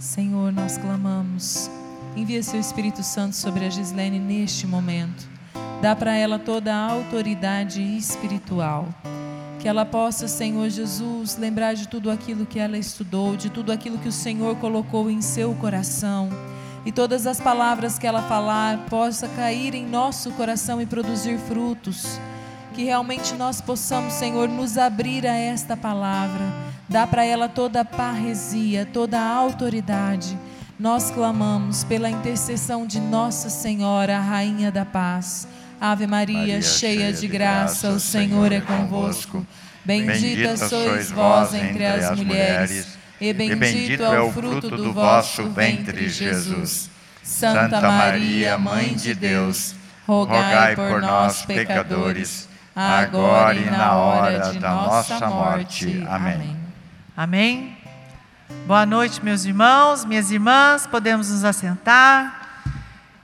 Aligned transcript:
Senhor, 0.00 0.50
nós 0.50 0.78
clamamos. 0.78 1.70
Envia 2.16 2.42
seu 2.42 2.58
Espírito 2.58 3.02
Santo 3.02 3.36
sobre 3.36 3.66
a 3.66 3.68
Gislene 3.68 4.18
neste 4.18 4.66
momento. 4.66 5.28
Dá 5.82 5.94
para 5.94 6.16
ela 6.16 6.38
toda 6.38 6.74
a 6.74 6.90
autoridade 6.90 7.82
espiritual. 7.98 8.88
Que 9.58 9.68
ela 9.68 9.84
possa, 9.84 10.26
Senhor 10.26 10.70
Jesus, 10.70 11.36
lembrar 11.36 11.74
de 11.74 11.86
tudo 11.86 12.10
aquilo 12.10 12.46
que 12.46 12.58
ela 12.58 12.78
estudou, 12.78 13.36
de 13.36 13.50
tudo 13.50 13.70
aquilo 13.70 13.98
que 13.98 14.08
o 14.08 14.12
Senhor 14.12 14.56
colocou 14.56 15.10
em 15.10 15.20
seu 15.20 15.54
coração. 15.56 16.30
E 16.86 16.90
todas 16.90 17.26
as 17.26 17.38
palavras 17.38 17.98
que 17.98 18.06
ela 18.06 18.22
falar 18.22 18.86
possa 18.86 19.28
cair 19.28 19.74
em 19.74 19.86
nosso 19.86 20.30
coração 20.30 20.80
e 20.80 20.86
produzir 20.86 21.38
frutos. 21.40 22.18
Que 22.72 22.84
realmente 22.84 23.34
nós 23.34 23.60
possamos, 23.60 24.14
Senhor, 24.14 24.48
nos 24.48 24.78
abrir 24.78 25.26
a 25.26 25.36
esta 25.36 25.76
palavra. 25.76 26.69
Dá 26.90 27.06
para 27.06 27.24
ela 27.24 27.48
toda 27.48 27.82
a 27.82 27.84
parresia, 27.84 28.84
toda 28.84 29.16
a 29.16 29.28
autoridade. 29.28 30.36
Nós 30.76 31.08
clamamos 31.08 31.84
pela 31.84 32.10
intercessão 32.10 32.84
de 32.84 32.98
Nossa 32.98 33.48
Senhora, 33.48 34.16
a 34.16 34.20
Rainha 34.20 34.72
da 34.72 34.84
Paz. 34.84 35.46
Ave 35.80 36.08
Maria, 36.08 36.38
Maria 36.38 36.62
cheia 36.62 37.12
de 37.12 37.28
graça, 37.28 37.90
o 37.90 38.00
Senhor 38.00 38.50
é 38.50 38.60
convosco. 38.60 39.46
Bendita 39.84 40.56
sois 40.56 41.12
vós 41.12 41.54
entre 41.54 41.86
as 41.86 42.18
mulheres, 42.18 42.98
e 43.20 43.32
bendito 43.32 44.02
é 44.02 44.20
o 44.20 44.32
fruto 44.32 44.76
do 44.76 44.92
vosso 44.92 45.48
ventre, 45.48 46.08
Jesus. 46.08 46.90
Santa 47.22 47.80
Maria, 47.80 48.58
Mãe 48.58 48.94
de 48.94 49.14
Deus, 49.14 49.76
rogai 50.08 50.74
por 50.74 51.00
nós, 51.00 51.42
pecadores, 51.42 52.48
agora 52.74 53.54
e 53.54 53.70
na 53.70 53.94
hora 53.94 54.50
de 54.50 54.58
nossa 54.58 55.28
morte. 55.28 56.04
Amém. 56.08 56.59
Amém. 57.16 57.76
Boa 58.66 58.86
noite, 58.86 59.22
meus 59.22 59.44
irmãos, 59.44 60.04
minhas 60.04 60.30
irmãs, 60.30 60.86
podemos 60.86 61.28
nos 61.28 61.44
assentar. 61.44 62.62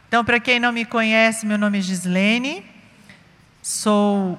Então, 0.09 0.25
para 0.25 0.41
quem 0.41 0.59
não 0.59 0.73
me 0.73 0.85
conhece, 0.85 1.47
meu 1.47 1.57
nome 1.57 1.79
é 1.79 1.81
Gislene, 1.81 2.67
sou 3.63 4.39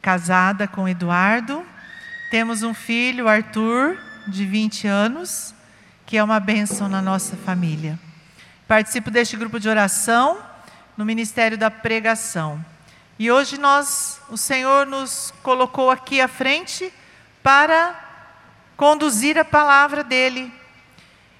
casada 0.00 0.68
com 0.68 0.88
Eduardo, 0.88 1.64
temos 2.30 2.62
um 2.62 2.72
filho, 2.72 3.28
Arthur, 3.28 3.98
de 4.28 4.46
20 4.46 4.86
anos, 4.86 5.54
que 6.06 6.16
é 6.16 6.22
uma 6.22 6.38
bênção 6.38 6.88
na 6.88 7.02
nossa 7.02 7.36
família. 7.36 7.98
Participo 8.68 9.10
deste 9.10 9.36
grupo 9.36 9.58
de 9.58 9.68
oração 9.68 10.38
no 10.96 11.04
Ministério 11.04 11.58
da 11.58 11.70
Pregação. 11.70 12.64
E 13.18 13.30
hoje 13.30 13.58
nós, 13.58 14.20
o 14.30 14.36
Senhor 14.36 14.86
nos 14.86 15.34
colocou 15.42 15.90
aqui 15.90 16.20
à 16.20 16.28
frente 16.28 16.92
para 17.42 18.11
conduzir 18.82 19.38
a 19.38 19.44
palavra 19.44 20.02
dele 20.02 20.52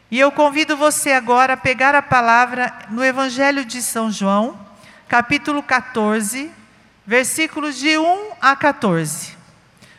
e 0.08 0.20
eu 0.20 0.30
convido 0.30 0.76
você 0.76 1.10
agora 1.10 1.54
a 1.54 1.56
pegar 1.56 1.92
a 1.92 2.00
palavra 2.00 2.72
no 2.88 3.04
Evangelho 3.04 3.64
de 3.64 3.82
São 3.82 4.12
João, 4.12 4.56
capítulo 5.08 5.60
14, 5.60 6.48
versículos 7.04 7.74
de 7.74 7.98
1 7.98 8.30
a 8.40 8.54
14. 8.54 9.36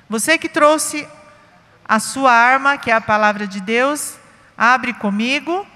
Você 0.08 0.38
que 0.38 0.48
trouxe 0.48 1.06
a 1.84 2.00
sua 2.00 2.32
arma, 2.32 2.78
que 2.78 2.90
é 2.90 2.94
a 2.94 3.02
palavra 3.02 3.46
de 3.46 3.60
Deus, 3.60 4.16
abre 4.58 4.94
comigo 4.94 5.68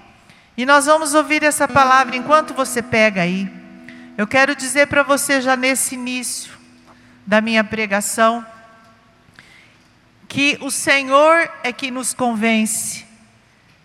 e 0.56 0.64
nós 0.64 0.86
vamos 0.86 1.12
ouvir 1.12 1.42
essa 1.42 1.68
palavra 1.68 2.16
enquanto 2.16 2.54
você 2.54 2.80
pega 2.80 3.20
aí. 3.20 3.46
Eu 4.16 4.26
quero 4.26 4.56
dizer 4.56 4.86
para 4.86 5.02
você 5.02 5.42
já 5.42 5.54
nesse 5.54 5.96
início 5.96 6.50
da 7.26 7.42
minha 7.42 7.62
pregação 7.62 8.42
que 10.28 10.58
o 10.60 10.70
Senhor 10.70 11.50
é 11.64 11.72
que 11.72 11.90
nos 11.90 12.12
convence 12.12 13.06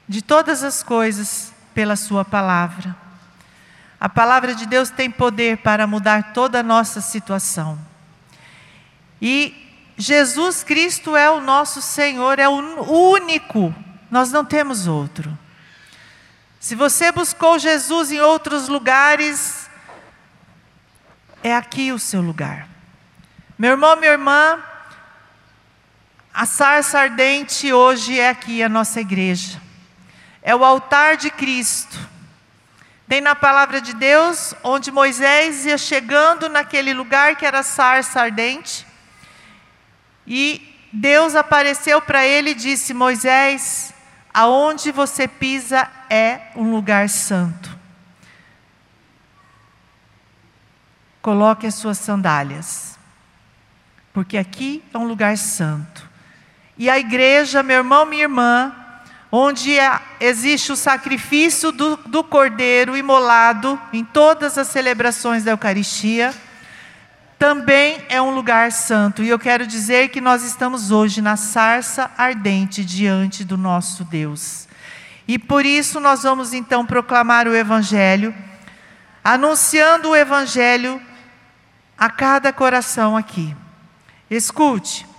de 0.07 0.21
todas 0.21 0.61
as 0.61 0.83
coisas 0.83 1.53
pela 1.73 1.95
Sua 1.95 2.25
palavra. 2.25 2.95
A 3.99 4.09
palavra 4.09 4.53
de 4.53 4.65
Deus 4.65 4.89
tem 4.89 5.09
poder 5.09 5.59
para 5.59 5.87
mudar 5.87 6.33
toda 6.33 6.59
a 6.59 6.63
nossa 6.63 6.99
situação. 6.99 7.79
E 9.21 9.55
Jesus 9.97 10.63
Cristo 10.63 11.15
é 11.15 11.29
o 11.31 11.39
nosso 11.39 11.81
Senhor, 11.81 12.37
é 12.37 12.49
o 12.49 12.81
único, 12.91 13.73
nós 14.11 14.29
não 14.29 14.43
temos 14.43 14.85
outro. 14.87 15.37
Se 16.59 16.75
você 16.75 17.11
buscou 17.11 17.57
Jesus 17.57 18.11
em 18.11 18.19
outros 18.19 18.67
lugares, 18.67 19.69
é 21.41 21.55
aqui 21.55 21.93
o 21.93 21.99
seu 21.99 22.21
lugar. 22.21 22.67
Meu 23.57 23.71
irmão, 23.71 23.95
minha 23.95 24.11
irmã, 24.11 24.61
a 26.33 26.45
sarça 26.45 26.99
ardente 26.99 27.71
hoje 27.71 28.19
é 28.19 28.29
aqui 28.29 28.63
a 28.63 28.69
nossa 28.69 28.99
igreja 28.99 29.63
é 30.43 30.53
o 30.53 30.63
altar 30.63 31.15
de 31.15 31.31
Cristo. 31.31 31.97
Tem 33.07 33.21
na 33.21 33.33
palavra 33.33 33.79
de 33.79 33.93
Deus, 33.93 34.53
onde 34.63 34.91
Moisés 34.91 35.65
ia 35.65 35.77
chegando 35.77 36.49
naquele 36.49 36.93
lugar 36.93 37.35
que 37.35 37.45
era 37.45 37.63
sarça 37.63 38.21
ardente, 38.21 38.85
e 40.27 40.87
Deus 40.91 41.35
apareceu 41.35 42.01
para 42.01 42.25
ele 42.25 42.51
e 42.51 42.55
disse: 42.55 42.93
Moisés, 42.93 43.93
aonde 44.33 44.91
você 44.91 45.27
pisa 45.27 45.89
é 46.09 46.51
um 46.55 46.71
lugar 46.71 47.07
santo. 47.07 47.71
Coloque 51.21 51.67
as 51.67 51.75
suas 51.75 51.97
sandálias, 51.97 52.97
porque 54.11 54.37
aqui 54.37 54.83
é 54.93 54.97
um 54.97 55.05
lugar 55.05 55.37
santo. 55.37 56.02
E 56.83 56.89
a 56.89 56.99
igreja, 56.99 57.63
meu 57.63 57.77
irmão, 57.77 58.05
minha 58.05 58.23
irmã, 58.23 58.75
onde 59.31 59.79
é, 59.79 60.01
existe 60.19 60.69
o 60.69 60.75
sacrifício 60.75 61.71
do, 61.71 61.95
do 61.95 62.25
cordeiro 62.25 62.97
imolado 62.97 63.79
em 63.93 64.03
todas 64.03 64.57
as 64.57 64.67
celebrações 64.67 65.45
da 65.45 65.51
Eucaristia, 65.51 66.33
também 67.39 68.03
é 68.09 68.21
um 68.21 68.35
lugar 68.35 68.69
santo. 68.73 69.23
E 69.23 69.29
eu 69.29 69.39
quero 69.39 69.65
dizer 69.65 70.09
que 70.09 70.19
nós 70.19 70.43
estamos 70.43 70.91
hoje 70.91 71.21
na 71.21 71.37
sarça 71.37 72.11
ardente 72.17 72.83
diante 72.83 73.45
do 73.45 73.55
nosso 73.55 74.03
Deus. 74.03 74.67
E 75.25 75.39
por 75.39 75.65
isso 75.65 76.01
nós 76.01 76.23
vamos 76.23 76.51
então 76.51 76.85
proclamar 76.85 77.47
o 77.47 77.55
Evangelho, 77.55 78.35
anunciando 79.23 80.09
o 80.09 80.15
Evangelho 80.17 81.01
a 81.97 82.09
cada 82.09 82.51
coração 82.51 83.15
aqui. 83.15 83.55
Escute. 84.29 85.12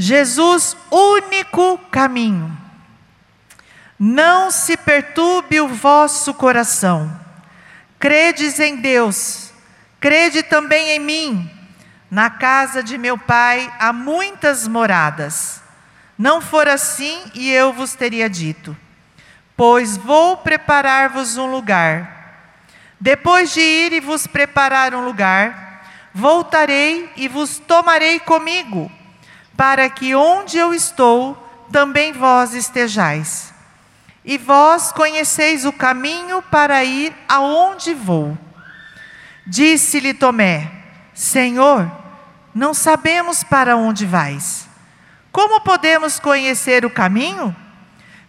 Jesus, 0.00 0.76
único 0.92 1.76
caminho. 1.90 2.56
Não 3.98 4.48
se 4.48 4.76
perturbe 4.76 5.60
o 5.60 5.66
vosso 5.66 6.32
coração. 6.34 7.18
Credes 7.98 8.60
em 8.60 8.76
Deus, 8.76 9.52
crede 9.98 10.44
também 10.44 10.90
em 10.90 11.00
mim. 11.00 11.50
Na 12.08 12.30
casa 12.30 12.80
de 12.80 12.96
meu 12.96 13.18
pai 13.18 13.74
há 13.80 13.92
muitas 13.92 14.68
moradas. 14.68 15.60
Não 16.16 16.40
for 16.40 16.68
assim, 16.68 17.20
e 17.34 17.50
eu 17.50 17.72
vos 17.72 17.94
teria 17.94 18.30
dito: 18.30 18.76
Pois 19.56 19.96
vou 19.96 20.36
preparar-vos 20.36 21.36
um 21.36 21.50
lugar. 21.50 22.54
Depois 23.00 23.52
de 23.52 23.60
ir 23.60 23.92
e 23.94 24.00
vos 24.00 24.28
preparar 24.28 24.94
um 24.94 25.04
lugar, 25.04 25.84
voltarei 26.14 27.10
e 27.16 27.26
vos 27.26 27.58
tomarei 27.58 28.20
comigo 28.20 28.92
para 29.58 29.90
que 29.90 30.14
onde 30.14 30.56
eu 30.56 30.72
estou, 30.72 31.36
também 31.72 32.12
vós 32.12 32.54
estejais. 32.54 33.52
E 34.24 34.38
vós 34.38 34.92
conheceis 34.92 35.64
o 35.64 35.72
caminho 35.72 36.40
para 36.40 36.84
ir 36.84 37.12
aonde 37.28 37.92
vou. 37.92 38.38
Disse-lhe 39.44 40.14
Tomé: 40.14 40.70
Senhor, 41.12 41.90
não 42.54 42.72
sabemos 42.72 43.42
para 43.42 43.76
onde 43.76 44.06
vais. 44.06 44.68
Como 45.32 45.60
podemos 45.62 46.20
conhecer 46.20 46.84
o 46.84 46.90
caminho? 46.90 47.54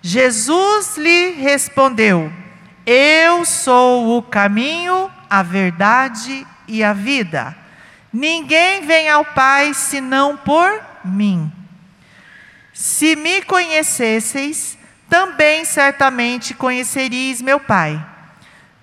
Jesus 0.01 0.97
lhe 0.97 1.33
respondeu: 1.33 2.33
Eu 2.87 3.45
sou 3.45 4.17
o 4.17 4.23
caminho, 4.23 5.11
a 5.29 5.43
verdade 5.43 6.47
e 6.67 6.83
a 6.83 6.91
vida. 6.91 7.55
Ninguém 8.11 8.81
vem 8.81 9.07
ao 9.09 9.23
Pai 9.23 9.75
senão 9.75 10.35
por 10.35 10.88
mim. 11.03 11.51
Se 12.73 13.15
me 13.15 13.41
conhecesseis, 13.41 14.77
também 15.09 15.65
certamente 15.65 16.53
conheceríeis 16.53 17.41
meu 17.41 17.59
Pai. 17.59 18.05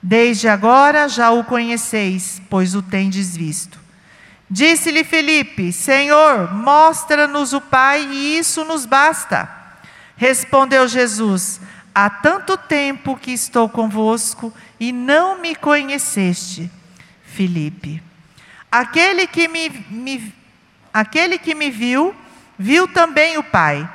Desde 0.03 0.49
agora 0.49 1.09
já 1.09 1.31
o 1.31 1.45
conheceis, 1.45 2.41
pois 2.51 2.75
o 2.75 2.83
tendes 2.83 3.37
visto. 3.37 3.79
Disse-lhe 4.49 5.03
Felipe: 5.03 5.73
Senhor, 5.73 6.53
mostra-nos 6.53 7.53
o 7.53 7.61
Pai 7.61 8.03
e 8.03 8.39
isso 8.39 8.65
nos 8.65 8.87
basta. 8.87 9.49
Respondeu 10.17 10.87
Jesus: 10.87 11.61
Há 11.95 12.09
tanto 12.11 12.57
tempo 12.57 13.17
que 13.17 13.33
estou 13.33 13.69
convosco 13.69 14.53
e 14.79 14.93
não 14.93 15.41
me 15.41 15.55
conheceste, 15.55 16.71
Felipe. 17.25 18.03
Aquele 18.71 19.27
que 19.27 19.49
me, 19.49 19.71
me 19.91 20.35
Aquele 20.96 21.37
que 21.37 21.54
me 21.54 21.70
viu, 21.70 22.14
viu 22.58 22.88
também 22.88 23.37
o 23.37 23.43
Pai. 23.43 23.87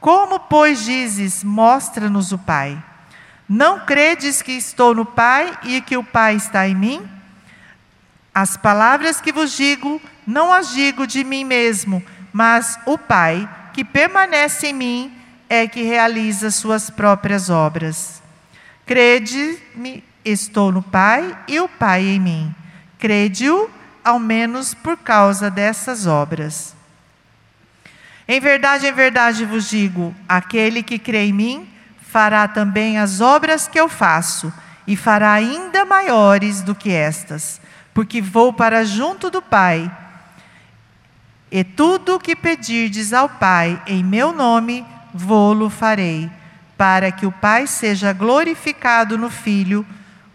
Como, 0.00 0.40
pois, 0.40 0.84
dizes: 0.84 1.44
Mostra-nos 1.44 2.32
o 2.32 2.38
Pai? 2.38 2.82
Não 3.48 3.86
credes 3.86 4.42
que 4.42 4.50
estou 4.50 4.92
no 4.92 5.06
Pai 5.06 5.56
e 5.62 5.80
que 5.80 5.96
o 5.96 6.02
Pai 6.02 6.34
está 6.34 6.66
em 6.66 6.74
mim? 6.74 7.08
As 8.34 8.56
palavras 8.56 9.20
que 9.20 9.30
vos 9.30 9.56
digo, 9.56 10.02
não 10.26 10.52
as 10.52 10.72
digo 10.72 11.06
de 11.06 11.22
mim 11.22 11.44
mesmo, 11.44 12.02
mas 12.32 12.76
o 12.86 12.98
Pai, 12.98 13.48
que 13.72 13.84
permanece 13.84 14.66
em 14.66 14.72
mim, 14.72 15.16
é 15.48 15.68
que 15.68 15.84
realiza 15.84 16.50
suas 16.50 16.90
próprias 16.90 17.50
obras. 17.50 18.20
Crede-me, 18.84 20.02
estou 20.24 20.72
no 20.72 20.82
Pai 20.82 21.38
e 21.46 21.60
o 21.60 21.68
Pai 21.68 22.02
em 22.04 22.18
mim. 22.18 22.52
Crede-o, 22.98 23.70
ao 24.04 24.18
menos 24.18 24.74
por 24.74 24.96
causa 24.96 25.50
dessas 25.50 26.06
obras. 26.06 26.74
Em 28.26 28.40
verdade, 28.40 28.86
em 28.86 28.92
verdade 28.92 29.44
vos 29.44 29.68
digo: 29.68 30.14
aquele 30.28 30.82
que 30.82 30.98
crê 30.98 31.26
em 31.26 31.32
mim, 31.32 31.68
fará 32.00 32.46
também 32.46 32.98
as 32.98 33.20
obras 33.20 33.66
que 33.66 33.78
eu 33.78 33.88
faço, 33.88 34.52
e 34.86 34.96
fará 34.96 35.32
ainda 35.32 35.84
maiores 35.84 36.62
do 36.62 36.74
que 36.74 36.90
estas, 36.90 37.60
porque 37.94 38.20
vou 38.20 38.52
para 38.52 38.84
junto 38.84 39.30
do 39.30 39.40
Pai. 39.40 39.90
E 41.50 41.62
tudo 41.62 42.14
o 42.14 42.20
que 42.20 42.34
pedirdes 42.34 43.12
ao 43.12 43.28
Pai 43.28 43.80
em 43.86 44.02
meu 44.02 44.32
nome, 44.32 44.84
vou-lo 45.12 45.68
farei, 45.68 46.30
para 46.76 47.12
que 47.12 47.26
o 47.26 47.32
Pai 47.32 47.66
seja 47.66 48.12
glorificado 48.12 49.18
no 49.18 49.28
Filho. 49.28 49.86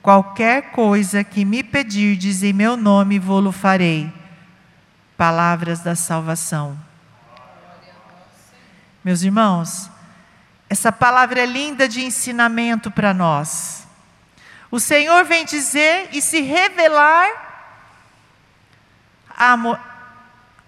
Qualquer 0.07 0.71
coisa 0.71 1.21
que 1.21 1.43
me 1.43 1.61
pedirdes 1.61 2.41
em 2.41 2.53
meu 2.53 2.77
nome, 2.77 3.19
vou-lo 3.19 3.51
farei. 3.51 4.09
Palavras 5.17 5.81
da 5.81 5.97
salvação. 5.97 6.79
Meus 9.03 9.21
irmãos, 9.21 9.91
essa 10.69 10.93
palavra 10.93 11.41
é 11.41 11.45
linda 11.45 11.89
de 11.89 12.05
ensinamento 12.05 12.89
para 12.89 13.13
nós. 13.13 13.85
O 14.71 14.79
Senhor 14.79 15.25
vem 15.25 15.43
dizer 15.43 16.07
e 16.13 16.21
se 16.21 16.39
revelar 16.39 17.29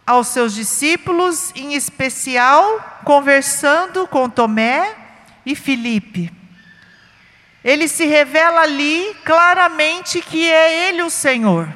aos 0.05 0.27
seus 0.27 0.53
discípulos, 0.53 1.53
em 1.55 1.75
especial 1.75 2.99
conversando 3.05 4.05
com 4.05 4.29
Tomé 4.29 4.97
e 5.45 5.55
Filipe. 5.55 6.38
Ele 7.63 7.87
se 7.87 8.05
revela 8.05 8.61
ali 8.61 9.15
claramente 9.25 10.21
que 10.21 10.49
é 10.49 10.89
Ele 10.89 11.01
o 11.01 11.09
Senhor. 11.09 11.67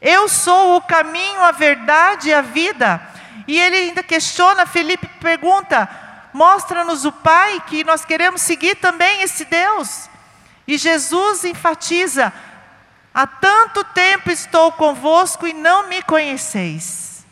Eu 0.00 0.28
sou 0.28 0.76
o 0.76 0.82
caminho, 0.82 1.40
a 1.42 1.52
verdade 1.52 2.28
e 2.28 2.34
a 2.34 2.42
vida. 2.42 3.00
E 3.46 3.58
ele 3.58 3.76
ainda 3.76 4.02
questiona, 4.02 4.66
Felipe 4.66 5.06
pergunta: 5.20 5.88
mostra-nos 6.32 7.04
o 7.04 7.12
Pai, 7.12 7.62
que 7.66 7.84
nós 7.84 8.04
queremos 8.04 8.42
seguir 8.42 8.74
também 8.76 9.22
esse 9.22 9.44
Deus. 9.44 10.10
E 10.66 10.76
Jesus 10.76 11.44
enfatiza: 11.44 12.32
há 13.14 13.26
tanto 13.26 13.84
tempo 13.84 14.30
estou 14.30 14.72
convosco 14.72 15.46
e 15.46 15.52
não 15.52 15.88
me 15.88 16.02
conheceis. 16.02 17.24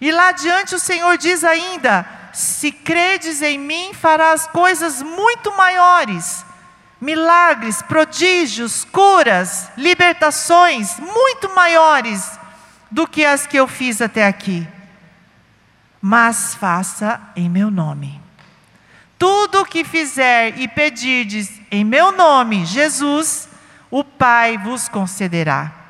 E 0.00 0.10
lá 0.10 0.28
adiante 0.28 0.74
o 0.74 0.80
Senhor 0.80 1.16
diz 1.16 1.44
ainda: 1.44 2.04
se 2.36 2.70
credes 2.70 3.40
em 3.40 3.56
mim, 3.56 3.94
farás 3.94 4.46
coisas 4.48 5.00
muito 5.00 5.56
maiores, 5.56 6.44
milagres, 7.00 7.80
prodígios, 7.80 8.84
curas, 8.84 9.70
libertações 9.74 10.98
muito 11.00 11.48
maiores 11.54 12.38
do 12.90 13.08
que 13.08 13.24
as 13.24 13.46
que 13.46 13.56
eu 13.56 13.66
fiz 13.66 14.02
até 14.02 14.26
aqui. 14.26 14.68
Mas 15.98 16.54
faça 16.54 17.18
em 17.34 17.48
meu 17.48 17.70
nome. 17.70 18.20
Tudo 19.18 19.62
o 19.62 19.64
que 19.64 19.82
fizer 19.82 20.58
e 20.58 20.68
pedirdes 20.68 21.50
em 21.70 21.86
meu 21.86 22.12
nome, 22.12 22.66
Jesus, 22.66 23.48
o 23.90 24.04
Pai 24.04 24.58
vos 24.58 24.90
concederá. 24.90 25.85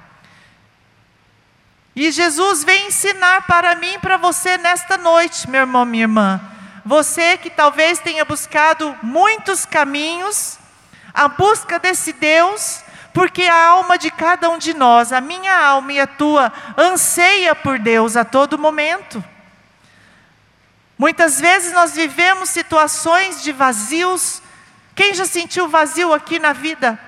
E 1.96 2.12
Jesus 2.12 2.62
vem 2.62 2.88
ensinar 2.88 3.46
para 3.46 3.75
mim 3.75 3.94
e 3.94 3.98
para 3.98 4.19
você 4.19 4.58
nesta 4.58 4.98
noite, 4.98 5.48
meu 5.48 5.62
irmão, 5.62 5.87
minha 5.87 6.04
irmã. 6.04 6.38
Você 6.84 7.38
que 7.38 7.48
talvez 7.48 7.98
tenha 7.98 8.22
buscado 8.22 8.94
muitos 9.02 9.64
caminhos, 9.64 10.58
a 11.14 11.26
busca 11.26 11.78
desse 11.78 12.12
Deus 12.12 12.84
porque 13.16 13.44
a 13.44 13.69
alma 13.69 13.96
de 13.96 14.10
cada 14.10 14.50
um 14.50 14.58
de 14.58 14.75
nós, 14.75 15.10
a 15.10 15.22
minha 15.22 15.58
alma 15.58 15.90
e 15.90 15.98
a 15.98 16.06
tua, 16.06 16.52
anseia 16.76 17.54
por 17.54 17.78
Deus 17.78 18.14
a 18.14 18.26
todo 18.26 18.58
momento. 18.58 19.25
Muitas 20.98 21.40
vezes 21.40 21.72
nós 21.72 21.94
vivemos 21.94 22.50
situações 22.50 23.43
de 23.43 23.52
vazios. 23.52 24.43
Quem 24.94 25.14
já 25.14 25.25
sentiu 25.25 25.66
vazio 25.66 26.12
aqui 26.12 26.38
na 26.38 26.52
vida? 26.52 27.00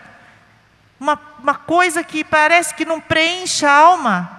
Uma, 0.98 1.20
uma 1.40 1.54
coisa 1.56 2.02
que 2.02 2.24
parece 2.24 2.74
que 2.74 2.86
não 2.86 3.02
preenche 3.02 3.66
a 3.66 3.72
alma. 3.74 4.37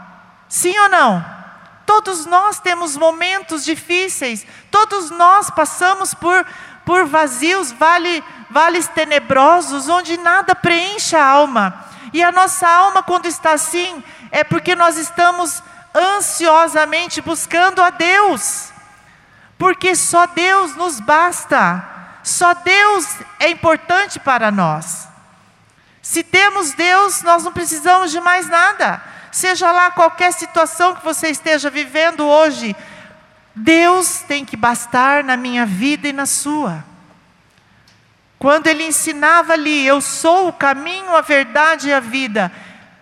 Sim 0.50 0.78
ou 0.78 0.90
não? 0.90 1.24
Todos 1.86 2.26
nós 2.26 2.60
temos 2.60 2.98
momentos 2.98 3.64
difíceis, 3.64 4.46
todos 4.70 5.10
nós 5.10 5.50
passamos 5.50 6.14
por, 6.14 6.46
por 6.86 7.06
vazios, 7.06 7.72
vale 7.72 8.24
vales 8.50 8.88
tenebrosos 8.88 9.88
onde 9.88 10.18
nada 10.18 10.56
preenche 10.56 11.16
a 11.16 11.24
alma. 11.24 11.86
E 12.12 12.24
a 12.24 12.32
nossa 12.32 12.68
alma, 12.68 13.04
quando 13.04 13.28
está 13.28 13.52
assim, 13.54 14.04
é 14.32 14.44
porque 14.44 14.76
nós 14.76 14.98
estamos 14.98 15.62
ansiosamente 15.94 17.22
buscando 17.22 17.82
a 17.82 17.92
Deus. 17.92 18.72
Porque 19.58 19.96
só 19.96 20.26
Deus 20.26 20.76
nos 20.76 21.00
basta. 21.00 21.88
Só 22.24 22.54
Deus 22.54 23.06
é 23.40 23.50
importante 23.50 24.20
para 24.20 24.50
nós. 24.52 25.08
Se 26.02 26.24
temos 26.24 26.74
Deus, 26.74 27.22
nós 27.22 27.44
não 27.44 27.52
precisamos 27.52 28.10
de 28.10 28.20
mais 28.20 28.48
nada. 28.48 29.02
Seja 29.32 29.72
lá 29.72 29.92
qualquer 29.92 30.34
situação 30.34 30.96
que 30.96 31.04
você 31.04 31.30
esteja 31.30 31.70
vivendo 31.70 32.26
hoje, 32.26 32.76
Deus 33.56 34.22
tem 34.22 34.46
que 34.46 34.56
bastar 34.56 35.24
na 35.24 35.36
minha 35.36 35.66
vida 35.66 36.08
e 36.08 36.14
na 36.14 36.26
sua. 36.26 36.84
Quando 38.38 38.68
ele 38.68 38.88
ensinava 38.88 39.54
ali, 39.54 39.86
eu 39.86 40.00
sou 40.00 40.48
o 40.48 40.54
caminho, 40.54 41.16
a 41.16 41.22
verdade 41.22 41.90
e 41.90 41.94
a 41.94 42.00
vida, 42.00 42.52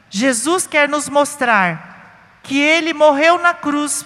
Jesus 0.09 0.65
quer 0.65 0.89
nos 0.89 1.07
mostrar 1.07 2.39
que 2.41 2.59
ele 2.59 2.93
morreu 2.93 3.37
na 3.37 3.53
cruz 3.53 4.05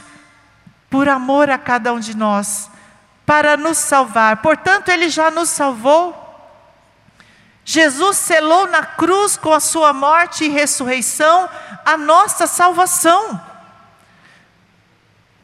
por 0.90 1.08
amor 1.08 1.50
a 1.50 1.58
cada 1.58 1.94
um 1.94 2.00
de 2.00 2.18
nós, 2.18 2.70
para 3.26 3.56
nos 3.56 3.78
salvar. 3.78 4.42
Portanto, 4.42 4.90
ele 4.90 5.08
já 5.08 5.32
nos 5.32 5.50
salvou. 5.50 6.21
Jesus 7.64 8.18
selou 8.18 8.68
na 8.68 8.84
cruz 8.86 9.38
com 9.38 9.54
a 9.54 9.60
sua 9.60 9.94
morte 9.94 10.46
e 10.46 10.50
ressurreição 10.50 11.50
a 11.86 11.98
nossa 11.98 12.48
salvação. 12.48 13.40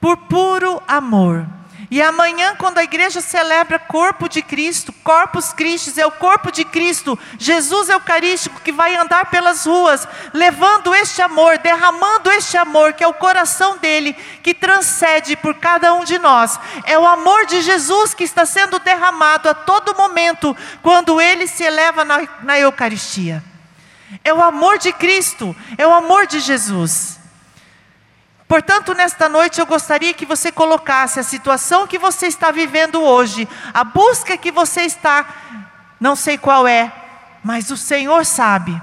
Por 0.02 0.18
puro 0.18 0.82
amor. 0.88 1.57
E 1.90 2.02
amanhã, 2.02 2.54
quando 2.58 2.80
a 2.80 2.84
igreja 2.84 3.22
celebra 3.22 3.80
corpo 3.80 4.28
de 4.28 4.42
Cristo, 4.42 4.92
Corpus 5.06 5.54
Christi 5.54 6.00
é 6.00 6.06
o 6.06 6.12
corpo 6.12 6.52
de 6.52 6.66
Cristo, 6.66 7.18
Jesus 7.40 7.88
Eucarístico 7.88 8.60
que 8.60 8.74
vai 8.74 8.94
andar 8.98 9.30
pelas 9.30 9.66
ruas, 9.66 10.06
levando 10.34 10.94
este 10.94 11.22
amor, 11.22 11.58
derramando 11.60 12.30
este 12.30 12.58
amor, 12.58 12.92
que 12.92 13.06
é 13.06 13.08
o 13.08 13.14
coração 13.14 13.78
dele, 13.78 14.14
que 14.44 14.54
transcende 14.54 15.38
por 15.38 15.56
cada 15.56 15.94
um 15.94 16.04
de 16.04 16.20
nós. 16.20 16.60
É 16.84 17.00
o 17.00 17.08
amor 17.08 17.46
de 17.46 17.62
Jesus 17.62 18.14
que 18.14 18.26
está 18.26 18.46
sendo 18.46 18.80
derramado 18.80 19.48
a 19.48 19.54
todo 19.54 19.96
momento, 19.96 20.56
quando 20.82 21.22
ele 21.22 21.48
se 21.48 21.64
eleva 21.64 22.04
na, 22.04 22.28
na 22.44 22.60
Eucaristia. 22.60 23.42
É 24.26 24.34
o 24.34 24.44
amor 24.44 24.78
de 24.78 24.92
Cristo, 24.92 25.56
é 25.78 25.88
o 25.88 25.94
amor 25.94 26.28
de 26.28 26.42
Jesus. 26.42 27.17
Portanto, 28.48 28.94
nesta 28.94 29.28
noite 29.28 29.60
eu 29.60 29.66
gostaria 29.66 30.14
que 30.14 30.26
você 30.26 30.52
colocasse 30.52 31.20
a 31.20 31.24
situação 31.24 31.86
que 31.86 32.00
você 32.00 32.28
está 32.28 32.50
vivendo 32.50 33.02
hoje, 33.02 33.48
a 33.74 33.84
busca 33.84 34.38
que 34.38 34.52
você 34.52 34.84
está, 34.84 35.26
não 36.00 36.16
sei 36.16 36.38
qual 36.38 36.66
é, 36.66 36.92
mas 37.44 37.70
o 37.72 37.78
Senhor 37.78 38.26
sabe. 38.26 38.82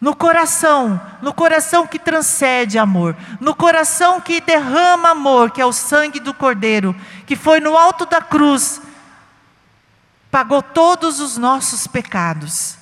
No 0.00 0.14
coração, 0.16 0.98
no 1.20 1.34
coração 1.34 1.86
que 1.86 1.98
transcende 1.98 2.78
amor, 2.78 3.14
no 3.40 3.54
coração 3.54 4.20
que 4.20 4.40
derrama 4.40 5.10
amor, 5.10 5.50
que 5.50 5.60
é 5.60 5.66
o 5.66 5.72
sangue 5.72 6.20
do 6.20 6.32
Cordeiro, 6.32 6.94
que 7.26 7.36
foi 7.36 7.60
no 7.60 7.76
alto 7.76 8.06
da 8.06 8.22
cruz, 8.22 8.80
pagou 10.30 10.62
todos 10.62 11.20
os 11.20 11.36
nossos 11.36 11.86
pecados. 11.86 12.79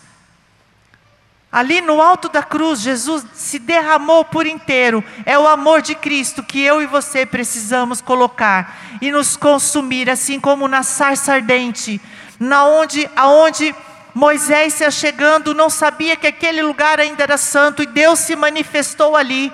Ali 1.51 1.81
no 1.81 2.03
alto 2.03 2.29
da 2.29 2.43
cruz, 2.43 2.81
Jesus 2.81 3.25
se 3.33 3.59
derramou 3.59 4.23
por 4.23 4.47
inteiro. 4.47 5.03
É 5.25 5.39
o 5.39 5.49
amor 5.49 5.81
de 5.81 5.95
Cristo 5.95 6.43
que 6.43 6.63
eu 6.63 6.83
e 6.83 6.87
você 6.87 7.25
precisamos 7.25 8.03
colocar 8.03 8.99
e 9.01 9.11
nos 9.11 9.35
consumir, 9.35 10.11
assim 10.11 10.39
como 10.39 10.69
na 10.69 10.83
sarça 10.83 11.33
ardente, 11.33 11.99
na 12.39 12.67
onde, 12.67 13.09
aonde 13.17 13.75
Moisés 14.15 14.75
se 14.75 14.91
chegando 14.91 15.55
não 15.55 15.71
sabia 15.71 16.17
que 16.17 16.27
aquele 16.27 16.61
lugar 16.61 17.01
ainda 17.01 17.23
era 17.23 17.39
santo 17.39 17.83
e 17.83 17.87
Deus 17.87 18.19
se 18.19 18.37
manifestou 18.37 19.17
ali. 19.17 19.51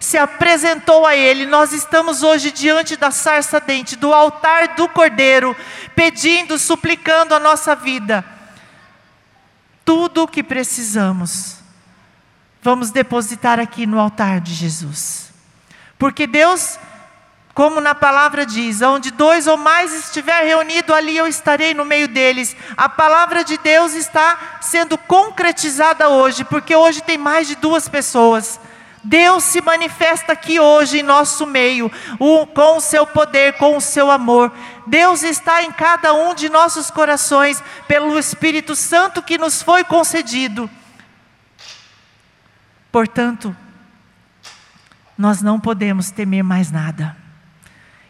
se 0.00 0.18
apresentou 0.18 1.06
a 1.06 1.16
Ele. 1.16 1.46
Nós 1.46 1.72
estamos 1.72 2.22
hoje 2.22 2.50
diante 2.50 2.96
da 2.96 3.10
sarça 3.10 3.58
dente, 3.58 3.96
do 3.96 4.12
altar 4.12 4.74
do 4.76 4.88
Cordeiro, 4.88 5.56
pedindo, 5.94 6.58
suplicando 6.58 7.34
a 7.34 7.40
nossa 7.40 7.74
vida. 7.74 8.35
Tudo 9.86 10.24
o 10.24 10.28
que 10.28 10.42
precisamos, 10.42 11.60
vamos 12.60 12.90
depositar 12.90 13.58
aqui 13.58 13.86
no 13.86 13.98
altar 13.98 14.38
de 14.42 14.52
Jesus. 14.52 15.32
Porque 15.98 16.26
Deus 16.26 16.78
como 17.56 17.80
na 17.80 17.94
palavra 17.94 18.44
diz, 18.44 18.82
onde 18.82 19.10
dois 19.10 19.46
ou 19.46 19.56
mais 19.56 19.90
estiver 19.94 20.44
reunido, 20.44 20.92
ali 20.92 21.16
eu 21.16 21.26
estarei 21.26 21.72
no 21.72 21.86
meio 21.86 22.06
deles. 22.06 22.54
A 22.76 22.86
palavra 22.86 23.42
de 23.42 23.56
Deus 23.56 23.94
está 23.94 24.58
sendo 24.60 24.98
concretizada 24.98 26.10
hoje, 26.10 26.44
porque 26.44 26.76
hoje 26.76 27.02
tem 27.02 27.16
mais 27.16 27.48
de 27.48 27.54
duas 27.54 27.88
pessoas. 27.88 28.60
Deus 29.06 29.44
se 29.44 29.60
manifesta 29.60 30.32
aqui 30.32 30.58
hoje 30.58 30.98
em 30.98 31.02
nosso 31.02 31.46
meio, 31.46 31.90
com 32.52 32.76
o 32.76 32.80
seu 32.80 33.06
poder, 33.06 33.52
com 33.52 33.76
o 33.76 33.80
seu 33.80 34.10
amor. 34.10 34.52
Deus 34.84 35.22
está 35.22 35.62
em 35.62 35.70
cada 35.70 36.12
um 36.12 36.34
de 36.34 36.48
nossos 36.48 36.90
corações, 36.90 37.62
pelo 37.86 38.18
Espírito 38.18 38.74
Santo 38.74 39.22
que 39.22 39.38
nos 39.38 39.62
foi 39.62 39.84
concedido. 39.84 40.68
Portanto, 42.90 43.56
nós 45.16 45.40
não 45.40 45.60
podemos 45.60 46.10
temer 46.10 46.42
mais 46.42 46.72
nada. 46.72 47.16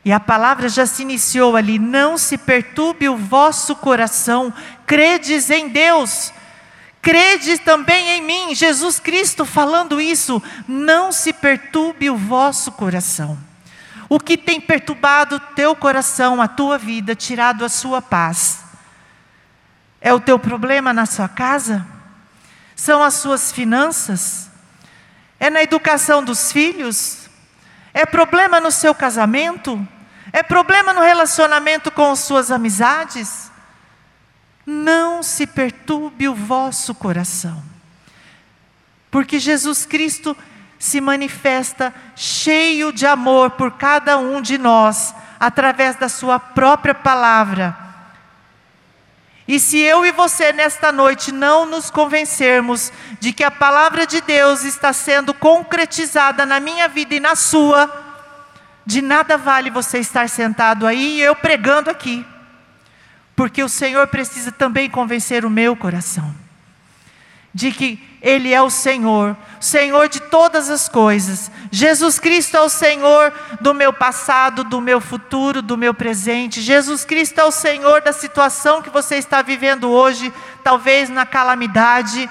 E 0.02 0.10
a 0.12 0.20
palavra 0.20 0.66
já 0.68 0.86
se 0.86 1.02
iniciou 1.02 1.56
ali: 1.56 1.78
não 1.78 2.16
se 2.16 2.38
perturbe 2.38 3.06
o 3.06 3.18
vosso 3.18 3.76
coração, 3.76 4.50
credes 4.86 5.50
em 5.50 5.68
Deus, 5.68 6.32
credes 7.06 7.60
também 7.60 8.18
em 8.18 8.20
mim. 8.20 8.52
Jesus 8.52 8.98
Cristo 8.98 9.44
falando 9.44 10.00
isso, 10.00 10.42
não 10.66 11.12
se 11.12 11.32
perturbe 11.32 12.10
o 12.10 12.16
vosso 12.16 12.72
coração. 12.72 13.38
O 14.08 14.18
que 14.18 14.36
tem 14.36 14.60
perturbado 14.60 15.38
teu 15.54 15.76
coração, 15.76 16.42
a 16.42 16.48
tua 16.48 16.76
vida, 16.76 17.14
tirado 17.14 17.64
a 17.64 17.68
sua 17.68 18.02
paz? 18.02 18.64
É 20.00 20.12
o 20.12 20.18
teu 20.18 20.36
problema 20.36 20.92
na 20.92 21.06
sua 21.06 21.28
casa? 21.28 21.86
São 22.74 23.04
as 23.04 23.14
suas 23.14 23.52
finanças? 23.52 24.50
É 25.38 25.48
na 25.48 25.62
educação 25.62 26.24
dos 26.24 26.50
filhos? 26.50 27.30
É 27.94 28.04
problema 28.04 28.58
no 28.58 28.72
seu 28.72 28.92
casamento? 28.92 29.86
É 30.32 30.42
problema 30.42 30.92
no 30.92 31.02
relacionamento 31.02 31.88
com 31.88 32.16
suas 32.16 32.50
amizades? 32.50 33.48
Não 34.66 35.22
se 35.22 35.46
perturbe 35.46 36.28
o 36.28 36.34
vosso 36.34 36.94
coração. 36.94 37.62
Porque 39.10 39.38
Jesus 39.38 39.86
Cristo 39.86 40.36
se 40.78 41.00
manifesta 41.00 41.94
cheio 42.14 42.92
de 42.92 43.06
amor 43.06 43.50
por 43.50 43.72
cada 43.72 44.18
um 44.18 44.42
de 44.42 44.58
nós, 44.58 45.14
através 45.38 45.96
da 45.96 46.08
Sua 46.08 46.38
própria 46.38 46.94
palavra. 46.94 47.86
E 49.48 49.60
se 49.60 49.78
eu 49.78 50.04
e 50.04 50.10
você 50.10 50.52
nesta 50.52 50.90
noite 50.90 51.30
não 51.30 51.66
nos 51.66 51.88
convencermos 51.88 52.92
de 53.20 53.32
que 53.32 53.44
a 53.44 53.50
palavra 53.50 54.04
de 54.04 54.20
Deus 54.20 54.64
está 54.64 54.92
sendo 54.92 55.32
concretizada 55.32 56.44
na 56.44 56.58
minha 56.58 56.88
vida 56.88 57.14
e 57.14 57.20
na 57.20 57.36
sua, 57.36 57.88
de 58.84 59.00
nada 59.00 59.38
vale 59.38 59.70
você 59.70 59.98
estar 59.98 60.28
sentado 60.28 60.84
aí 60.84 61.18
e 61.18 61.20
eu 61.20 61.36
pregando 61.36 61.88
aqui, 61.88 62.26
porque 63.36 63.62
o 63.62 63.68
Senhor 63.68 64.08
precisa 64.08 64.50
também 64.50 64.90
convencer 64.90 65.44
o 65.44 65.50
meu 65.50 65.76
coração 65.76 66.34
de 67.56 67.72
que 67.72 67.98
Ele 68.20 68.52
é 68.52 68.60
o 68.60 68.68
Senhor, 68.68 69.34
Senhor 69.58 70.10
de 70.10 70.20
todas 70.20 70.68
as 70.68 70.90
coisas. 70.90 71.50
Jesus 71.70 72.18
Cristo 72.18 72.54
é 72.54 72.60
o 72.60 72.68
Senhor 72.68 73.32
do 73.62 73.72
meu 73.72 73.94
passado, 73.94 74.62
do 74.62 74.78
meu 74.78 75.00
futuro, 75.00 75.62
do 75.62 75.74
meu 75.74 75.94
presente. 75.94 76.60
Jesus 76.60 77.02
Cristo 77.02 77.40
é 77.40 77.44
o 77.44 77.50
Senhor 77.50 78.02
da 78.02 78.12
situação 78.12 78.82
que 78.82 78.90
você 78.90 79.16
está 79.16 79.40
vivendo 79.40 79.88
hoje, 79.88 80.30
talvez 80.62 81.08
na 81.08 81.24
calamidade, 81.24 82.28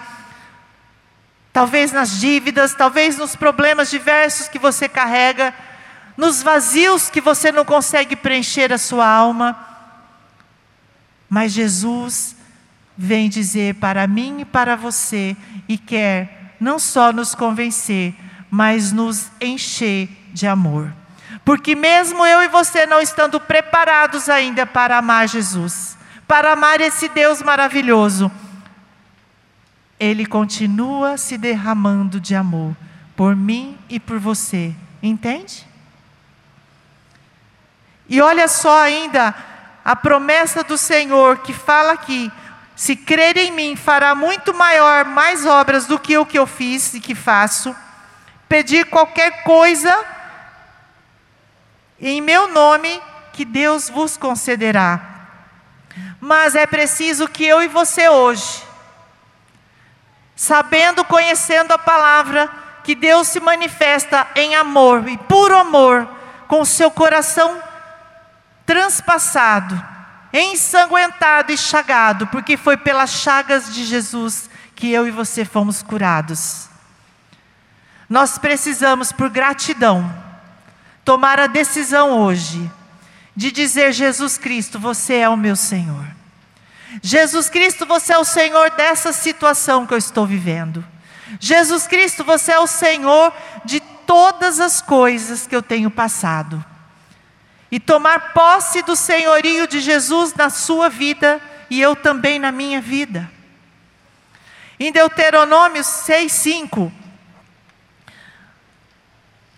talvez 1.51 1.91
nas 1.91 2.19
dívidas, 2.19 2.75
talvez 2.75 3.17
nos 3.17 3.35
problemas 3.35 3.89
diversos 3.89 4.47
que 4.47 4.59
você 4.59 4.87
carrega 4.87 5.55
nos 6.15 6.43
vazios 6.43 7.09
que 7.09 7.19
você 7.19 7.51
não 7.51 7.65
consegue 7.65 8.15
preencher 8.15 8.71
a 8.71 8.77
sua 8.77 9.07
alma. 9.07 9.74
Mas 11.35 11.51
Jesus 11.51 12.33
vem 12.97 13.27
dizer 13.27 13.75
para 13.75 14.07
mim 14.07 14.39
e 14.39 14.45
para 14.45 14.77
você 14.77 15.35
e 15.67 15.77
quer 15.77 16.55
não 16.61 16.79
só 16.79 17.11
nos 17.11 17.35
convencer, 17.35 18.15
mas 18.49 18.93
nos 18.93 19.29
encher 19.41 20.07
de 20.31 20.47
amor. 20.47 20.93
Porque 21.43 21.75
mesmo 21.75 22.25
eu 22.25 22.41
e 22.41 22.47
você 22.47 22.85
não 22.85 23.01
estando 23.01 23.37
preparados 23.37 24.29
ainda 24.29 24.65
para 24.65 24.97
amar 24.97 25.27
Jesus, 25.27 25.97
para 26.25 26.53
amar 26.53 26.79
esse 26.79 27.09
Deus 27.09 27.41
maravilhoso, 27.41 28.31
ele 29.99 30.25
continua 30.25 31.17
se 31.17 31.37
derramando 31.37 32.17
de 32.17 32.33
amor 32.33 32.73
por 33.13 33.35
mim 33.35 33.77
e 33.89 33.99
por 33.99 34.19
você. 34.19 34.73
Entende? 35.03 35.67
E 38.07 38.21
olha 38.21 38.47
só 38.47 38.81
ainda 38.81 39.35
a 39.85 39.95
promessa 39.95 40.63
do 40.63 40.79
Senhor 40.79 41.37
que 41.37 41.53
fala 41.53 41.93
aqui: 41.93 42.31
se 42.75 42.95
crer 42.95 43.37
em 43.37 43.51
mim, 43.51 43.75
fará 43.75 44.15
muito 44.15 44.51
maior, 44.51 45.05
mais 45.05 45.45
obras 45.45 45.85
do 45.85 45.99
que 45.99 46.17
o 46.17 46.25
que 46.25 46.39
eu 46.39 46.47
fiz 46.47 46.95
e 46.95 46.99
que 46.99 47.13
faço. 47.13 47.75
Pedir 48.49 48.85
qualquer 48.87 49.43
coisa 49.43 49.93
em 52.01 52.19
meu 52.19 52.47
nome, 52.47 53.01
que 53.31 53.45
Deus 53.45 53.89
vos 53.89 54.17
concederá. 54.17 55.01
Mas 56.19 56.55
é 56.55 56.65
preciso 56.65 57.27
que 57.27 57.45
eu 57.45 57.61
e 57.61 57.67
você 57.67 58.09
hoje, 58.09 58.63
sabendo, 60.35 61.05
conhecendo 61.05 61.71
a 61.71 61.77
palavra, 61.77 62.49
que 62.83 62.95
Deus 62.95 63.27
se 63.27 63.39
manifesta 63.39 64.27
em 64.35 64.55
amor 64.55 65.07
e 65.07 65.17
puro 65.17 65.57
amor, 65.57 66.07
com 66.47 66.61
o 66.61 66.65
seu 66.65 66.91
coração 66.91 67.61
transpassado, 68.65 69.81
ensanguentado 70.33 71.51
e 71.51 71.57
chagado, 71.57 72.27
porque 72.27 72.57
foi 72.57 72.75
pelas 72.75 73.11
chagas 73.11 73.73
de 73.73 73.85
Jesus 73.85 74.49
que 74.75 74.91
eu 74.91 75.07
e 75.07 75.11
você 75.11 75.45
fomos 75.45 75.81
curados. 75.81 76.67
Nós 78.09 78.37
precisamos, 78.37 79.11
por 79.11 79.29
gratidão, 79.29 80.13
tomar 81.03 81.39
a 81.39 81.47
decisão 81.47 82.11
hoje 82.19 82.69
de 83.35 83.51
dizer: 83.51 83.93
Jesus 83.93 84.37
Cristo, 84.37 84.79
você 84.79 85.15
é 85.15 85.29
o 85.29 85.37
meu 85.37 85.55
Senhor. 85.55 86.05
Jesus 87.01 87.49
Cristo, 87.49 87.85
você 87.85 88.13
é 88.13 88.17
o 88.17 88.25
Senhor 88.25 88.71
dessa 88.71 89.11
situação 89.11 89.85
que 89.85 89.93
eu 89.93 89.97
estou 89.97 90.25
vivendo. 90.25 90.85
Jesus 91.39 91.87
Cristo, 91.87 92.23
você 92.23 92.53
é 92.53 92.59
o 92.59 92.67
Senhor 92.67 93.33
de 93.65 93.79
todas 93.79 94.59
as 94.59 94.81
coisas 94.81 95.47
que 95.47 95.55
eu 95.55 95.61
tenho 95.61 95.89
passado 95.89 96.63
e 97.71 97.79
tomar 97.79 98.33
posse 98.33 98.81
do 98.81 98.95
senhorio 98.95 99.67
de 99.67 99.79
Jesus 99.79 100.33
na 100.33 100.49
sua 100.49 100.89
vida 100.89 101.41
e 101.69 101.81
eu 101.81 101.95
também 101.95 102.39
na 102.39 102.51
minha 102.51 102.79
vida. 102.79 103.29
Em 104.79 104.91
Deuteronômio 104.91 105.83
6:5 105.83 106.91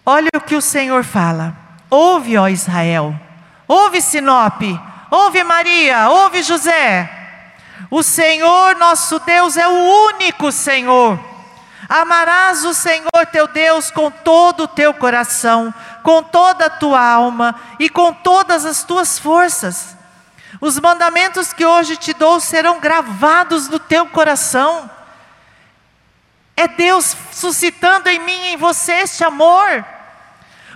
Olha 0.05 0.29
o 0.35 0.39
que 0.39 0.55
o 0.55 0.61
Senhor 0.61 1.03
fala. 1.03 1.53
Ouve, 1.89 2.37
ó 2.37 2.47
Israel. 2.47 3.13
Ouve 3.67 4.01
Sinope. 4.01 4.79
Ouve 5.11 5.43
Maria, 5.43 6.09
ouve 6.09 6.41
José. 6.43 7.09
O 7.89 8.03
Senhor 8.03 8.75
nosso 8.75 9.19
Deus 9.19 9.55
é 9.57 9.67
o 9.67 10.07
único 10.07 10.51
Senhor. 10.51 11.19
Amarás 11.87 12.65
o 12.65 12.73
Senhor 12.73 13.25
teu 13.31 13.47
Deus 13.47 13.89
com 13.89 14.11
todo 14.11 14.63
o 14.63 14.67
teu 14.67 14.93
coração, 14.93 15.73
com 16.07 16.23
toda 16.23 16.67
a 16.67 16.69
tua 16.69 17.01
alma 17.01 17.53
e 17.77 17.89
com 17.89 18.13
todas 18.13 18.65
as 18.65 18.81
tuas 18.81 19.19
forças. 19.19 19.97
Os 20.61 20.79
mandamentos 20.79 21.51
que 21.51 21.65
hoje 21.65 21.97
te 21.97 22.13
dou 22.13 22.39
serão 22.39 22.79
gravados 22.79 23.67
no 23.67 23.77
teu 23.77 24.05
coração. 24.05 24.89
É 26.55 26.65
Deus 26.65 27.13
suscitando 27.33 28.07
em 28.07 28.19
mim 28.19 28.31
e 28.31 28.53
em 28.53 28.55
você 28.55 28.93
este 28.93 29.21
amor, 29.25 29.85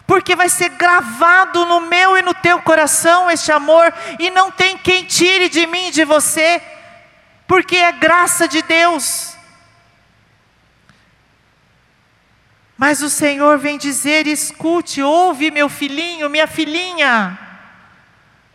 porque 0.05 0.35
vai 0.35 0.49
ser 0.49 0.67
gravado 0.67 1.65
no 1.65 1.79
meu 1.79 2.17
e 2.17 2.21
no 2.21 2.33
teu 2.33 2.61
coração 2.61 3.31
este 3.31 3.53
amor, 3.53 3.93
e 4.19 4.29
não 4.29 4.51
tem 4.51 4.77
quem 4.77 5.05
tire 5.05 5.47
de 5.47 5.65
mim 5.65 5.87
e 5.87 5.91
de 5.91 6.03
você, 6.03 6.61
porque 7.47 7.77
é 7.77 7.93
graça 7.93 8.49
de 8.49 8.61
Deus. 8.63 9.30
Mas 12.81 13.03
o 13.03 13.11
Senhor 13.11 13.59
vem 13.59 13.77
dizer: 13.77 14.25
escute, 14.25 15.03
ouve, 15.03 15.51
meu 15.51 15.69
filhinho, 15.69 16.27
minha 16.27 16.47
filhinha. 16.47 17.37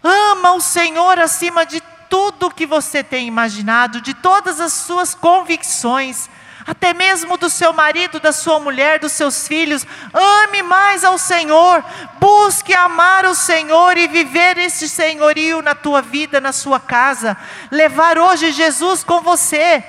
Ama 0.02 0.54
o 0.54 0.60
Senhor 0.60 1.16
acima 1.20 1.64
de 1.64 1.80
tudo 2.10 2.50
que 2.50 2.66
você 2.66 3.04
tem 3.04 3.28
imaginado, 3.28 4.00
de 4.00 4.12
todas 4.14 4.58
as 4.60 4.72
suas 4.72 5.14
convicções, 5.14 6.28
até 6.66 6.92
mesmo 6.92 7.36
do 7.36 7.48
seu 7.48 7.72
marido, 7.72 8.18
da 8.18 8.32
sua 8.32 8.58
mulher, 8.58 8.98
dos 8.98 9.12
seus 9.12 9.46
filhos. 9.46 9.86
Ame 10.12 10.60
mais 10.60 11.04
ao 11.04 11.18
Senhor, 11.18 11.84
busque 12.18 12.74
amar 12.74 13.26
o 13.26 13.34
Senhor 13.34 13.96
e 13.96 14.08
viver 14.08 14.58
esse 14.58 14.88
senhorio 14.88 15.62
na 15.62 15.76
tua 15.76 16.02
vida, 16.02 16.40
na 16.40 16.50
sua 16.50 16.80
casa. 16.80 17.36
Levar 17.70 18.18
hoje 18.18 18.50
Jesus 18.50 19.04
com 19.04 19.20
você. 19.20 19.84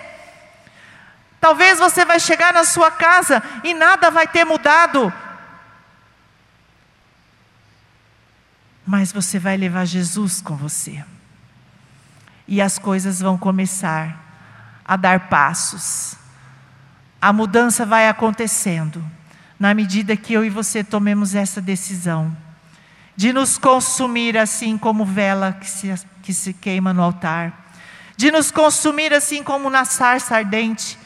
Talvez 1.39 1.79
você 1.79 2.03
vai 2.03 2.19
chegar 2.19 2.53
na 2.53 2.63
sua 2.63 2.91
casa 2.91 3.41
e 3.63 3.73
nada 3.73 4.09
vai 4.09 4.27
ter 4.27 4.43
mudado. 4.43 5.13
Mas 8.85 9.11
você 9.11 9.37
vai 9.37 9.57
levar 9.57 9.85
Jesus 9.85 10.41
com 10.41 10.55
você. 10.55 11.03
E 12.47 12.61
as 12.61 12.79
coisas 12.79 13.19
vão 13.19 13.37
começar 13.37 14.23
a 14.85 14.95
dar 14.95 15.27
passos. 15.27 16.15
A 17.21 17.33
mudança 17.33 17.85
vai 17.85 18.07
acontecendo 18.07 19.03
na 19.59 19.73
medida 19.73 20.15
que 20.15 20.33
eu 20.33 20.45
e 20.45 20.49
você 20.49 20.83
tomemos 20.83 21.35
essa 21.35 21.59
decisão 21.59 22.35
de 23.17 23.33
nos 23.33 23.57
consumir 23.57 24.37
assim 24.37 24.77
como 24.77 25.03
vela 25.03 25.51
que 25.53 25.67
se, 25.67 25.93
que 26.21 26.31
se 26.31 26.53
queima 26.53 26.93
no 26.93 27.01
altar, 27.01 27.71
de 28.15 28.29
nos 28.29 28.51
consumir 28.51 29.11
assim 29.11 29.43
como 29.43 29.71
na 29.71 29.85
sarça 29.85 30.35
ardente, 30.35 30.97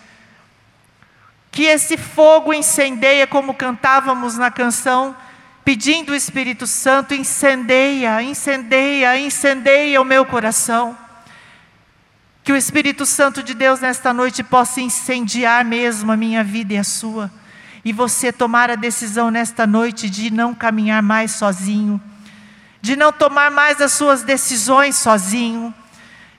que 1.51 1.63
esse 1.63 1.97
fogo 1.97 2.53
incendeia, 2.53 3.27
como 3.27 3.53
cantávamos 3.53 4.37
na 4.37 4.49
canção, 4.49 5.15
pedindo 5.65 6.13
o 6.13 6.15
Espírito 6.15 6.65
Santo, 6.65 7.13
incendeia, 7.13 8.21
incendeia, 8.23 9.19
incendeia 9.19 10.01
o 10.01 10.05
meu 10.05 10.25
coração. 10.25 10.97
Que 12.41 12.53
o 12.53 12.55
Espírito 12.55 13.05
Santo 13.05 13.43
de 13.43 13.53
Deus 13.53 13.81
nesta 13.81 14.13
noite 14.13 14.41
possa 14.43 14.79
incendiar 14.79 15.65
mesmo 15.65 16.11
a 16.11 16.17
minha 16.17 16.41
vida 16.41 16.73
e 16.73 16.77
a 16.77 16.83
sua. 16.85 17.29
E 17.83 17.91
você 17.91 18.31
tomar 18.31 18.71
a 18.71 18.75
decisão 18.75 19.29
nesta 19.29 19.67
noite 19.67 20.09
de 20.09 20.31
não 20.31 20.55
caminhar 20.55 21.03
mais 21.03 21.31
sozinho, 21.31 22.01
de 22.81 22.95
não 22.95 23.11
tomar 23.11 23.51
mais 23.51 23.81
as 23.81 23.91
suas 23.91 24.23
decisões 24.23 24.95
sozinho, 24.95 25.73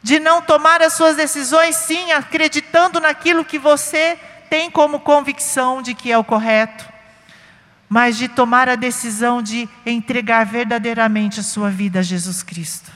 de 0.03 0.19
não 0.19 0.41
tomar 0.41 0.81
as 0.81 0.95
suas 0.95 1.17
decisões 1.17 1.77
sim 1.77 2.13
acreditando 2.13 2.99
naquilo 2.99 3.45
que 3.45 3.59
você 3.59 4.19
tem 4.53 4.71
como 4.71 5.01
convicção 5.01 5.81
de 5.81 5.95
que 5.95 6.13
é 6.13 6.19
o 6.19 6.23
correto, 6.23 6.87
mas 7.89 8.19
de 8.19 8.29
tomar 8.29 8.69
a 8.69 8.77
decisão 8.77 9.41
de 9.41 9.67
entregar 9.87 10.45
verdadeiramente 10.45 11.41
a 11.41 11.43
sua 11.43 11.71
vida 11.71 12.01
a 12.01 12.03
Jesus 12.03 12.43
Cristo. 12.43 12.93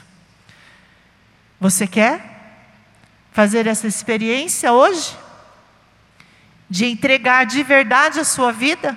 Você 1.59 1.87
quer? 1.87 2.37
fazer 3.31 3.67
essa 3.67 3.87
experiência 3.87 4.71
hoje? 4.71 5.15
De 6.69 6.85
entregar 6.85 7.45
de 7.45 7.61
verdade 7.63 8.19
a 8.19 8.23
sua 8.23 8.51
vida? 8.51 8.95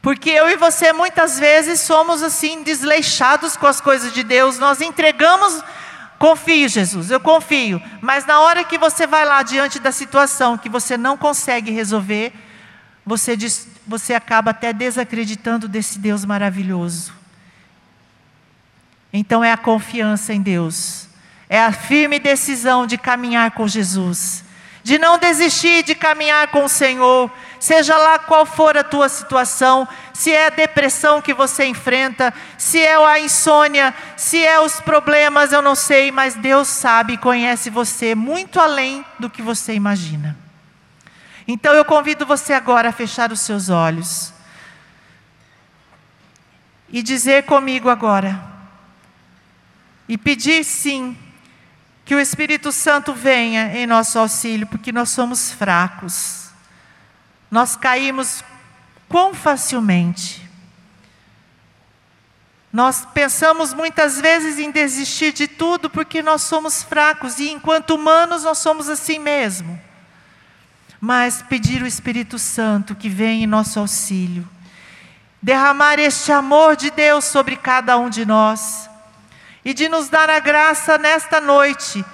Porque 0.00 0.30
eu 0.30 0.48
e 0.48 0.56
você 0.56 0.92
muitas 0.92 1.38
vezes 1.38 1.80
somos 1.80 2.22
assim 2.22 2.62
desleixados 2.62 3.58
com 3.58 3.66
as 3.66 3.78
coisas 3.78 4.12
de 4.14 4.22
Deus, 4.22 4.58
nós 4.58 4.80
entregamos, 4.80 5.62
confio 6.22 6.68
Jesus, 6.68 7.10
eu 7.10 7.18
confio, 7.18 7.82
mas 8.00 8.24
na 8.24 8.38
hora 8.38 8.62
que 8.62 8.78
você 8.78 9.08
vai 9.08 9.24
lá 9.24 9.42
diante 9.42 9.80
da 9.80 9.90
situação 9.90 10.56
que 10.56 10.68
você 10.68 10.96
não 10.96 11.18
consegue 11.18 11.72
resolver, 11.72 12.32
você, 13.04 13.36
diz, 13.36 13.66
você 13.84 14.14
acaba 14.14 14.52
até 14.52 14.72
desacreditando 14.72 15.66
desse 15.66 15.98
Deus 15.98 16.24
maravilhoso. 16.24 17.12
Então 19.12 19.42
é 19.42 19.50
a 19.50 19.56
confiança 19.56 20.32
em 20.32 20.40
Deus. 20.40 21.08
É 21.48 21.60
a 21.60 21.72
firme 21.72 22.20
decisão 22.20 22.86
de 22.86 22.96
caminhar 22.96 23.50
com 23.50 23.66
Jesus, 23.66 24.44
de 24.82 24.98
não 24.98 25.16
desistir 25.16 25.84
de 25.84 25.94
caminhar 25.94 26.48
com 26.48 26.64
o 26.64 26.68
Senhor, 26.68 27.30
seja 27.60 27.96
lá 27.96 28.18
qual 28.18 28.44
for 28.44 28.76
a 28.76 28.82
tua 28.82 29.08
situação, 29.08 29.86
se 30.12 30.32
é 30.32 30.46
a 30.46 30.50
depressão 30.50 31.22
que 31.22 31.32
você 31.32 31.64
enfrenta, 31.66 32.34
se 32.58 32.80
é 32.80 32.96
a 32.96 33.20
insônia, 33.20 33.94
se 34.16 34.44
é 34.44 34.58
os 34.60 34.80
problemas, 34.80 35.52
eu 35.52 35.62
não 35.62 35.74
sei, 35.74 36.10
mas 36.10 36.34
Deus 36.34 36.66
sabe 36.66 37.14
e 37.14 37.18
conhece 37.18 37.70
você 37.70 38.14
muito 38.14 38.58
além 38.58 39.04
do 39.18 39.30
que 39.30 39.40
você 39.40 39.74
imagina. 39.74 40.36
Então 41.46 41.72
eu 41.74 41.84
convido 41.84 42.26
você 42.26 42.52
agora 42.52 42.88
a 42.88 42.92
fechar 42.92 43.30
os 43.30 43.40
seus 43.40 43.68
olhos 43.68 44.32
e 46.88 47.02
dizer 47.02 47.44
comigo 47.44 47.88
agora, 47.88 48.42
e 50.08 50.18
pedir 50.18 50.62
sim 50.64 51.16
que 52.04 52.14
o 52.14 52.20
Espírito 52.20 52.72
Santo 52.72 53.14
venha 53.14 53.76
em 53.76 53.86
nosso 53.86 54.18
auxílio, 54.18 54.66
porque 54.66 54.90
nós 54.90 55.10
somos 55.10 55.52
fracos. 55.52 56.50
Nós 57.50 57.76
caímos 57.76 58.42
quão 59.08 59.34
facilmente. 59.34 60.42
Nós 62.72 63.06
pensamos 63.12 63.74
muitas 63.74 64.18
vezes 64.18 64.58
em 64.58 64.70
desistir 64.70 65.32
de 65.32 65.46
tudo 65.46 65.90
porque 65.90 66.22
nós 66.22 66.42
somos 66.42 66.82
fracos 66.82 67.38
e 67.38 67.50
enquanto 67.50 67.94
humanos 67.94 68.44
nós 68.44 68.58
somos 68.58 68.88
assim 68.88 69.18
mesmo. 69.18 69.78
Mas 70.98 71.42
pedir 71.42 71.82
o 71.82 71.86
Espírito 71.86 72.38
Santo 72.38 72.94
que 72.94 73.10
venha 73.10 73.44
em 73.44 73.46
nosso 73.46 73.78
auxílio, 73.78 74.48
derramar 75.42 75.98
este 75.98 76.32
amor 76.32 76.74
de 76.74 76.90
Deus 76.90 77.26
sobre 77.26 77.56
cada 77.56 77.98
um 77.98 78.08
de 78.08 78.24
nós 78.24 78.88
e 79.64 79.72
de 79.72 79.88
nos 79.88 80.08
dar 80.08 80.28
a 80.28 80.40
graça 80.40 80.98
nesta 80.98 81.40
noite 81.40 82.04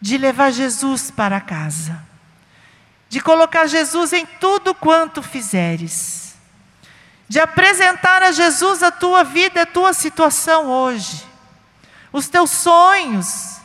de 0.00 0.18
levar 0.18 0.50
Jesus 0.50 1.12
para 1.12 1.40
casa, 1.40 2.02
de 3.08 3.20
colocar 3.20 3.66
Jesus 3.66 4.12
em 4.12 4.26
tudo 4.26 4.74
quanto 4.74 5.22
fizeres, 5.22 6.34
de 7.28 7.38
apresentar 7.38 8.20
a 8.20 8.32
Jesus 8.32 8.82
a 8.82 8.90
tua 8.90 9.22
vida, 9.22 9.62
a 9.62 9.66
tua 9.66 9.92
situação 9.92 10.66
hoje, 10.66 11.24
os 12.12 12.28
teus 12.28 12.50
sonhos. 12.50 13.58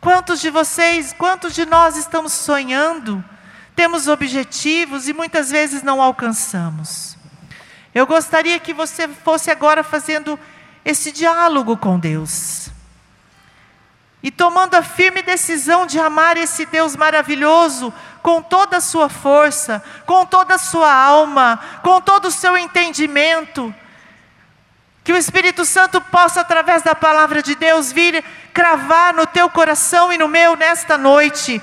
Quantos 0.00 0.40
de 0.40 0.50
vocês, 0.50 1.12
quantos 1.12 1.54
de 1.54 1.64
nós 1.66 1.96
estamos 1.96 2.32
sonhando, 2.32 3.22
temos 3.76 4.08
objetivos 4.08 5.06
e 5.06 5.12
muitas 5.12 5.50
vezes 5.50 5.82
não 5.82 6.00
alcançamos? 6.00 7.16
Eu 7.94 8.06
gostaria 8.06 8.58
que 8.58 8.72
você 8.72 9.06
fosse 9.06 9.50
agora 9.50 9.84
fazendo 9.84 10.38
esse 10.84 11.10
diálogo 11.10 11.76
com 11.76 11.98
Deus. 11.98 12.70
E 14.22 14.30
tomando 14.30 14.74
a 14.74 14.82
firme 14.82 15.22
decisão 15.22 15.86
de 15.86 15.98
amar 15.98 16.36
esse 16.36 16.64
Deus 16.66 16.96
maravilhoso 16.96 17.92
com 18.22 18.40
toda 18.40 18.78
a 18.78 18.80
sua 18.80 19.10
força, 19.10 19.84
com 20.06 20.24
toda 20.24 20.54
a 20.54 20.58
sua 20.58 20.90
alma, 20.90 21.60
com 21.82 22.00
todo 22.00 22.26
o 22.26 22.30
seu 22.30 22.56
entendimento. 22.56 23.74
Que 25.04 25.12
o 25.12 25.16
Espírito 25.16 25.66
Santo 25.66 26.00
possa, 26.00 26.40
através 26.40 26.82
da 26.82 26.94
palavra 26.94 27.42
de 27.42 27.54
Deus, 27.54 27.92
vir 27.92 28.24
cravar 28.54 29.12
no 29.12 29.26
teu 29.26 29.50
coração 29.50 30.10
e 30.10 30.16
no 30.16 30.26
meu 30.26 30.56
nesta 30.56 30.96
noite. 30.96 31.60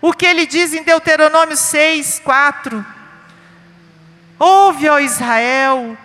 O 0.00 0.12
que 0.12 0.24
ele 0.24 0.46
diz 0.46 0.72
em 0.72 0.84
Deuteronômio 0.84 1.56
6, 1.56 2.20
4. 2.24 2.86
Ouve, 4.38 4.88
ó 4.88 5.00
Israel, 5.00 5.98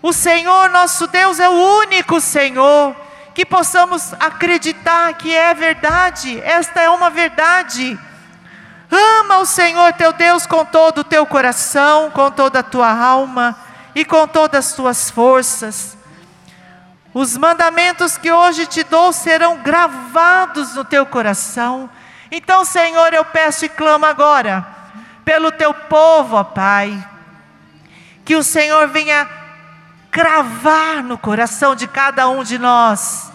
o 0.00 0.12
Senhor 0.12 0.70
nosso 0.70 1.06
Deus 1.06 1.40
é 1.40 1.48
o 1.48 1.80
único 1.80 2.20
Senhor, 2.20 2.94
que 3.34 3.44
possamos 3.44 4.12
acreditar 4.14 5.12
que 5.14 5.34
é 5.34 5.52
verdade, 5.54 6.40
esta 6.40 6.80
é 6.80 6.88
uma 6.88 7.10
verdade. 7.10 7.98
Ama 8.90 9.38
o 9.38 9.46
Senhor 9.46 9.92
teu 9.92 10.12
Deus 10.12 10.46
com 10.46 10.64
todo 10.64 10.98
o 10.98 11.04
teu 11.04 11.26
coração, 11.26 12.10
com 12.10 12.30
toda 12.30 12.60
a 12.60 12.62
tua 12.62 12.90
alma 12.90 13.58
e 13.94 14.04
com 14.04 14.26
todas 14.26 14.66
as 14.66 14.72
tuas 14.72 15.10
forças. 15.10 15.96
Os 17.12 17.36
mandamentos 17.36 18.16
que 18.16 18.30
hoje 18.30 18.66
te 18.66 18.84
dou 18.84 19.12
serão 19.12 19.58
gravados 19.58 20.74
no 20.74 20.84
teu 20.84 21.04
coração. 21.04 21.90
Então, 22.30 22.64
Senhor, 22.64 23.12
eu 23.12 23.24
peço 23.24 23.64
e 23.64 23.68
clamo 23.68 24.06
agora, 24.06 24.66
pelo 25.24 25.50
teu 25.50 25.74
povo, 25.74 26.36
ó 26.36 26.44
Pai, 26.44 26.96
que 28.24 28.36
o 28.36 28.42
Senhor 28.42 28.88
venha 28.88 29.37
cravar 30.10 31.02
no 31.02 31.18
coração 31.18 31.74
de 31.74 31.86
cada 31.86 32.28
um 32.28 32.42
de 32.42 32.58
nós 32.58 33.30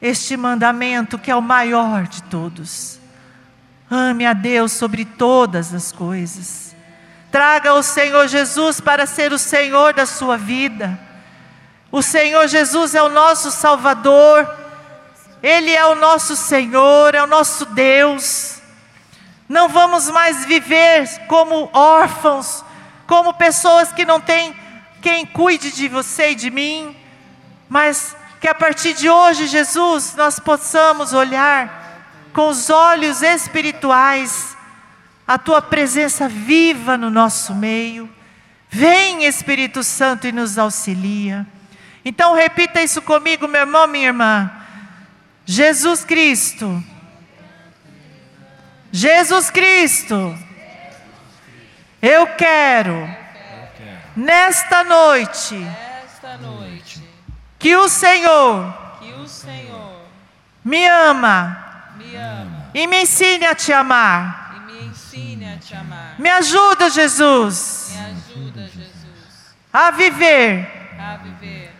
este 0.00 0.36
mandamento 0.36 1.18
que 1.18 1.30
é 1.30 1.36
o 1.36 1.40
maior 1.40 2.06
de 2.06 2.22
todos. 2.24 3.00
Ame 3.90 4.26
a 4.26 4.34
Deus 4.34 4.72
sobre 4.72 5.04
todas 5.04 5.72
as 5.72 5.92
coisas. 5.92 6.76
Traga 7.30 7.72
o 7.72 7.82
Senhor 7.82 8.28
Jesus 8.28 8.80
para 8.80 9.06
ser 9.06 9.32
o 9.32 9.38
Senhor 9.38 9.94
da 9.94 10.04
sua 10.04 10.36
vida. 10.36 10.98
O 11.90 12.02
Senhor 12.02 12.46
Jesus 12.48 12.94
é 12.94 13.02
o 13.02 13.08
nosso 13.08 13.50
Salvador. 13.50 14.46
Ele 15.42 15.70
é 15.70 15.86
o 15.86 15.94
nosso 15.94 16.36
Senhor, 16.36 17.14
é 17.14 17.22
o 17.22 17.26
nosso 17.26 17.64
Deus. 17.66 18.60
Não 19.48 19.68
vamos 19.68 20.10
mais 20.10 20.44
viver 20.44 21.08
como 21.28 21.70
órfãos, 21.72 22.64
como 23.06 23.34
pessoas 23.34 23.92
que 23.92 24.04
não 24.04 24.20
têm 24.20 24.54
quem 25.04 25.26
cuide 25.26 25.70
de 25.70 25.86
você 25.86 26.30
e 26.30 26.34
de 26.34 26.50
mim, 26.50 26.96
mas 27.68 28.16
que 28.40 28.48
a 28.48 28.54
partir 28.54 28.94
de 28.94 29.10
hoje, 29.10 29.46
Jesus, 29.46 30.14
nós 30.16 30.40
possamos 30.40 31.12
olhar 31.12 32.30
com 32.32 32.48
os 32.48 32.70
olhos 32.70 33.20
espirituais 33.20 34.56
a 35.28 35.36
tua 35.36 35.60
presença 35.60 36.26
viva 36.26 36.96
no 36.96 37.10
nosso 37.10 37.54
meio. 37.54 38.08
Vem, 38.70 39.26
Espírito 39.26 39.84
Santo, 39.84 40.26
e 40.26 40.32
nos 40.32 40.56
auxilia. 40.56 41.46
Então 42.02 42.32
repita 42.32 42.80
isso 42.82 43.02
comigo, 43.02 43.46
meu 43.46 43.60
irmão, 43.60 43.86
minha 43.86 44.06
irmã. 44.06 44.50
Jesus 45.44 46.02
Cristo. 46.02 46.82
Jesus 48.90 49.50
Cristo. 49.50 50.34
Eu 52.00 52.26
quero, 52.28 53.23
nesta 54.16 54.84
noite, 54.84 55.56
noite, 56.40 57.02
que 57.58 57.76
o 57.76 57.88
Senhor 57.88 58.72
que 59.00 59.12
o 59.12 59.28
Senhor 59.28 60.02
me 60.64 60.86
ama 60.86 61.92
me 61.96 62.16
ama 62.16 62.70
e 62.74 62.86
me 62.86 63.02
ensine 63.02 63.46
a 63.46 63.54
te 63.54 63.72
amar. 63.72 64.44
me 66.18 66.28
a 66.28 66.36
ajuda, 66.38 66.90
Jesus, 66.90 67.90
Me 67.92 68.00
ajuda, 68.00 68.62
Jesus, 68.68 69.54
a 69.72 69.90
viver 69.90 70.96
a 70.98 71.16
viver 71.16 71.72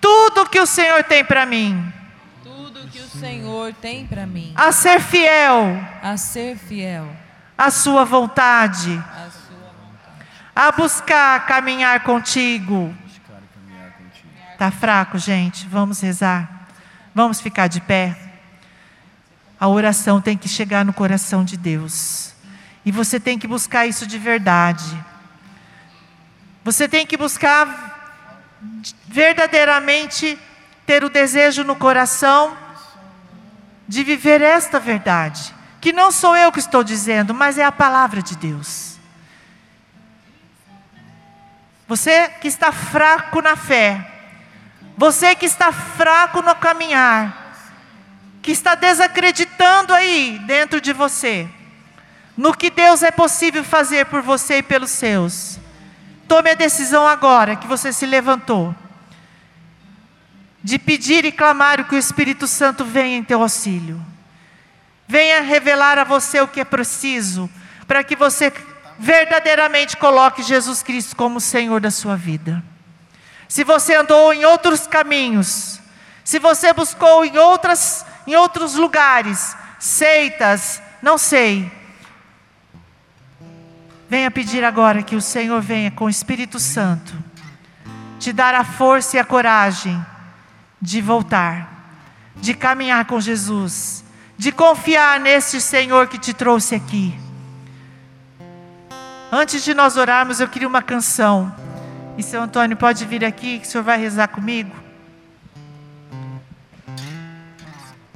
tudo 0.00 0.48
que 0.48 0.60
o 0.60 0.66
Senhor 0.66 1.04
tem 1.04 1.24
para 1.24 1.46
mim, 1.46 1.92
tudo 2.42 2.88
que 2.88 2.98
o 3.00 3.08
Senhor 3.08 3.72
tem 3.74 4.06
para 4.06 4.26
mim, 4.26 4.52
a 4.56 4.72
ser 4.72 5.00
fiel 5.00 5.78
a 6.02 6.16
ser 6.16 6.56
fiel 6.56 7.08
à 7.56 7.70
Sua 7.70 8.04
vontade, 8.04 8.92
à 8.92 9.00
sua 9.04 9.18
vontade. 9.20 9.31
A 10.54 10.70
buscar 10.72 11.46
caminhar 11.46 12.00
contigo. 12.00 12.94
Tá 14.58 14.70
fraco, 14.70 15.18
gente? 15.18 15.66
Vamos 15.66 16.00
rezar. 16.00 16.68
Vamos 17.14 17.40
ficar 17.40 17.68
de 17.68 17.80
pé. 17.80 18.16
A 19.58 19.68
oração 19.68 20.20
tem 20.20 20.36
que 20.36 20.48
chegar 20.48 20.84
no 20.84 20.92
coração 20.92 21.44
de 21.44 21.56
Deus. 21.56 22.34
E 22.84 22.92
você 22.92 23.18
tem 23.18 23.38
que 23.38 23.46
buscar 23.46 23.86
isso 23.86 24.06
de 24.06 24.18
verdade. 24.18 24.84
Você 26.64 26.88
tem 26.88 27.06
que 27.06 27.16
buscar 27.16 27.90
verdadeiramente 29.08 30.38
ter 30.86 31.04
o 31.04 31.10
desejo 31.10 31.64
no 31.64 31.76
coração 31.76 32.56
de 33.86 34.04
viver 34.04 34.40
esta 34.40 34.78
verdade, 34.78 35.54
que 35.80 35.92
não 35.92 36.10
sou 36.10 36.36
eu 36.36 36.52
que 36.52 36.60
estou 36.60 36.82
dizendo, 36.82 37.34
mas 37.34 37.58
é 37.58 37.64
a 37.64 37.72
palavra 37.72 38.22
de 38.22 38.36
Deus. 38.36 38.91
Você 41.92 42.30
que 42.40 42.48
está 42.48 42.72
fraco 42.72 43.42
na 43.42 43.54
fé, 43.54 44.02
você 44.96 45.34
que 45.34 45.44
está 45.44 45.70
fraco 45.70 46.40
no 46.40 46.54
caminhar, 46.54 47.54
que 48.40 48.50
está 48.50 48.74
desacreditando 48.74 49.92
aí 49.92 50.40
dentro 50.46 50.80
de 50.80 50.90
você, 50.94 51.46
no 52.34 52.56
que 52.56 52.70
Deus 52.70 53.02
é 53.02 53.10
possível 53.10 53.62
fazer 53.62 54.06
por 54.06 54.22
você 54.22 54.56
e 54.56 54.62
pelos 54.62 54.90
seus. 54.90 55.58
Tome 56.26 56.52
a 56.52 56.54
decisão 56.54 57.06
agora 57.06 57.56
que 57.56 57.66
você 57.66 57.92
se 57.92 58.06
levantou, 58.06 58.74
de 60.64 60.78
pedir 60.78 61.26
e 61.26 61.30
clamar 61.30 61.86
que 61.86 61.94
o 61.94 61.98
Espírito 61.98 62.46
Santo 62.46 62.86
venha 62.86 63.18
em 63.18 63.22
teu 63.22 63.42
auxílio. 63.42 64.02
Venha 65.06 65.42
revelar 65.42 65.98
a 65.98 66.04
você 66.04 66.40
o 66.40 66.48
que 66.48 66.60
é 66.60 66.64
preciso, 66.64 67.50
para 67.86 68.02
que 68.02 68.16
você 68.16 68.50
verdadeiramente 69.02 69.96
coloque 69.96 70.44
Jesus 70.44 70.80
Cristo 70.80 71.16
como 71.16 71.40
Senhor 71.40 71.80
da 71.80 71.90
sua 71.90 72.16
vida. 72.16 72.62
Se 73.48 73.64
você 73.64 73.96
andou 73.96 74.32
em 74.32 74.44
outros 74.44 74.86
caminhos, 74.86 75.80
se 76.22 76.38
você 76.38 76.72
buscou 76.72 77.24
em, 77.24 77.36
outras, 77.36 78.06
em 78.28 78.36
outros 78.36 78.76
lugares, 78.76 79.56
seitas, 79.76 80.80
não 81.02 81.18
sei. 81.18 81.68
Venha 84.08 84.30
pedir 84.30 84.62
agora 84.62 85.02
que 85.02 85.16
o 85.16 85.20
Senhor 85.20 85.60
venha 85.60 85.90
com 85.90 86.04
o 86.04 86.10
Espírito 86.10 86.60
Santo 86.60 87.12
te 88.20 88.32
dar 88.32 88.54
a 88.54 88.62
força 88.62 89.16
e 89.16 89.18
a 89.18 89.24
coragem 89.24 90.00
de 90.80 91.00
voltar, 91.00 91.68
de 92.36 92.54
caminhar 92.54 93.04
com 93.06 93.20
Jesus, 93.20 94.04
de 94.38 94.52
confiar 94.52 95.18
neste 95.18 95.60
Senhor 95.60 96.06
que 96.06 96.18
te 96.18 96.32
trouxe 96.32 96.76
aqui. 96.76 97.21
Antes 99.34 99.64
de 99.64 99.72
nós 99.72 99.96
orarmos, 99.96 100.40
eu 100.40 100.46
queria 100.46 100.68
uma 100.68 100.82
canção. 100.82 101.50
E 102.18 102.22
seu 102.22 102.42
Antônio 102.42 102.76
pode 102.76 103.06
vir 103.06 103.24
aqui, 103.24 103.58
que 103.58 103.66
o 103.66 103.70
senhor 103.70 103.82
vai 103.82 103.98
rezar 103.98 104.28
comigo? 104.28 104.70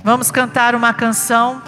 Vamos 0.04 0.30
cantar 0.30 0.74
uma 0.74 0.92
canção. 0.92 1.62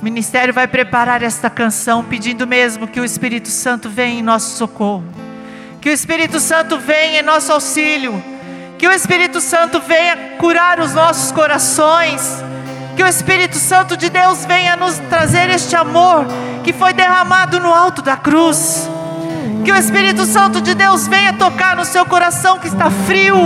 O 0.00 0.04
ministério 0.04 0.54
vai 0.54 0.68
preparar 0.68 1.24
esta 1.24 1.50
canção, 1.50 2.04
pedindo 2.04 2.46
mesmo 2.46 2.86
que 2.86 3.00
o 3.00 3.04
Espírito 3.04 3.48
Santo 3.48 3.90
venha 3.90 4.20
em 4.20 4.22
nosso 4.22 4.56
socorro. 4.56 5.04
Que 5.80 5.88
o 5.88 5.92
Espírito 5.92 6.38
Santo 6.38 6.78
venha 6.78 7.18
em 7.18 7.24
nosso 7.24 7.52
auxílio. 7.52 8.22
Que 8.78 8.86
o 8.86 8.92
Espírito 8.92 9.40
Santo 9.40 9.80
venha 9.80 10.36
curar 10.38 10.78
os 10.78 10.94
nossos 10.94 11.32
corações. 11.32 12.44
Que 12.96 13.02
o 13.02 13.06
Espírito 13.06 13.56
Santo 13.56 13.96
de 13.96 14.08
Deus 14.08 14.44
venha 14.44 14.76
nos 14.76 14.98
trazer 15.10 15.50
este 15.50 15.74
amor 15.74 16.26
que 16.62 16.72
foi 16.72 16.92
derramado 16.92 17.60
no 17.60 17.72
alto 17.72 18.02
da 18.02 18.16
cruz. 18.16 18.88
Que 19.64 19.72
o 19.72 19.76
Espírito 19.76 20.24
Santo 20.24 20.60
de 20.60 20.74
Deus 20.74 21.06
venha 21.06 21.32
tocar 21.32 21.76
no 21.76 21.84
seu 21.84 22.04
coração 22.06 22.58
que 22.58 22.68
está 22.68 22.90
frio, 22.90 23.36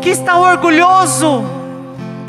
que 0.00 0.10
está 0.10 0.38
orgulhoso, 0.38 1.44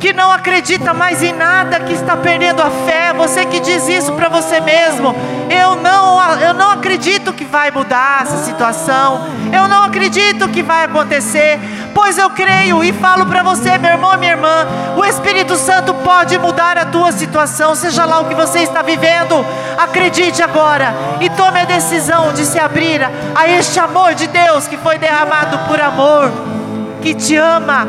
que 0.05 0.13
não 0.13 0.31
acredita 0.31 0.93
mais 0.93 1.23
em 1.23 1.33
nada, 1.33 1.79
que 1.79 1.91
está 1.91 2.15
perdendo 2.15 2.61
a 2.61 2.69
fé. 2.69 3.11
Você 3.13 3.43
que 3.43 3.59
diz 3.59 3.87
isso 3.87 4.13
para 4.13 4.29
você 4.29 4.59
mesmo. 4.59 5.15
Eu 5.49 5.77
não, 5.77 6.21
eu 6.41 6.53
não 6.53 6.69
acredito 6.69 7.33
que 7.33 7.43
vai 7.43 7.71
mudar 7.71 8.21
essa 8.21 8.37
situação. 8.43 9.25
Eu 9.51 9.67
não 9.67 9.81
acredito 9.81 10.47
que 10.49 10.61
vai 10.61 10.85
acontecer. 10.85 11.59
Pois 11.91 12.19
eu 12.19 12.29
creio 12.29 12.83
e 12.83 12.93
falo 12.93 13.25
para 13.25 13.41
você, 13.41 13.79
meu 13.79 13.93
irmão, 13.93 14.15
minha 14.19 14.33
irmã, 14.33 14.67
o 14.95 15.03
Espírito 15.03 15.55
Santo 15.55 15.91
pode 15.95 16.37
mudar 16.37 16.77
a 16.77 16.85
tua 16.85 17.11
situação, 17.11 17.73
seja 17.73 18.05
lá 18.05 18.19
o 18.19 18.25
que 18.25 18.35
você 18.35 18.59
está 18.59 18.83
vivendo. 18.83 19.43
Acredite 19.75 20.43
agora 20.43 20.93
e 21.19 21.31
tome 21.31 21.61
a 21.61 21.65
decisão 21.65 22.31
de 22.31 22.45
se 22.45 22.59
abrir 22.59 23.01
a 23.33 23.47
este 23.47 23.79
amor 23.79 24.13
de 24.13 24.27
Deus 24.27 24.67
que 24.67 24.77
foi 24.77 24.99
derramado 24.99 25.57
por 25.67 25.81
amor, 25.81 26.31
que 27.01 27.15
te 27.15 27.35
ama 27.35 27.87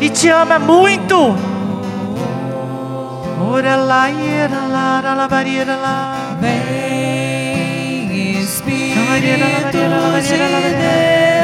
e 0.00 0.08
te 0.08 0.26
ama 0.30 0.58
muito. 0.58 1.49
Ora 3.42 3.74
lá, 3.74 4.10
lá, 4.68 5.00
lá. 5.76 6.36
Vem, 6.40 8.38
Espírito 8.38 9.00
de 9.18 9.36
Deus, 9.72 10.28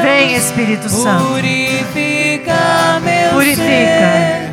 Vem, 0.03 0.35
Espírito 0.35 0.89
Santo. 0.89 1.25
purifica 1.25 2.99
meu 3.03 3.31
Purifica. 3.31 3.63
ser, 3.65 4.51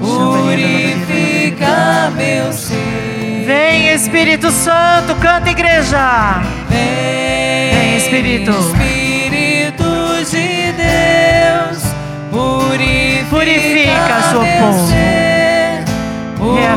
purifica 0.00 2.10
meu 2.16 2.52
ser. 2.52 3.44
Vem, 3.46 3.92
Espírito 3.94 4.50
Santo, 4.50 5.14
canta 5.20 5.48
igreja. 5.48 6.42
Vem, 6.68 7.70
Vem, 7.72 7.96
Espírito. 7.98 8.50
Espírito 8.50 9.84
de 10.28 10.72
Deus, 10.72 11.84
purifica, 12.32 13.26
Purifica 13.30 14.22
seu 14.30 14.40
povo. 14.40 14.89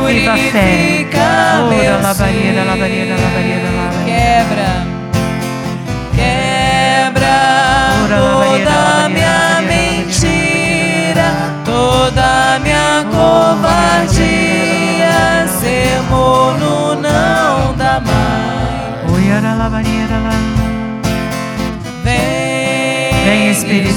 Reaviva 0.04 0.32
a 0.32 0.36
fé. 0.36 1.06
Ora, 1.10 1.68
meu 1.70 1.92
labareda, 2.02 2.14
ser. 2.14 2.64
labareda, 2.64 3.14
labareda, 3.14 3.68
labareda. 3.70 4.04
Quebra, 4.04 4.70
quebra 6.14 7.36
Ora, 8.04 8.16
labareda, 8.20 8.70
toda 8.70 8.74
labareda, 8.74 9.08
minha 9.08 9.36
labareda, 9.38 9.62
mentira, 9.62 11.28
toda 11.64 12.28
minha 12.62 13.06
covardia, 13.10 14.28
ser 15.58 16.02
mono 16.10 16.94
não 16.96 17.74
dá 17.76 17.94
mais. 18.00 19.12
Oi, 19.12 19.24
ora, 19.32 19.54
labareda, 19.54 20.18
lá. 20.22 20.36
Vem. 22.04 23.50
Espírito 23.50 23.94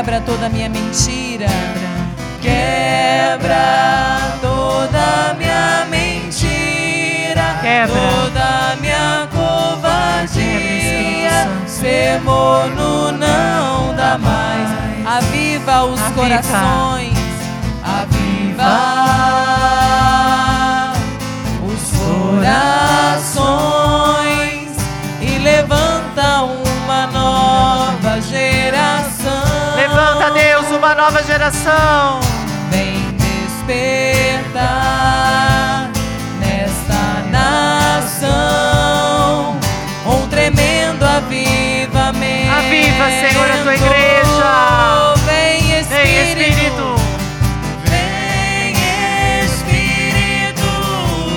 Quebra 0.00 0.22
toda 0.22 0.48
minha 0.48 0.66
mentira, 0.70 1.46
quebra 2.40 4.38
toda 4.40 5.34
minha 5.36 5.84
mentira, 5.90 7.58
Quebra. 7.60 7.94
toda 7.94 8.76
minha 8.80 9.28
covardia. 9.30 10.30
Ser 11.66 12.18
não 12.22 13.94
dá 13.94 14.16
mais. 14.16 14.70
Aviva 15.06 15.84
os 15.84 16.00
Aviva. 16.00 16.18
corações. 16.18 17.18
Aviva 17.84 18.72
os 21.62 21.90
corações 21.98 23.70
nova 30.94 31.22
geração. 31.22 32.20
Vem 32.70 33.10
despertar 33.16 34.60
nesta 36.38 37.22
nação 37.30 38.30
um 40.06 40.26
tremendo 40.28 41.04
avivamento. 41.04 42.52
Aviva, 42.58 43.10
Senhor, 43.10 43.50
a 43.50 43.56
tua 43.62 43.74
igreja. 43.74 45.14
Vem 45.26 45.78
Espírito. 45.80 45.90
Vem, 45.90 46.28
Espírito. 46.28 46.96
Vem 47.84 48.74
Espírito, 49.44 50.70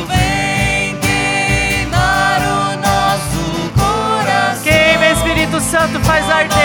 vem 0.07 0.97
queimar 0.99 2.41
o 2.41 2.75
nosso 2.77 3.43
coração. 3.77 4.63
Queima, 4.63 5.05
Espírito 5.07 5.59
Santo, 5.59 5.99
faz 6.01 6.29
arder 6.29 6.62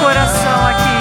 coração 0.00 0.66
aqui. 0.66 0.99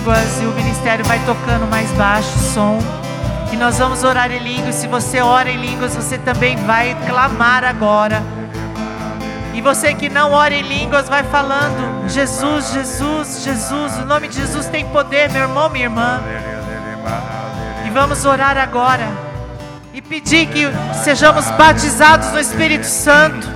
Línguas 0.00 0.40
e 0.40 0.46
o 0.46 0.52
ministério 0.52 1.04
vai 1.04 1.18
tocando 1.26 1.66
mais 1.70 1.90
baixo 1.92 2.30
o 2.34 2.40
som. 2.54 2.78
E 3.52 3.56
nós 3.56 3.78
vamos 3.78 4.02
orar 4.02 4.30
em 4.30 4.38
línguas. 4.38 4.76
Se 4.76 4.86
você 4.86 5.20
ora 5.20 5.50
em 5.50 5.60
línguas, 5.60 5.94
você 5.94 6.16
também 6.16 6.56
vai 6.56 6.96
clamar 7.06 7.64
agora. 7.64 8.22
E 9.52 9.60
você 9.60 9.92
que 9.92 10.08
não 10.08 10.32
ora 10.32 10.54
em 10.54 10.62
línguas, 10.62 11.08
vai 11.08 11.22
falando: 11.24 12.08
Jesus, 12.08 12.72
Jesus, 12.72 13.42
Jesus. 13.42 13.98
O 13.98 14.06
nome 14.06 14.28
de 14.28 14.36
Jesus 14.36 14.66
tem 14.68 14.86
poder, 14.86 15.30
meu 15.30 15.42
irmão, 15.42 15.68
minha 15.68 15.84
irmã. 15.84 16.20
E 17.86 17.90
vamos 17.90 18.24
orar 18.24 18.56
agora 18.56 19.06
e 19.92 20.00
pedir 20.00 20.46
que 20.46 20.66
sejamos 21.04 21.50
batizados 21.50 22.30
no 22.32 22.40
Espírito 22.40 22.86
Santo 22.86 23.46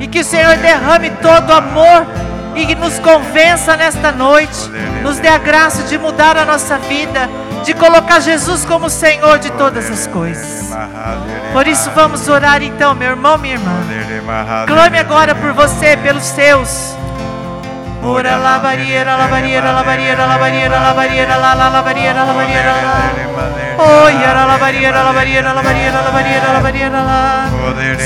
e 0.00 0.08
que 0.08 0.20
o 0.20 0.24
Senhor 0.24 0.56
derrame 0.56 1.10
todo 1.22 1.50
o 1.50 1.52
amor 1.52 2.06
e 2.54 2.66
que 2.66 2.74
nos 2.74 2.98
convença 2.98 3.76
nesta 3.76 4.12
noite, 4.12 4.70
nos 5.02 5.18
dê 5.18 5.28
a 5.28 5.38
graça 5.38 5.82
de 5.84 5.98
mudar 5.98 6.36
a 6.36 6.44
nossa 6.44 6.78
vida, 6.78 7.28
de 7.64 7.74
colocar 7.74 8.20
Jesus 8.20 8.64
como 8.64 8.90
Senhor 8.90 9.38
de 9.38 9.50
todas 9.52 9.90
as 9.90 10.06
coisas. 10.06 10.70
Por 11.52 11.66
isso 11.66 11.90
vamos 11.94 12.28
orar 12.28 12.62
então, 12.62 12.94
meu 12.94 13.10
irmão, 13.10 13.38
minha 13.38 13.54
irmã. 13.54 13.72
Clame 14.66 14.98
agora 14.98 15.34
por 15.34 15.52
você, 15.52 15.96
pelos 15.96 16.24
seus. 16.24 17.01
Ora 18.04 18.36
la 18.36 18.58
barriera, 18.58 19.16
la 19.16 19.26
barriera, 19.28 19.72
la 19.72 19.82
barriera, 19.82 20.26
la 20.26 20.36
barriera, 20.36 20.80
la 20.80 20.92
barriera, 20.92 21.36
la 21.38 21.54
la 21.54 21.70
la 21.70 21.82
barriera, 21.82 22.24
la 22.24 22.32
barriera. 22.32 22.74
Oh, 23.78 24.08
yara 24.10 24.44
la 24.44 24.56
barriera, 24.58 25.02
la 25.04 25.12
barriera, 25.12 25.54
la 25.54 25.62
barriera, 25.62 26.02
la 26.02 26.10
barriera, 26.10 26.52
la 26.52 26.60
barriera, 26.60 27.02
la. 27.04 27.48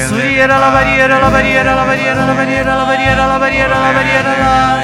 Suriera 0.09 0.59
la 0.59 0.69
barriera, 0.69 1.19
la 1.19 1.29
barriera, 1.31 1.75
la 1.75 1.85
barriera, 1.85 2.27
la 2.27 2.35
barriera, 2.35 2.75
la 2.77 2.85
barriera, 2.85 3.27
la 3.27 3.39
barriera, 3.39 3.79
la 3.79 3.93
barriera, 3.93 4.33
la. 4.39 4.83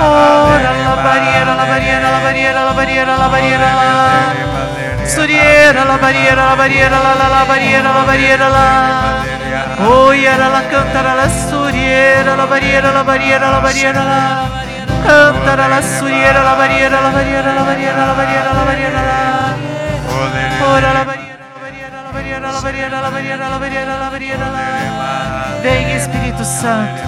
Ora 0.00 0.70
la 0.72 0.94
barriera, 1.02 1.54
la 1.56 1.64
barriera, 1.64 2.10
la 2.10 2.18
barriera, 2.20 2.64
la 2.64 2.72
barriera, 2.72 3.16
la 3.16 3.28
barriera, 3.28 3.74
la. 3.74 4.61
Suriera 5.06 5.84
la 5.84 5.96
barriera, 5.98 6.46
la 6.46 6.54
barriera, 6.54 6.98
la 6.98 7.14
la 7.14 7.28
la 7.28 7.44
barriera, 7.44 7.92
la 7.92 8.04
barriera, 8.04 8.48
la. 8.48 9.24
Oh, 9.86 10.12
yara 10.14 10.48
la 10.48 10.62
cantara 10.68 11.14
la 11.14 11.28
suriera, 11.28 12.36
la 12.36 12.46
barriera, 12.46 12.92
la 12.92 13.02
barriera, 13.02 13.50
la 13.50 13.58
barriera, 13.60 14.04
la. 14.04 14.48
Cantara 15.04 15.68
la 15.68 15.82
suriera, 15.82 16.42
la 16.42 16.54
barriera, 16.54 17.00
la 17.00 17.10
barriera, 17.10 17.54
la 17.54 17.62
barriera, 17.62 18.06
la 18.06 18.12
barriera, 18.14 18.52
la 18.52 18.64
barriera, 18.64 19.02
la. 19.02 19.56
Ora 20.72 20.92
la 20.92 21.04
barriera, 21.04 21.46
la 22.02 22.60
barriera, 22.60 23.00
la 23.00 23.10
barriera, 23.10 23.50
la 23.50 23.58
barriera, 23.58 23.98
la 23.98 24.08
barriera, 24.08 24.48
la. 24.50 24.62
Vem 25.62 25.88
Espírito 25.96 26.44
Santo, 26.44 27.02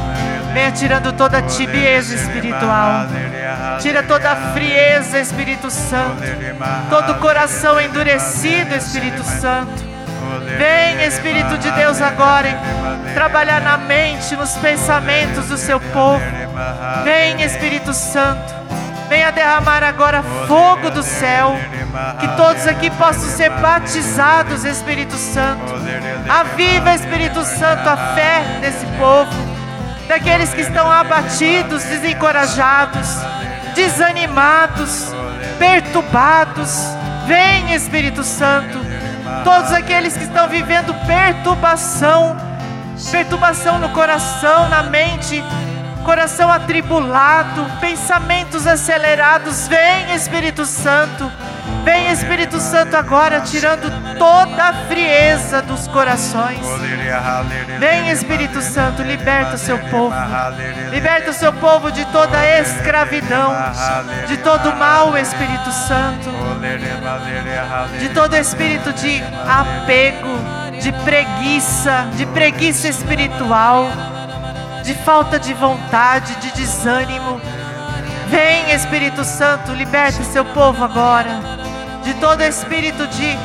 venha 0.55 0.71
tirando 0.71 1.13
toda 1.13 1.39
a 1.39 1.43
tibieza 1.43 2.15
espiritual, 2.15 3.07
tira 3.81 4.05
toda 4.05 4.31
a 4.31 4.37
frieza, 4.53 5.19
Espírito 5.19 5.69
Santo, 5.69 6.23
todo 6.89 7.13
o 7.13 7.15
coração 7.17 7.81
endurecido, 7.81 8.75
Espírito 8.77 9.25
Santo. 9.25 9.95
Vem, 10.57 11.05
Espírito 11.07 11.59
de 11.59 11.71
Deus, 11.73 12.01
agora 12.01 12.49
trabalhar 13.13 13.61
na 13.61 13.77
mente, 13.77 14.35
nos 14.37 14.53
pensamentos 14.53 15.47
do 15.47 15.59
seu 15.59 15.81
povo. 15.81 16.25
Vem, 17.03 17.43
Espírito 17.43 17.93
Santo, 17.93 18.55
venha 19.09 19.33
derramar 19.33 19.83
agora 19.83 20.23
fogo 20.47 20.89
do 20.91 21.03
céu. 21.03 21.57
Que 22.21 22.29
todos 22.37 22.67
aqui 22.67 22.91
possam 22.91 23.29
ser 23.29 23.51
batizados, 23.51 24.65
Espírito 24.65 25.17
Santo. 25.17 25.75
Aviva, 26.29 26.95
Espírito 26.95 27.45
Santo, 27.45 27.89
a 27.89 27.97
fé 28.15 28.43
desse 28.61 28.87
povo, 28.99 29.31
daqueles 30.09 30.53
que 30.53 30.61
estão 30.61 30.91
abatidos, 30.91 31.83
desencorajados, 31.85 33.09
desanimados, 33.75 35.13
perturbados. 35.59 36.79
Vem, 37.27 37.75
Espírito 37.75 38.23
Santo, 38.23 38.79
todos 39.43 39.73
aqueles 39.73 40.17
que 40.17 40.25
estão 40.25 40.49
vivendo 40.49 40.95
perturbação, 41.07 42.37
perturbação 43.11 43.79
no 43.79 43.89
coração, 43.91 44.69
na 44.69 44.83
mente, 44.85 45.43
coração 46.05 46.53
atribulado, 46.53 47.67
pensamentos 47.81 48.67
acelerados. 48.67 49.67
Vem, 49.67 50.15
Espírito 50.15 50.65
Santo. 50.65 51.31
Vem, 51.83 52.11
Espírito 52.13 52.61
Santo, 52.61 52.97
agora 52.97 53.41
tirando 53.41 53.91
toda 54.19 54.65
a 54.65 54.73
frieza 54.87 55.63
dos 55.63 55.89
corações. 55.89 56.61
Vem, 57.79 58.11
Espírito 58.11 58.61
Santo, 58.61 59.03
liberta 59.03 59.55
o 59.55 59.59
seu 59.59 59.79
povo. 59.79 60.15
Liberta 60.91 61.31
o 61.31 61.35
seu 61.35 61.53
povo 61.55 61.91
de 61.91 62.05
toda 62.07 62.39
a 62.39 62.61
escravidão, 62.61 63.53
de 64.29 64.37
todo 64.39 64.71
o 64.71 64.77
mal, 64.77 65.17
Espírito 65.17 65.73
Santo. 65.73 66.31
De 67.99 68.09
todo 68.11 68.37
espírito 68.37 68.93
de 68.93 69.23
apego, 69.49 70.39
de 70.81 70.93
preguiça, 71.05 72.09
de 72.15 72.27
preguiça 72.27 72.89
espiritual, 72.89 73.89
de 74.85 74.95
falta 74.95 75.39
de 75.39 75.53
vontade, 75.55 76.37
de 76.37 76.53
desânimo. 76.53 77.41
Vem, 78.29 78.71
Espírito 78.73 79.25
Santo, 79.25 79.73
liberta 79.73 80.23
seu 80.25 80.45
povo 80.45 80.85
agora 80.85 81.65
de 82.05 82.13
todo 82.15 82.43
espírito 82.43 83.07
de 83.09 83.37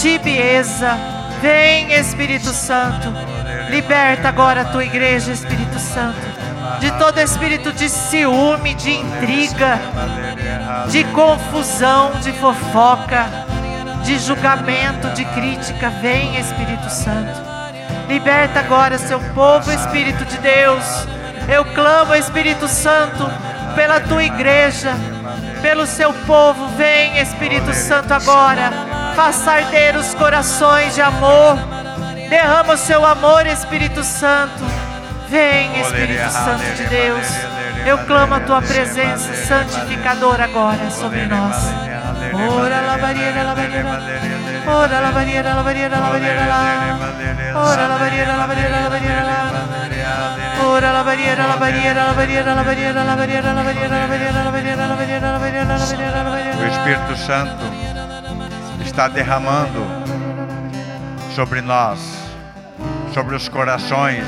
tibieza. 0.00 0.96
Vem, 1.42 1.92
Espírito 1.92 2.52
Santo, 2.52 3.12
liberta 3.68 4.28
agora 4.28 4.60
a 4.62 4.64
tua 4.66 4.84
igreja, 4.84 5.32
Espírito 5.32 5.78
Santo, 5.80 6.20
de 6.78 6.90
todo 6.92 7.18
espírito 7.18 7.72
de 7.72 7.88
ciúme, 7.88 8.74
de 8.74 8.92
intriga, 8.92 9.80
de 10.88 11.02
confusão, 11.06 12.12
de 12.22 12.32
fofoca, 12.34 13.26
de 14.04 14.16
julgamento, 14.20 15.08
de 15.10 15.24
crítica. 15.24 15.90
Vem, 16.00 16.38
Espírito 16.38 16.88
Santo, 16.88 17.51
liberta 18.12 18.60
agora 18.60 18.98
seu 18.98 19.18
povo, 19.34 19.72
Espírito 19.72 20.24
de 20.26 20.36
Deus. 20.38 20.84
Eu 21.48 21.64
clamo, 21.64 22.14
Espírito 22.14 22.68
Santo, 22.68 23.26
pela 23.74 24.00
tua 24.00 24.22
igreja 24.22 24.94
pelo 25.62 25.86
seu 25.86 26.12
povo. 26.26 26.66
Vem, 26.76 27.18
Espírito 27.20 27.72
Santo, 27.72 28.12
agora. 28.12 28.70
Faça 29.14 29.52
arder 29.52 29.96
os 29.96 30.12
corações 30.14 30.94
de 30.94 31.00
amor. 31.00 31.56
Derrama 32.28 32.74
o 32.74 32.76
seu 32.76 33.06
amor, 33.06 33.46
Espírito 33.46 34.02
Santo. 34.02 34.62
Vem, 35.28 35.80
Espírito 35.80 36.28
Santo 36.30 36.76
de 36.76 36.84
Deus. 36.86 37.26
Eu 37.86 37.98
clamo 37.98 38.34
a 38.34 38.40
tua 38.40 38.60
presença 38.60 39.34
santificadora 39.46 40.44
agora 40.44 40.90
sobre 40.90 41.24
nós. 41.26 41.91
Ora 42.34 42.80
la 42.82 42.96
barriera, 42.96 43.44
la 43.44 43.54
barriera. 43.54 44.00
Ora 44.66 45.00
la 45.00 45.10
barriera, 45.10 45.54
la 45.54 45.62
barriera, 45.62 46.00
la 46.00 46.08
barriera. 46.08 46.42
Ora 47.54 47.88
la 47.88 47.96
barriera, 47.96 48.36
la 48.36 48.46
barriera, 48.46 48.80
la 48.80 48.88
barriera. 48.88 49.52
Ora 50.64 50.92
la 50.92 51.02
barriera, 51.02 51.46
la 51.46 51.56
barriera, 51.56 52.04
la 52.04 52.12
barriera, 52.12 52.54
la 52.54 52.62
barriera, 52.62 53.04
la 53.04 53.14
barriera, 53.14 53.52
la 53.52 53.62
barriera, 53.62 53.88
la 53.88 54.06
barriera, 54.06 54.44
la 54.44 54.50
barriera, 54.50 54.86
la 54.86 54.94
barriera, 54.96 55.26
la 55.26 55.38
barriera, 55.38 55.64
la 55.64 55.78
barriera, 55.78 56.22
la 56.24 56.30
barriera. 56.30 56.58
O 56.58 56.66
Espírito 56.66 57.16
Santo 57.16 57.64
está 58.84 59.08
derramando 59.08 59.84
sobre 61.34 61.60
nós, 61.60 61.98
sobre 63.12 63.34
os 63.34 63.48
corações, 63.48 64.24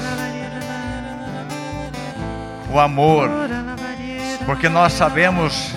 o 2.70 2.78
amor, 2.80 3.30
porque 4.46 4.68
nós 4.68 4.92
sabemos 4.92 5.74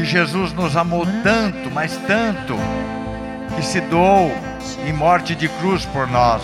que 0.00 0.06
Jesus 0.06 0.54
nos 0.54 0.78
amou 0.78 1.06
tanto, 1.22 1.70
mas 1.70 1.94
tanto, 2.06 2.56
que 3.54 3.62
se 3.62 3.82
doou 3.82 4.32
em 4.86 4.94
morte 4.94 5.34
de 5.34 5.46
cruz 5.46 5.84
por 5.84 6.08
nós. 6.08 6.40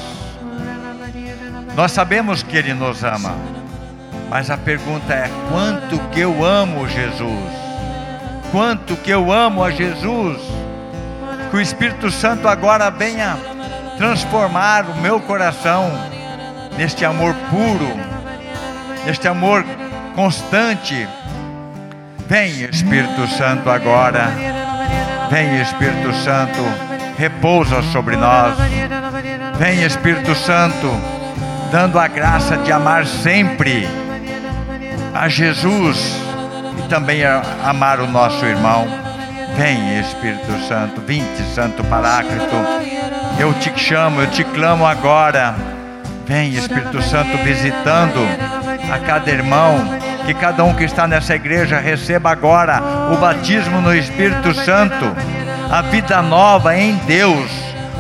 Nós 1.75 1.93
sabemos 1.93 2.43
que 2.43 2.55
Ele 2.55 2.75
nos 2.75 3.03
ama, 3.03 3.35
mas 4.29 4.51
a 4.51 4.59
pergunta 4.59 5.15
é: 5.15 5.31
quanto 5.51 5.99
que 6.11 6.21
eu 6.21 6.45
amo 6.45 6.87
Jesus? 6.87 7.51
Quanto 8.53 8.95
que 8.97 9.11
eu 9.11 9.33
amo 9.33 9.65
a 9.65 9.71
Jesus? 9.71 10.39
Que 11.51 11.57
o 11.57 11.61
Espírito 11.61 12.11
Santo 12.11 12.47
agora 12.49 12.91
venha 12.91 13.39
transformar 13.97 14.85
o 14.85 15.01
meu 15.01 15.19
coração 15.19 15.91
neste 16.77 17.07
amor 17.07 17.35
puro, 17.49 17.89
neste 19.07 19.27
amor 19.27 19.65
constante. 20.15 21.09
Vem 22.29 22.65
Espírito 22.65 23.27
Santo 23.29 23.71
agora. 23.71 24.31
Vem 25.31 25.61
Espírito 25.61 26.13
Santo, 26.25 26.61
repousa 27.19 27.83
sobre 27.83 28.17
nós. 28.17 28.55
Vem 29.59 29.83
Espírito 29.85 30.35
Santo, 30.35 30.91
dando 31.71 31.99
a 31.99 32.07
graça 32.07 32.57
de 32.59 32.73
amar 32.73 33.07
sempre 33.07 33.89
a 35.15 35.29
Jesus 35.29 36.17
e 36.79 36.89
também 36.89 37.25
a 37.25 37.43
amar 37.65 38.01
o 38.01 38.07
nosso 38.07 38.45
irmão. 38.45 38.87
Vem 39.57 39.99
Espírito 39.99 40.53
Santo, 40.69 41.01
vinte 41.01 41.43
Santo 41.55 41.83
Paráclito. 41.85 42.57
Eu 43.39 43.55
te 43.55 43.73
chamo, 43.79 44.21
eu 44.21 44.31
te 44.31 44.45
clamo 44.45 44.85
agora. 44.85 45.55
Vem 46.27 46.55
Espírito 46.55 47.01
Santo 47.03 47.37
visitando 47.39 48.21
a 48.93 48.99
cada 48.99 49.31
irmão, 49.31 49.79
que 50.27 50.35
cada 50.35 50.65
um 50.65 50.75
que 50.75 50.83
está 50.83 51.07
nessa 51.07 51.37
igreja 51.37 51.79
receba 51.79 52.33
agora 52.33 52.83
o 53.13 53.17
batismo 53.17 53.81
no 53.81 53.95
Espírito 53.95 54.53
Santo, 54.55 55.17
a 55.71 55.81
vida 55.83 56.21
nova 56.21 56.77
em 56.77 56.97
Deus, 57.07 57.49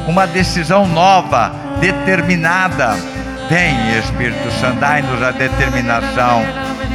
uma 0.09 0.27
decisão 0.27 0.87
nova, 0.89 1.53
determinada. 1.81 2.97
Vem 3.49 3.97
Espírito 3.97 4.51
Santo, 4.61 4.81
dai-nos 4.81 5.23
a 5.23 5.31
determinação. 5.31 6.43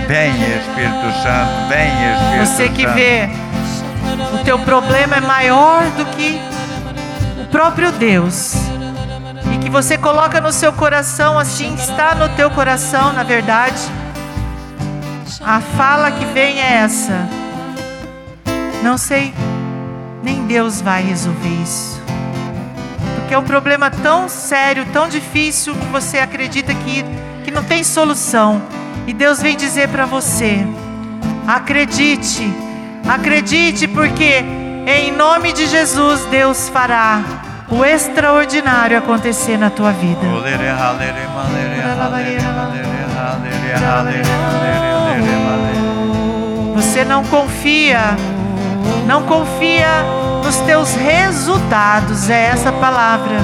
Vem 0.05 0.31
Espírito 0.31 1.23
Santo, 1.23 1.69
vem 1.69 1.87
Espírito 2.11 2.45
Você 2.45 2.69
que 2.69 2.83
Santo. 2.83 2.93
vê 2.93 3.29
o 4.33 4.43
teu 4.43 4.59
problema 4.59 5.15
é 5.15 5.21
maior 5.21 5.83
do 5.91 6.05
que 6.07 6.41
o 7.41 7.45
próprio 7.45 7.89
Deus. 7.93 8.53
E 9.53 9.57
que 9.59 9.69
você 9.69 9.97
coloca 9.97 10.41
no 10.41 10.51
seu 10.51 10.73
coração, 10.73 11.39
assim 11.39 11.73
está 11.75 12.15
no 12.15 12.27
teu 12.29 12.51
coração, 12.51 13.13
na 13.13 13.23
verdade. 13.23 13.81
A 15.43 15.59
fala 15.59 16.11
que 16.11 16.25
vem 16.25 16.59
é 16.59 16.73
essa. 16.83 17.27
Não 18.83 18.97
sei, 18.97 19.33
nem 20.23 20.45
Deus 20.45 20.81
vai 20.81 21.01
resolver 21.01 21.49
isso. 21.63 21.99
Porque 23.15 23.33
é 23.33 23.37
um 23.37 23.43
problema 23.43 23.89
tão 23.89 24.29
sério, 24.29 24.85
tão 24.93 25.09
difícil, 25.09 25.73
que 25.73 25.85
você 25.87 26.19
acredita 26.19 26.73
que, 26.73 27.03
que 27.43 27.51
não 27.51 27.63
tem 27.63 27.83
solução. 27.83 28.61
E 29.07 29.13
Deus 29.13 29.41
vem 29.41 29.57
dizer 29.57 29.89
para 29.89 30.05
você: 30.05 30.65
acredite, 31.47 32.47
acredite, 33.07 33.87
porque 33.87 34.43
em 34.85 35.11
nome 35.11 35.53
de 35.53 35.65
Jesus 35.65 36.23
Deus 36.25 36.69
fará 36.69 37.21
o 37.69 37.83
extraordinário 37.83 38.97
acontecer 38.97 39.57
na 39.57 39.69
tua 39.69 39.91
vida. 39.91 40.21
Você 46.81 47.05
não 47.05 47.23
confia, 47.23 48.17
não 49.05 49.21
confia 49.21 49.87
nos 50.43 50.57
teus 50.61 50.95
resultados, 50.95 52.27
é 52.27 52.47
essa 52.47 52.71
palavra. 52.71 53.37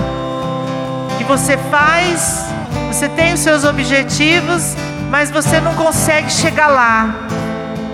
Que 1.20 1.24
você 1.24 1.56
faz, 1.70 2.48
você 2.92 3.08
tem 3.08 3.34
os 3.34 3.40
seus 3.40 3.64
objetivos, 3.64 4.76
mas 5.12 5.30
você 5.30 5.62
não 5.62 5.76
consegue 5.76 6.32
chegar 6.32 6.68
lá. 6.68 7.28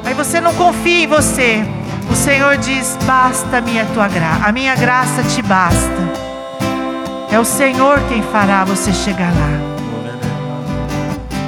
Aí 0.06 0.14
você 0.14 0.40
não 0.40 0.54
confia 0.54 1.04
em 1.04 1.08
você. 1.08 1.62
O 2.10 2.16
Senhor 2.16 2.56
diz: 2.56 2.98
"Basta 3.04 3.58
a 3.58 3.86
tua 3.94 4.08
graça, 4.08 4.46
a 4.46 4.52
minha 4.54 4.76
graça 4.76 5.24
te 5.24 5.42
basta". 5.42 6.24
É 7.30 7.38
o 7.38 7.44
Senhor 7.44 8.00
quem 8.08 8.24
fará 8.24 8.64
você 8.64 8.94
chegar 8.94 9.34
lá. 9.34 9.60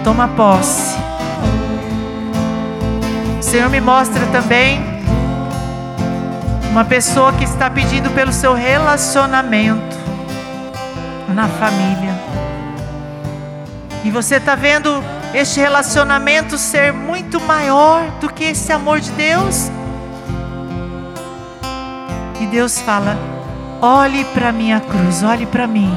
Toma 0.04 0.28
posse. 0.28 1.15
Senhor 3.46 3.70
me 3.70 3.80
mostra 3.80 4.26
também 4.32 4.82
uma 6.72 6.84
pessoa 6.84 7.32
que 7.32 7.44
está 7.44 7.70
pedindo 7.70 8.10
pelo 8.10 8.34
seu 8.34 8.56
relacionamento 8.56 9.96
na 11.30 11.48
família. 11.48 12.12
E 14.04 14.10
você 14.10 14.38
está 14.38 14.56
vendo 14.56 14.92
este 15.32 15.60
relacionamento 15.60 16.58
ser 16.58 16.92
muito 16.92 17.40
maior 17.40 18.10
do 18.20 18.30
que 18.30 18.46
esse 18.46 18.74
amor 18.74 19.00
de 19.00 19.12
Deus? 19.12 19.70
E 22.42 22.48
Deus 22.48 22.82
fala: 22.82 23.16
olhe 23.80 24.26
para 24.26 24.52
minha 24.52 24.80
cruz, 24.80 25.22
olhe 25.22 25.46
para 25.46 25.68
mim. 25.68 25.96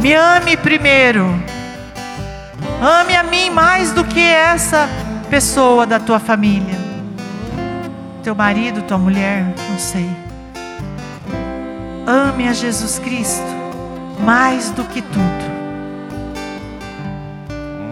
Me 0.00 0.12
ame 0.12 0.56
primeiro. 0.56 1.24
Ame 2.82 3.14
a 3.14 3.22
mim 3.22 3.48
mais 3.48 3.92
do 3.92 4.02
que 4.04 4.20
essa 4.20 4.88
pessoa 5.28 5.86
da 5.86 6.00
tua 6.00 6.18
família, 6.18 6.78
teu 8.22 8.34
marido, 8.34 8.82
tua 8.82 8.98
mulher, 8.98 9.44
não 9.70 9.78
sei. 9.78 10.08
Ame 12.06 12.48
a 12.48 12.52
Jesus 12.52 12.98
Cristo 12.98 13.58
mais 14.24 14.70
do 14.70 14.84
que 14.84 15.02
tudo. 15.02 15.48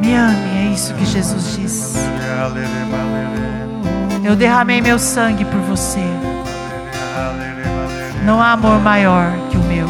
Me 0.00 0.14
ame, 0.14 0.58
é 0.58 0.72
isso 0.72 0.94
que 0.94 1.04
Jesus 1.04 1.56
diz. 1.56 1.94
Eu 4.24 4.34
derramei 4.34 4.80
meu 4.80 4.98
sangue 4.98 5.44
por 5.44 5.60
você. 5.60 6.04
Não 8.24 8.42
há 8.42 8.52
amor 8.52 8.80
maior 8.80 9.30
que 9.50 9.56
o 9.56 9.60
meu. 9.60 9.86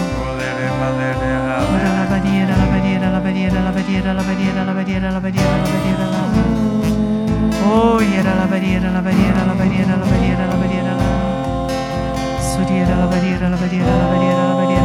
Lavadeira, 1.77 2.57
lavadeira, 2.57 3.11
lavadeira, 3.11 3.61
lavadeira, 3.61 4.13
lavadeira, 4.13 4.13
lavadeira, 4.13 4.65
lavadeira, 4.65 5.11
lavadeira. 5.11 6.16
Oh, 7.69 8.01
era 8.01 8.35
la 8.37 8.47
barriera, 8.47 8.91
la 8.91 9.01
barriera, 9.01 9.45
la 9.45 9.55
barriera, 9.55 9.97
la 9.97 10.05
barriera, 10.05 10.47
la 10.47 10.55
barriera. 10.55 10.97
Suriera 12.41 12.97
la 12.97 13.07
barriera, 13.07 13.49
la 13.49 13.57
barriera, 13.57 13.87
la 13.87 14.07
barriera, 14.07 14.49
la 14.49 14.55
barriera. 14.55 14.76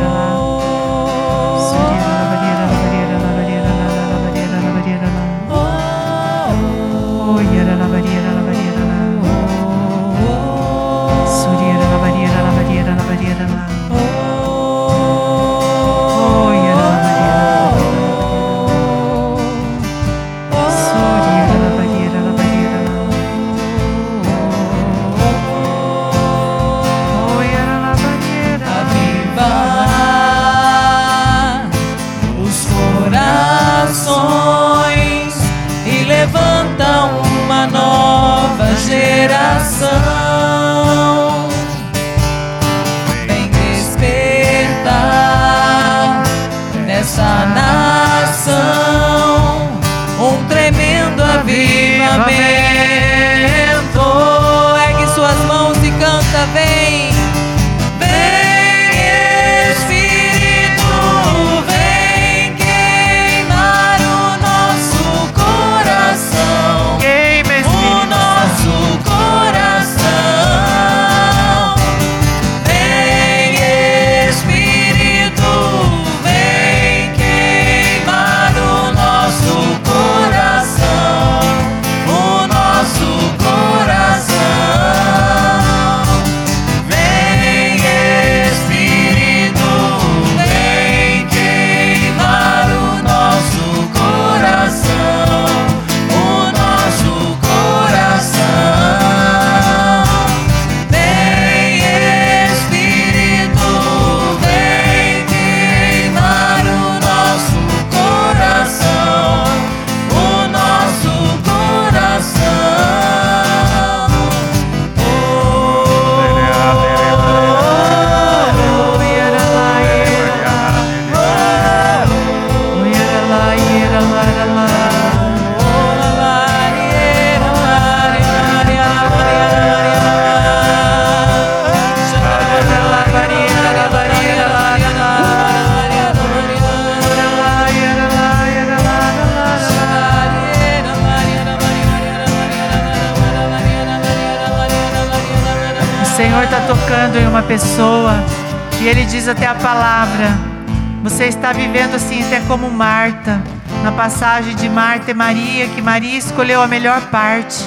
E 155.11 155.13
Maria, 155.13 155.67
que 155.67 155.81
Maria 155.81 156.17
escolheu 156.17 156.61
a 156.61 156.67
melhor 156.67 157.01
parte, 157.07 157.63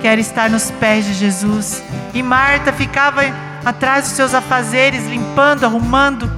que 0.00 0.06
era 0.06 0.20
estar 0.20 0.48
nos 0.50 0.70
pés 0.70 1.04
de 1.04 1.14
Jesus. 1.14 1.82
E 2.14 2.22
Marta 2.22 2.72
ficava 2.72 3.22
atrás 3.64 4.04
dos 4.04 4.12
seus 4.12 4.34
afazeres, 4.34 5.06
limpando, 5.06 5.64
arrumando. 5.64 6.30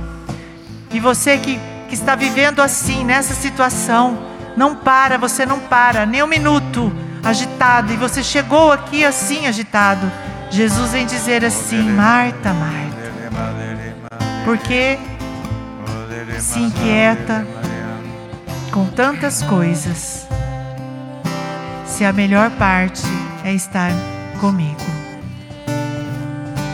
E 0.93 1.01
você 1.01 1.37
que, 1.39 1.59
que 1.89 1.95
está 1.95 2.15
vivendo 2.15 2.63
assim, 2.63 3.05
nessa 3.05 3.35
situação, 3.35 4.17
não 4.57 4.77
para, 4.77 5.19
você 5.19 5.45
não 5.45 5.59
para, 5.59 6.07
nem 6.07 6.23
um 6.23 6.27
minuto 6.27 6.93
agitado. 7.23 7.93
E 7.93 7.97
você 7.97 8.23
chegou 8.23 8.71
aqui 8.71 9.05
assim 9.05 9.47
agitado. 9.47 10.11
Jesus 10.51 10.93
vem 10.93 11.05
dizer 11.05 11.45
assim: 11.45 11.83
Marta, 11.83 12.53
Marta, 12.53 13.13
porque 14.45 14.99
se 16.39 16.61
inquieta 16.61 17.45
com 18.71 18.87
tantas 18.87 19.43
coisas, 19.43 20.27
se 21.95 22.05
a 22.05 22.13
melhor 22.13 22.51
parte 22.51 23.05
é 23.45 23.55
estar 23.55 23.93
comigo. 24.41 24.83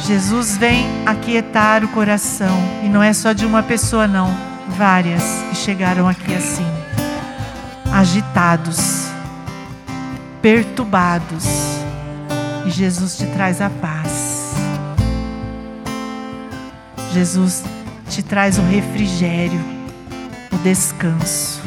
Jesus 0.07 0.57
vem 0.57 0.87
aquietar 1.05 1.85
o 1.85 1.89
coração, 1.89 2.57
e 2.83 2.89
não 2.89 3.03
é 3.03 3.13
só 3.13 3.35
de 3.35 3.45
uma 3.45 3.63
pessoa, 3.63 4.09
não, 4.09 4.35
várias 4.71 5.23
que 5.51 5.57
chegaram 5.57 6.09
aqui 6.09 6.35
assim, 6.35 6.65
agitados, 7.93 9.09
perturbados, 10.41 11.45
e 12.65 12.71
Jesus 12.71 13.19
te 13.19 13.27
traz 13.27 13.61
a 13.61 13.69
paz. 13.69 14.55
Jesus 17.13 17.63
te 18.09 18.23
traz 18.23 18.59
o 18.59 18.63
refrigério, 18.63 19.61
o 20.51 20.57
descanso. 20.65 21.61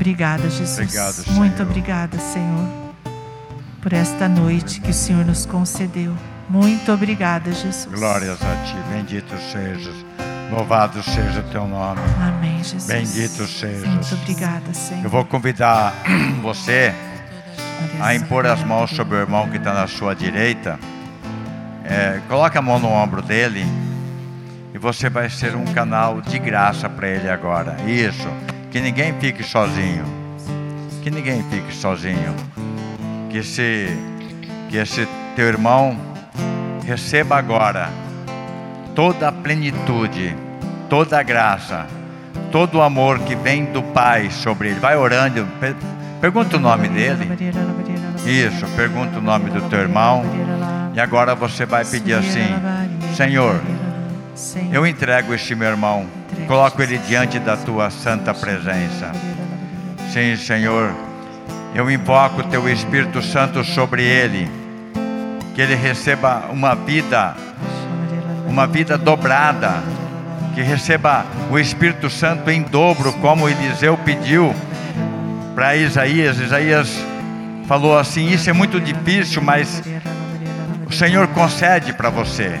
Obrigada, 0.00 0.48
Jesus. 0.48 0.78
Obrigado, 0.78 1.32
Muito 1.32 1.62
obrigada, 1.62 2.18
Senhor, 2.18 2.66
por 3.82 3.92
esta 3.92 4.30
noite 4.30 4.80
que 4.80 4.92
o 4.92 4.94
Senhor 4.94 5.26
nos 5.26 5.44
concedeu. 5.44 6.16
Muito 6.48 6.90
obrigada, 6.90 7.52
Jesus. 7.52 7.84
Glórias 7.84 8.38
a 8.40 8.64
ti, 8.64 8.76
bendito 8.90 9.36
sejas, 9.52 9.94
louvado 10.50 11.02
seja 11.02 11.40
o 11.40 11.50
teu 11.50 11.68
nome. 11.68 12.00
Amém, 12.18 12.64
Jesus. 12.64 12.86
Bendito 12.86 13.46
sejas. 13.46 13.86
Muito 13.86 14.14
obrigada, 14.14 14.72
Senhor. 14.72 15.04
Eu 15.04 15.10
vou 15.10 15.22
convidar 15.26 15.92
você 16.40 16.94
a 18.00 18.14
impor 18.14 18.46
as 18.46 18.64
mãos 18.64 18.90
sobre 18.92 19.18
o 19.18 19.20
irmão 19.20 19.50
que 19.50 19.58
está 19.58 19.74
na 19.74 19.86
sua 19.86 20.14
direita. 20.14 20.78
É, 21.84 22.22
coloque 22.26 22.56
a 22.56 22.62
mão 22.62 22.78
no 22.78 22.88
ombro 22.88 23.20
dele 23.20 23.66
e 24.72 24.78
você 24.78 25.10
vai 25.10 25.28
ser 25.28 25.54
um 25.54 25.66
canal 25.66 26.22
de 26.22 26.38
graça 26.38 26.88
para 26.88 27.06
ele 27.06 27.28
agora. 27.28 27.76
Isso. 27.86 28.28
Que 28.70 28.80
ninguém 28.80 29.12
fique 29.20 29.42
sozinho. 29.42 30.04
Que 31.02 31.10
ninguém 31.10 31.42
fique 31.50 31.74
sozinho. 31.74 32.34
Que 33.28 33.38
esse, 33.38 33.88
que 34.68 34.76
esse 34.76 35.06
teu 35.36 35.46
irmão 35.48 35.96
receba 36.84 37.36
agora 37.36 37.88
toda 38.94 39.28
a 39.28 39.32
plenitude, 39.32 40.34
toda 40.88 41.18
a 41.18 41.22
graça, 41.22 41.86
todo 42.50 42.78
o 42.78 42.82
amor 42.82 43.18
que 43.20 43.34
vem 43.36 43.64
do 43.66 43.82
Pai 43.82 44.30
sobre 44.30 44.70
ele. 44.70 44.80
Vai 44.80 44.96
orando. 44.96 45.46
per- 45.58 45.76
Pergunta 46.20 46.56
o 46.56 46.60
nome 46.60 46.86
dele. 46.88 47.30
Isso, 48.26 48.66
pergunta 48.76 49.18
o 49.18 49.22
nome 49.22 49.48
do 49.50 49.62
teu 49.70 49.78
irmão. 49.80 50.22
E 50.94 51.00
agora 51.00 51.34
você 51.34 51.64
vai 51.64 51.82
pedir 51.84 52.12
assim: 52.12 52.44
Senhor, 53.14 53.58
eu 54.70 54.86
entrego 54.86 55.32
este 55.32 55.54
meu 55.54 55.68
irmão, 55.70 56.04
coloco 56.50 56.82
ele 56.82 56.98
diante 56.98 57.38
da 57.38 57.56
tua 57.56 57.90
santa 57.90 58.34
presença. 58.34 59.12
Sim, 60.12 60.34
Senhor, 60.34 60.92
eu 61.76 61.88
invoco 61.88 62.40
o 62.40 62.44
teu 62.44 62.68
Espírito 62.68 63.22
Santo 63.22 63.62
sobre 63.62 64.02
ele, 64.02 64.50
que 65.54 65.62
ele 65.62 65.76
receba 65.76 66.46
uma 66.50 66.74
vida, 66.74 67.36
uma 68.48 68.66
vida 68.66 68.98
dobrada, 68.98 69.80
que 70.52 70.60
receba 70.60 71.24
o 71.52 71.56
Espírito 71.56 72.10
Santo 72.10 72.50
em 72.50 72.62
dobro, 72.62 73.12
como 73.20 73.48
Eliseu 73.48 73.96
pediu 73.98 74.52
para 75.54 75.76
Isaías. 75.76 76.40
Isaías 76.40 77.00
falou 77.68 77.96
assim: 77.96 78.28
Isso 78.28 78.50
é 78.50 78.52
muito 78.52 78.80
difícil, 78.80 79.40
mas 79.40 79.80
o 80.84 80.92
Senhor 80.92 81.28
concede 81.28 81.92
para 81.92 82.10
você. 82.10 82.60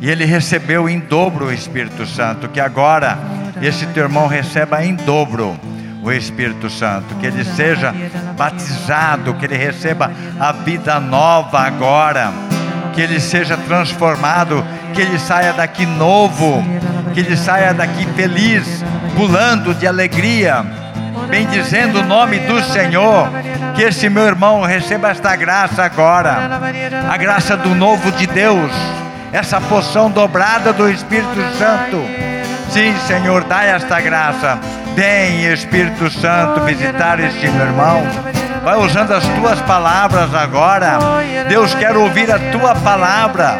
E 0.00 0.10
ele 0.10 0.24
recebeu 0.24 0.88
em 0.88 0.98
dobro 0.98 1.46
o 1.46 1.52
Espírito 1.52 2.06
Santo. 2.06 2.48
Que 2.48 2.60
agora 2.60 3.18
esse 3.62 3.86
teu 3.86 4.04
irmão 4.04 4.26
receba 4.26 4.84
em 4.84 4.94
dobro 4.94 5.58
o 6.02 6.12
Espírito 6.12 6.68
Santo. 6.68 7.14
Que 7.16 7.26
ele 7.26 7.44
seja 7.44 7.94
batizado, 8.36 9.34
que 9.34 9.44
ele 9.44 9.56
receba 9.56 10.10
a 10.38 10.52
vida 10.52 11.00
nova 11.00 11.60
agora. 11.60 12.32
Que 12.92 13.00
ele 13.00 13.18
seja 13.18 13.56
transformado, 13.56 14.64
que 14.94 15.00
ele 15.00 15.18
saia 15.18 15.52
daqui 15.52 15.84
novo, 15.84 16.64
que 17.12 17.20
ele 17.20 17.36
saia 17.36 17.74
daqui 17.74 18.06
feliz, 18.14 18.84
pulando 19.16 19.74
de 19.74 19.86
alegria, 19.86 20.64
bendizendo 21.28 22.00
o 22.00 22.04
nome 22.04 22.38
do 22.40 22.62
Senhor. 22.62 23.28
Que 23.74 23.82
esse 23.82 24.08
meu 24.08 24.24
irmão 24.24 24.62
receba 24.62 25.10
esta 25.10 25.34
graça 25.34 25.82
agora, 25.82 26.60
a 27.10 27.16
graça 27.16 27.56
do 27.56 27.74
novo 27.74 28.12
de 28.12 28.28
Deus, 28.28 28.70
essa 29.34 29.60
poção 29.60 30.08
dobrada 30.08 30.72
do 30.72 30.88
Espírito 30.88 31.42
Santo. 31.58 32.00
Sim, 32.70 32.94
Senhor, 33.04 33.42
dá 33.42 33.64
esta 33.64 34.00
graça. 34.00 34.60
Vem, 34.94 35.52
Espírito 35.52 36.08
Santo, 36.08 36.60
visitar 36.60 37.18
este 37.18 37.48
meu 37.48 37.66
irmão. 37.66 38.00
Vai 38.62 38.76
usando 38.76 39.10
as 39.10 39.26
tuas 39.26 39.60
palavras 39.62 40.32
agora. 40.32 40.98
Deus 41.48 41.74
quer 41.74 41.96
ouvir 41.96 42.30
a 42.30 42.38
tua 42.52 42.76
palavra. 42.76 43.58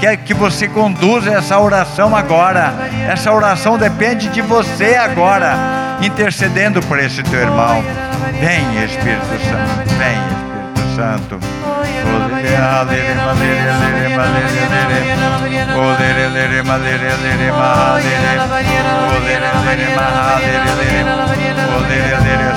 Quer 0.00 0.16
que 0.16 0.32
você 0.32 0.66
conduza 0.66 1.30
essa 1.30 1.58
oração 1.58 2.16
agora. 2.16 2.72
Essa 3.06 3.30
oração 3.30 3.76
depende 3.76 4.26
de 4.28 4.40
você 4.40 4.94
agora, 4.94 5.54
intercedendo 6.00 6.80
por 6.80 6.98
esse 6.98 7.22
teu 7.24 7.40
irmão. 7.40 7.84
Vem, 8.40 8.84
Espírito 8.84 9.26
Santo. 9.26 9.94
Vem, 9.98 10.18
Espírito 10.32 10.96
Santo. 10.96 12.29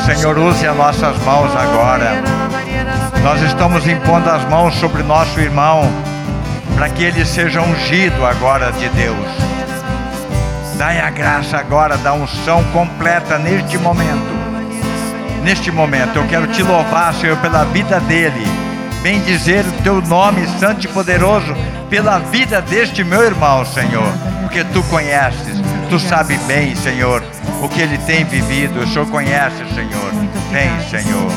Senhor, 0.06 0.38
use 0.38 0.68
as 0.68 0.76
nossas 0.76 1.18
mãos 1.24 1.56
agora. 1.56 2.22
Nós 3.24 3.42
estamos 3.42 3.88
impondo 3.88 4.30
as 4.30 4.44
mãos 4.50 4.76
sobre 4.76 5.02
nosso 5.04 5.40
irmão, 5.40 5.90
para 6.76 6.90
que 6.90 7.04
ele 7.04 7.26
seja 7.26 7.62
ungido 7.62 8.26
agora 8.26 8.72
de 8.72 8.90
Deus. 8.90 9.28
Dai 10.78 11.00
a 11.00 11.10
graça 11.10 11.58
agora 11.58 11.98
da 11.98 12.14
unção 12.14 12.64
completa 12.66 13.38
neste 13.38 13.78
momento. 13.78 14.44
Neste 15.44 15.72
momento, 15.72 16.18
eu 16.18 16.28
quero 16.28 16.48
te 16.48 16.64
louvar, 16.64 17.14
Senhor, 17.14 17.38
pela 17.38 17.64
vida 17.66 18.00
dele. 18.02 18.63
Bendizer 19.04 19.66
o 19.68 19.84
teu 19.84 20.02
nome 20.02 20.48
santo 20.58 20.86
e 20.86 20.88
poderoso 20.88 21.54
pela 21.90 22.20
vida 22.20 22.62
deste 22.62 23.04
meu 23.04 23.22
irmão, 23.22 23.66
Senhor. 23.66 24.12
Porque 24.42 24.64
tu 24.64 24.82
conheces, 24.84 25.62
tu 25.90 26.00
sabe 26.00 26.38
bem, 26.48 26.74
Senhor, 26.74 27.22
o 27.62 27.68
que 27.68 27.82
ele 27.82 27.98
tem 28.00 28.24
vivido. 28.24 28.80
O 28.80 28.88
Senhor 28.88 29.06
conhece, 29.08 29.58
Senhor. 29.76 30.12
Vem, 30.52 30.80
Senhor. 30.90 31.30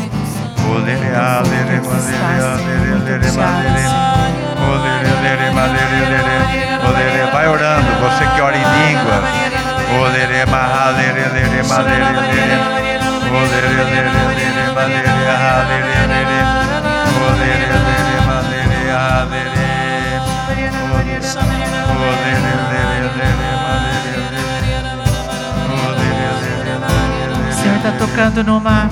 Tocando 28.17 28.43
numa 28.43 28.89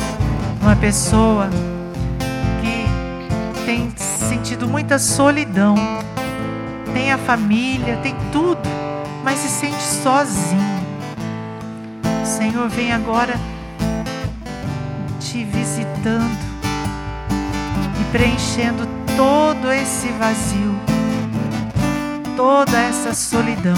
uma 0.61 0.77
pessoa 0.77 1.49
que 2.61 3.65
tem 3.65 3.91
sentido 3.97 4.69
muita 4.69 4.99
solidão. 4.99 5.77
Tem 6.93 7.11
a 7.11 7.17
família, 7.17 7.97
tem 8.03 8.15
tudo, 8.31 8.61
mas 9.25 9.39
se 9.39 9.49
sente 9.49 9.83
sozinho. 9.83 10.61
O 12.23 12.27
Senhor 12.27 12.69
vem 12.69 12.93
agora 12.93 13.41
te 15.19 15.43
visitando 15.43 16.39
e 17.99 18.05
preenchendo 18.13 18.87
todo 19.17 19.73
esse 19.73 20.09
vazio, 20.19 20.79
toda 22.37 22.79
essa 22.79 23.15
solidão, 23.15 23.73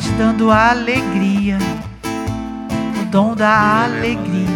te 0.00 0.08
dando 0.12 0.50
alegria, 0.50 1.58
dom 3.10 3.34
da 3.34 3.84
alegria. 3.84 4.46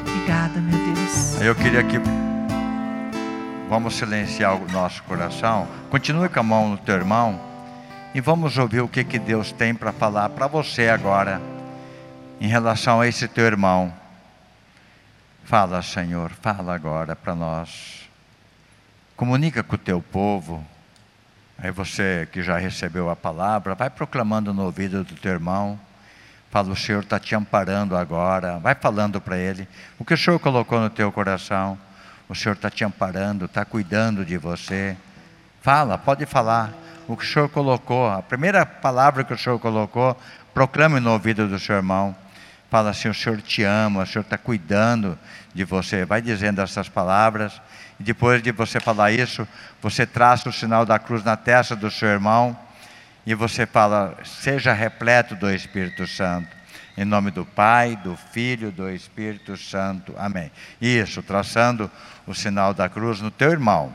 Obrigada, 0.00 0.58
meu 0.60 0.94
Deus. 0.94 1.40
Eu 1.42 1.54
queria 1.54 1.84
que 1.84 1.98
vamos 3.68 3.94
silenciar 3.96 4.56
o 4.56 4.66
nosso 4.72 5.02
coração. 5.02 5.68
Continue 5.90 6.30
com 6.30 6.40
a 6.40 6.42
mão 6.42 6.70
no 6.70 6.78
teu 6.78 6.94
irmão 6.94 7.38
e 8.14 8.20
vamos 8.20 8.56
ouvir 8.56 8.80
o 8.80 8.88
que, 8.88 9.04
que 9.04 9.18
Deus 9.18 9.52
tem 9.52 9.74
para 9.74 9.92
falar 9.92 10.30
para 10.30 10.46
você 10.46 10.88
agora 10.88 11.40
em 12.40 12.48
relação 12.48 13.02
a 13.02 13.06
esse 13.06 13.28
teu 13.28 13.44
irmão. 13.44 13.92
Fala, 15.44 15.82
Senhor, 15.82 16.30
fala 16.40 16.74
agora 16.74 17.14
para 17.14 17.34
nós. 17.34 18.08
Comunica 19.16 19.62
com 19.62 19.74
o 19.74 19.78
teu 19.78 20.00
povo. 20.00 20.64
Aí 21.58 21.70
você 21.70 22.26
que 22.32 22.42
já 22.42 22.56
recebeu 22.56 23.10
a 23.10 23.16
palavra, 23.16 23.74
vai 23.74 23.90
proclamando 23.90 24.54
no 24.54 24.64
ouvido 24.64 25.04
do 25.04 25.14
teu 25.14 25.32
irmão. 25.32 25.78
Fala, 26.50 26.72
o 26.72 26.76
Senhor 26.76 27.04
está 27.04 27.18
te 27.20 27.34
amparando 27.34 27.96
agora. 27.96 28.58
Vai 28.58 28.74
falando 28.74 29.20
para 29.20 29.38
ele 29.38 29.68
o 29.98 30.04
que 30.04 30.14
o 30.14 30.18
Senhor 30.18 30.38
colocou 30.40 30.80
no 30.80 30.90
teu 30.90 31.12
coração. 31.12 31.78
O 32.28 32.34
Senhor 32.34 32.54
está 32.54 32.68
te 32.68 32.84
amparando, 32.84 33.44
está 33.44 33.64
cuidando 33.64 34.24
de 34.24 34.36
você. 34.36 34.96
Fala, 35.62 35.96
pode 35.96 36.26
falar 36.26 36.72
o 37.06 37.16
que 37.16 37.24
o 37.24 37.26
Senhor 37.26 37.48
colocou. 37.48 38.10
A 38.10 38.20
primeira 38.20 38.66
palavra 38.66 39.22
que 39.22 39.32
o 39.32 39.38
Senhor 39.38 39.58
colocou, 39.60 40.18
proclame 40.52 40.98
no 40.98 41.12
ouvido 41.12 41.46
do 41.46 41.58
seu 41.58 41.76
irmão. 41.76 42.16
Fala 42.68 42.90
assim: 42.90 43.08
o 43.08 43.14
Senhor 43.14 43.40
te 43.40 43.62
ama, 43.62 44.02
o 44.02 44.06
Senhor 44.06 44.22
está 44.22 44.38
cuidando 44.38 45.18
de 45.54 45.64
você. 45.64 46.04
Vai 46.04 46.20
dizendo 46.20 46.60
essas 46.60 46.88
palavras. 46.88 47.60
E 47.98 48.02
depois 48.02 48.42
de 48.42 48.50
você 48.50 48.80
falar 48.80 49.12
isso, 49.12 49.46
você 49.82 50.06
traça 50.06 50.48
o 50.48 50.52
sinal 50.52 50.86
da 50.86 50.98
cruz 50.98 51.22
na 51.22 51.36
testa 51.36 51.76
do 51.76 51.90
seu 51.90 52.08
irmão. 52.08 52.56
E 53.30 53.34
você 53.36 53.64
fala: 53.64 54.18
seja 54.24 54.72
repleto 54.72 55.36
do 55.36 55.48
Espírito 55.48 56.04
Santo. 56.04 56.48
Em 56.98 57.04
nome 57.04 57.30
do 57.30 57.46
Pai, 57.46 57.94
do 57.94 58.16
Filho, 58.32 58.72
do 58.72 58.90
Espírito 58.90 59.56
Santo. 59.56 60.12
Amém. 60.18 60.50
Isso, 60.80 61.22
traçando 61.22 61.88
o 62.26 62.34
sinal 62.34 62.74
da 62.74 62.88
cruz 62.88 63.20
no 63.20 63.30
teu 63.30 63.52
irmão, 63.52 63.92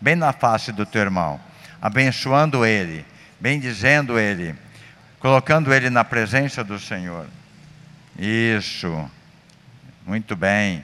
bem 0.00 0.16
na 0.16 0.32
face 0.32 0.72
do 0.72 0.84
teu 0.84 1.00
irmão, 1.00 1.40
abençoando 1.80 2.66
ele, 2.66 3.06
bendizendo 3.38 4.18
ele, 4.18 4.52
colocando 5.20 5.72
ele 5.72 5.88
na 5.88 6.02
presença 6.02 6.64
do 6.64 6.76
Senhor. 6.76 7.28
Isso. 8.18 9.08
Muito 10.04 10.34
bem. 10.34 10.82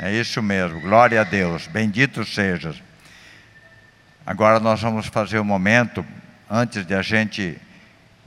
É 0.00 0.12
isso 0.12 0.42
mesmo. 0.42 0.80
Glória 0.80 1.20
a 1.20 1.24
Deus. 1.24 1.68
Bendito 1.68 2.24
sejas. 2.24 2.82
Agora 4.26 4.58
nós 4.58 4.82
vamos 4.82 5.06
fazer 5.06 5.38
o 5.38 5.44
momento, 5.44 6.04
antes 6.50 6.84
de 6.84 6.94
a 6.94 7.02
gente 7.02 7.56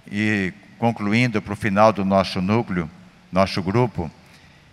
ir 0.09 0.53
concluindo 0.79 1.41
para 1.41 1.53
o 1.53 1.57
final 1.57 1.91
do 1.91 2.05
nosso 2.05 2.41
núcleo, 2.41 2.89
nosso 3.31 3.61
grupo, 3.61 4.09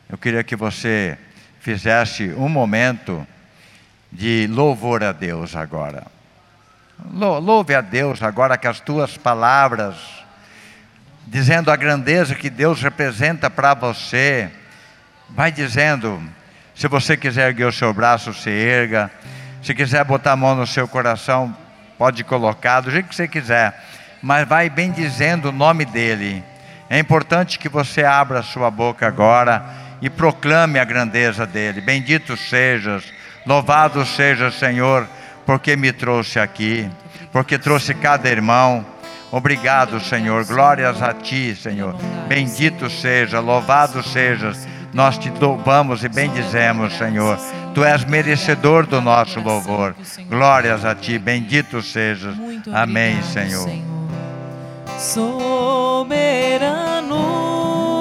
eu 0.09 0.17
queria 0.17 0.45
que 0.45 0.55
você 0.55 1.19
fizesse 1.59 2.33
um 2.35 2.49
momento 2.49 3.27
de 4.13 4.47
louvor 4.49 5.03
a 5.03 5.13
Deus 5.13 5.57
agora. 5.57 6.07
Louve 7.13 7.75
a 7.75 7.81
Deus 7.81 8.23
agora 8.23 8.57
que 8.57 8.67
as 8.67 8.79
tuas 8.79 9.17
palavras 9.17 9.97
dizendo 11.27 11.71
a 11.71 11.77
grandeza 11.77 12.35
que 12.35 12.51
Deus 12.51 12.83
representa 12.83 13.49
para 13.49 13.75
você. 13.75 14.51
Vai 15.31 15.53
dizendo, 15.53 16.21
se 16.75 16.89
você 16.89 17.17
quiser 17.17 17.49
erguer 17.49 17.67
o 17.67 17.73
seu 17.73 17.95
braço, 17.95 18.35
se 18.35 18.51
erga. 18.51 19.11
Se 19.63 19.75
quiser 19.75 20.05
botar 20.05 20.33
a 20.33 20.37
mão 20.37 20.57
no 20.57 20.67
seu 20.67 20.89
coração, 20.89 21.57
pode 22.01 22.25
colocar, 22.25 22.81
do 22.81 22.91
jeito 22.91 23.11
que 23.11 23.15
você 23.15 23.29
quiser. 23.29 23.79
Mas 24.23 24.49
vai 24.49 24.71
bem 24.71 24.91
dizendo 24.91 25.51
o 25.51 25.53
nome 25.53 25.85
dele. 25.85 26.43
É 26.89 26.99
importante 26.99 27.59
que 27.59 27.69
você 27.69 28.03
abra 28.03 28.43
sua 28.43 28.71
boca 28.71 29.07
agora 29.07 29.63
e 30.01 30.09
proclame 30.09 30.79
a 30.79 30.85
grandeza 30.85 31.47
dele. 31.47 31.83
Bendito 31.83 32.39
sejas, 32.39 33.05
louvado 33.45 34.03
seja, 34.07 34.51
Senhor, 34.51 35.07
porque 35.45 35.77
me 35.77 35.93
trouxe 35.93 36.41
aqui, 36.41 36.91
porque 37.31 37.59
trouxe 37.59 37.93
cada 37.93 38.31
irmão 38.31 38.83
Obrigado, 39.33 40.01
Senhor. 40.01 40.45
Glórias 40.45 41.01
a 41.01 41.15
Ti, 41.15 41.55
Senhor. 41.55 41.95
Bendito 42.27 42.91
seja, 42.91 43.39
louvado 43.39 44.03
sejas. 44.03 44.67
Nós 44.93 45.17
te 45.17 45.31
louvamos 45.31 46.03
e 46.03 46.09
bendizemos, 46.09 46.95
Senhor. 46.95 47.39
Tu 47.75 47.85
és 47.85 48.05
merecedor 48.05 48.87
do 48.87 49.01
nosso 49.01 49.41
louvor. 49.41 49.95
Glórias 50.29 50.85
a 50.85 50.95
Ti. 50.95 51.19
Bendito 51.19 51.81
sejas. 51.83 52.35
Amém, 52.73 53.23
Senhor. 53.23 53.71
Soberano. 54.99 56.37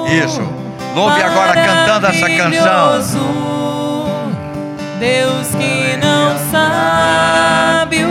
Isso. 0.08 0.42
Louve 0.94 1.22
agora 1.22 1.54
cantando 1.54 2.06
essa 2.08 2.28
canção. 2.28 3.00
Deus 4.98 5.48
que 5.54 5.96
não 5.96 6.36
sabe 6.50 8.04
o 8.04 8.09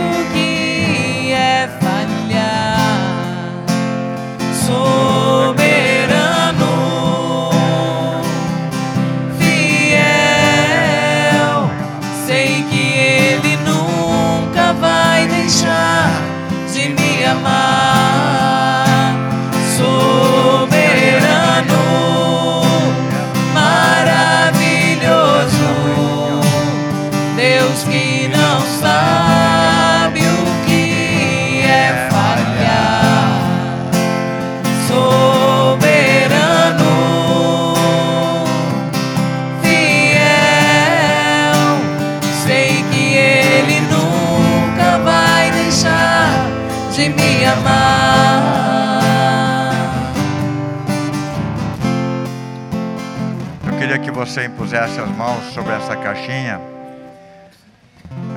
você 54.26 54.44
impusesse 54.44 55.00
as 55.00 55.08
mãos 55.08 55.42
sobre 55.54 55.72
essa 55.72 55.96
caixinha. 55.96 56.60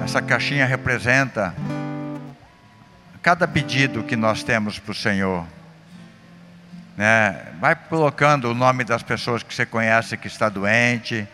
Essa 0.01 0.21
caixinha 0.21 0.65
representa 0.65 1.53
cada 3.21 3.45
pedido 3.45 4.01
que 4.01 4.15
nós 4.15 4.43
temos 4.43 4.79
para 4.79 4.93
o 4.93 4.95
Senhor. 4.95 5.45
Né? 6.95 7.35
Vai 7.59 7.75
colocando 7.75 8.49
o 8.49 8.53
nome 8.53 8.85
das 8.85 9.03
pessoas 9.03 9.43
que 9.43 9.53
você 9.53 9.65
conhece 9.65 10.15
que 10.15 10.25
está 10.25 10.47
doente, 10.47 11.27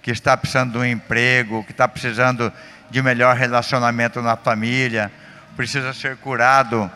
que 0.00 0.12
está 0.12 0.36
precisando 0.36 0.74
de 0.74 0.78
um 0.78 0.84
emprego, 0.84 1.64
que 1.64 1.72
está 1.72 1.88
precisando 1.88 2.52
de 2.88 3.02
melhor 3.02 3.34
relacionamento 3.34 4.22
na 4.22 4.36
família, 4.36 5.10
precisa 5.56 5.92
ser 5.92 6.16
curado 6.18 6.88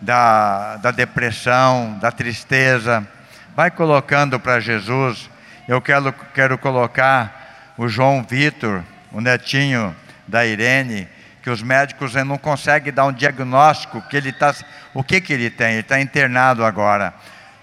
da, 0.00 0.78
da 0.78 0.90
depressão, 0.90 1.98
da 2.00 2.10
tristeza. 2.10 3.06
Vai 3.54 3.70
colocando 3.70 4.40
para 4.40 4.60
Jesus 4.60 5.28
eu 5.66 5.80
quero, 5.80 6.12
quero 6.34 6.58
colocar 6.58 7.72
o 7.76 7.88
João 7.88 8.22
Vitor, 8.22 8.82
o 9.12 9.20
netinho 9.20 9.94
da 10.26 10.44
Irene, 10.44 11.08
que 11.42 11.50
os 11.50 11.62
médicos 11.62 12.14
não 12.14 12.38
conseguem 12.38 12.92
dar 12.92 13.06
um 13.06 13.12
diagnóstico 13.12 14.02
que 14.02 14.16
ele 14.16 14.32
tá, 14.32 14.54
o 14.92 15.02
que, 15.02 15.20
que 15.20 15.32
ele 15.32 15.50
tem, 15.50 15.72
ele 15.72 15.80
está 15.80 16.00
internado 16.00 16.64
agora. 16.64 17.12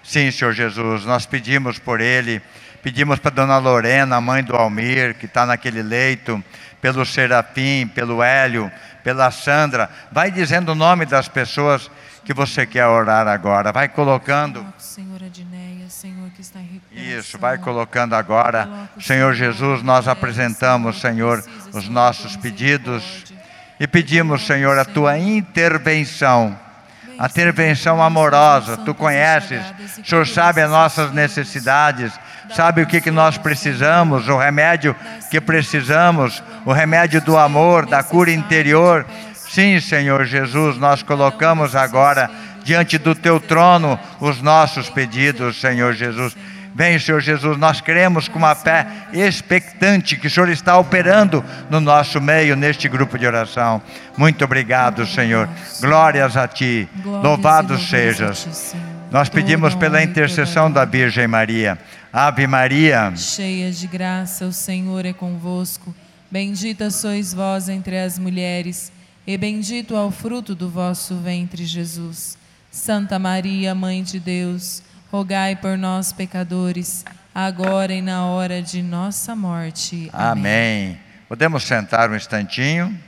Sim, 0.02 0.30
Senhor 0.30 0.52
Jesus, 0.52 1.04
nós 1.04 1.26
pedimos 1.26 1.78
por 1.78 2.00
ele, 2.00 2.42
pedimos 2.82 3.18
para 3.18 3.30
Dona 3.30 3.58
Lorena, 3.58 4.20
mãe 4.20 4.42
do 4.42 4.54
Almir, 4.54 5.14
que 5.14 5.26
está 5.26 5.46
naquele 5.46 5.82
leito, 5.82 6.42
pelo 6.80 7.06
Serafim, 7.06 7.86
pelo 7.86 8.22
Hélio, 8.22 8.70
pela 9.04 9.30
Sandra, 9.30 9.88
vai 10.10 10.30
dizendo 10.30 10.72
o 10.72 10.74
nome 10.74 11.06
das 11.06 11.28
pessoas 11.28 11.90
que 12.24 12.34
você 12.34 12.66
quer 12.66 12.86
orar 12.86 13.26
agora, 13.26 13.72
vai 13.72 13.88
colocando. 13.88 14.64
Senhor 14.78 15.22
em 15.22 15.30
Isso, 17.02 17.38
vai 17.38 17.58
colocando 17.58 18.14
agora. 18.14 18.68
Senhor 19.00 19.34
Jesus, 19.34 19.82
nós 19.82 20.06
apresentamos, 20.06 21.00
Senhor, 21.00 21.44
os 21.72 21.88
nossos 21.88 22.36
pedidos 22.36 23.24
e 23.80 23.86
pedimos, 23.86 24.46
Senhor, 24.46 24.78
a 24.78 24.84
tua 24.84 25.18
intervenção 25.18 26.56
a 27.18 27.26
intervenção 27.26 28.02
amorosa. 28.02 28.76
Tu 28.78 28.94
conheces, 28.94 29.62
o 29.98 30.04
Senhor 30.04 30.26
sabe 30.26 30.60
as 30.60 30.70
nossas 30.70 31.12
necessidades, 31.12 32.12
sabe 32.54 32.82
o 32.82 32.86
que, 32.86 33.00
que 33.00 33.10
nós 33.10 33.38
precisamos, 33.38 34.28
o 34.28 34.36
remédio 34.36 34.96
que 35.30 35.40
precisamos, 35.40 36.42
o 36.64 36.72
remédio 36.72 37.20
do 37.20 37.36
amor, 37.36 37.86
da 37.86 38.02
cura 38.02 38.32
interior. 38.32 39.06
Sim, 39.34 39.78
Senhor 39.80 40.24
Jesus, 40.24 40.78
nós 40.78 41.02
colocamos 41.02 41.76
agora 41.76 42.30
diante 42.64 42.98
do 42.98 43.14
teu 43.14 43.38
trono 43.38 43.98
os 44.20 44.40
nossos 44.40 44.88
pedidos, 44.88 45.60
Senhor 45.60 45.92
Jesus. 45.92 46.36
Vem, 46.74 46.98
Senhor 46.98 47.20
Jesus, 47.20 47.58
nós 47.58 47.80
cremos 47.80 48.28
com 48.28 48.38
uma 48.38 48.54
fé 48.54 48.86
expectante 49.12 50.16
que 50.16 50.26
o 50.26 50.30
Senhor 50.30 50.48
está 50.48 50.78
operando 50.78 51.44
no 51.68 51.80
nosso 51.80 52.20
meio, 52.20 52.56
neste 52.56 52.88
grupo 52.88 53.18
de 53.18 53.26
oração. 53.26 53.82
Muito 54.16 54.44
obrigado, 54.44 55.06
Senhor. 55.06 55.48
Glórias 55.80 56.36
a 56.36 56.48
Ti. 56.48 56.88
Louvado 57.04 57.78
sejas. 57.78 58.74
Nós 59.10 59.28
pedimos 59.28 59.74
pela 59.74 60.02
intercessão 60.02 60.70
da 60.70 60.86
Virgem 60.86 61.28
Maria. 61.28 61.78
Ave 62.10 62.46
Maria, 62.46 63.12
cheia 63.16 63.70
de 63.70 63.86
graça, 63.86 64.44
o 64.46 64.52
Senhor 64.52 65.04
é 65.06 65.12
convosco. 65.12 65.94
Bendita 66.30 66.90
sois 66.90 67.34
vós 67.34 67.68
entre 67.68 67.98
as 67.98 68.18
mulheres, 68.18 68.90
e 69.26 69.36
bendito 69.36 69.94
é 69.94 70.00
o 70.00 70.10
fruto 70.10 70.54
do 70.54 70.68
vosso 70.68 71.14
ventre, 71.16 71.66
Jesus. 71.66 72.38
Santa 72.70 73.18
Maria, 73.18 73.74
Mãe 73.74 74.02
de 74.02 74.18
Deus, 74.18 74.82
rogai 75.12 75.54
por 75.54 75.76
nós, 75.76 76.10
pecadores, 76.10 77.04
agora 77.34 77.92
e 77.92 78.00
na 78.00 78.24
hora 78.24 78.62
de 78.62 78.82
nossa 78.82 79.36
morte. 79.36 80.08
Amém. 80.10 80.30
Amém. 80.30 81.00
Podemos 81.28 81.64
sentar 81.64 82.10
um 82.10 82.16
instantinho? 82.16 82.98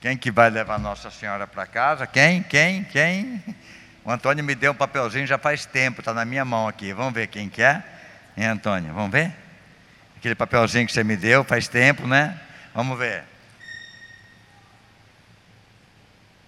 Quem 0.00 0.16
que 0.16 0.30
vai 0.30 0.48
levar 0.48 0.78
Nossa 0.78 1.10
Senhora 1.10 1.46
para 1.46 1.66
casa? 1.66 2.06
Quem? 2.06 2.42
Quem? 2.42 2.84
Quem? 2.84 3.44
O 4.02 4.10
Antônio 4.10 4.42
me 4.42 4.54
deu 4.54 4.72
um 4.72 4.74
papelzinho 4.74 5.26
já 5.26 5.36
faz 5.36 5.66
tempo, 5.66 6.00
está 6.00 6.14
na 6.14 6.24
minha 6.24 6.44
mão 6.44 6.66
aqui. 6.66 6.92
Vamos 6.94 7.12
ver 7.12 7.26
quem 7.26 7.50
quer? 7.50 8.32
Hein, 8.34 8.46
Antônio? 8.46 8.94
Vamos 8.94 9.10
ver? 9.10 9.30
Aquele 10.16 10.34
papelzinho 10.34 10.86
que 10.86 10.92
você 10.92 11.04
me 11.04 11.16
deu 11.18 11.44
faz 11.44 11.68
tempo, 11.68 12.06
né? 12.06 12.40
Vamos 12.74 12.98
ver. 12.98 13.24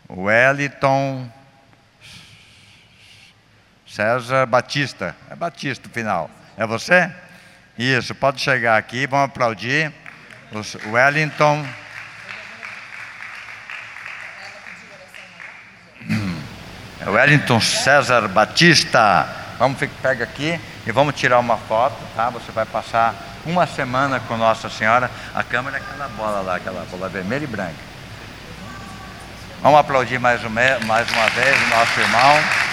Wellington 0.08 1.30
César 3.96 4.44
Batista. 4.44 5.16
É 5.30 5.34
Batista 5.34 5.88
o 5.88 5.90
final. 5.90 6.30
É 6.58 6.66
você? 6.66 7.10
Isso, 7.78 8.14
pode 8.14 8.42
chegar 8.42 8.76
aqui, 8.76 9.06
vamos 9.06 9.30
aplaudir. 9.30 9.90
O 10.52 10.90
Wellington. 10.92 11.66
É 17.00 17.08
Wellington 17.08 17.58
César 17.58 18.28
Batista. 18.28 19.26
Vamos 19.58 19.78
pega 20.02 20.24
aqui 20.24 20.60
e 20.86 20.92
vamos 20.92 21.14
tirar 21.14 21.38
uma 21.38 21.56
foto, 21.56 21.96
tá? 22.14 22.28
Você 22.28 22.52
vai 22.52 22.66
passar 22.66 23.14
uma 23.46 23.66
semana 23.66 24.20
com 24.20 24.36
Nossa 24.36 24.68
Senhora. 24.68 25.10
A 25.34 25.42
câmera 25.42 25.78
é 25.78 25.80
aquela 25.80 26.08
bola 26.08 26.42
lá, 26.42 26.56
aquela 26.56 26.84
bola 26.90 27.08
vermelha 27.08 27.44
e 27.44 27.46
branca. 27.46 27.72
Vamos 29.62 29.80
aplaudir 29.80 30.18
mais 30.18 30.44
uma, 30.44 30.78
mais 30.84 31.10
uma 31.10 31.28
vez 31.30 31.62
o 31.62 31.68
nosso 31.68 31.98
irmão. 31.98 32.65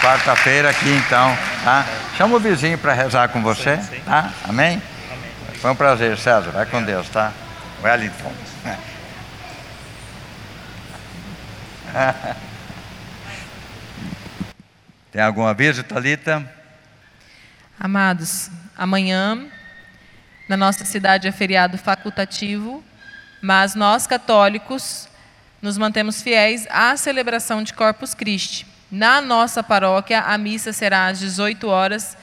Quarta-feira 0.00 0.70
aqui 0.70 0.88
então, 0.90 1.36
tá? 1.64 1.84
Chama 2.16 2.36
o 2.36 2.40
vizinho 2.40 2.78
para 2.78 2.92
rezar 2.92 3.28
com 3.28 3.42
você, 3.42 3.76
tá? 4.04 4.32
Amém? 4.44 4.80
Foi 5.60 5.72
um 5.72 5.76
prazer, 5.76 6.16
César. 6.16 6.52
Vai 6.52 6.66
com 6.66 6.80
Deus, 6.82 7.08
tá? 7.08 7.32
Wellington. 7.82 8.32
Tem 15.10 15.20
algum 15.20 15.44
aviso, 15.46 15.82
Talita? 15.82 16.48
Amados, 17.80 18.50
amanhã 18.76 19.46
na 20.48 20.56
nossa 20.56 20.84
cidade 20.84 21.26
é 21.26 21.32
feriado 21.32 21.76
facultativo, 21.76 22.84
mas 23.42 23.74
nós 23.74 24.06
católicos 24.06 25.08
nos 25.60 25.76
mantemos 25.76 26.22
fiéis 26.22 26.68
à 26.70 26.96
celebração 26.96 27.64
de 27.64 27.74
Corpus 27.74 28.14
Christi. 28.14 28.67
Na 28.90 29.20
nossa 29.20 29.62
paróquia, 29.62 30.20
a 30.20 30.38
missa 30.38 30.72
será 30.72 31.08
às 31.08 31.18
18 31.18 31.68
horas. 31.68 32.16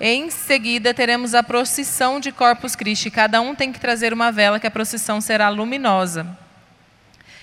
Em 0.00 0.30
seguida, 0.30 0.94
teremos 0.94 1.34
a 1.34 1.42
procissão 1.42 2.18
de 2.18 2.32
Corpus 2.32 2.74
Christi. 2.74 3.10
Cada 3.10 3.40
um 3.40 3.54
tem 3.54 3.70
que 3.70 3.78
trazer 3.78 4.12
uma 4.12 4.32
vela, 4.32 4.58
que 4.58 4.66
a 4.66 4.70
procissão 4.70 5.20
será 5.20 5.48
luminosa. 5.50 6.26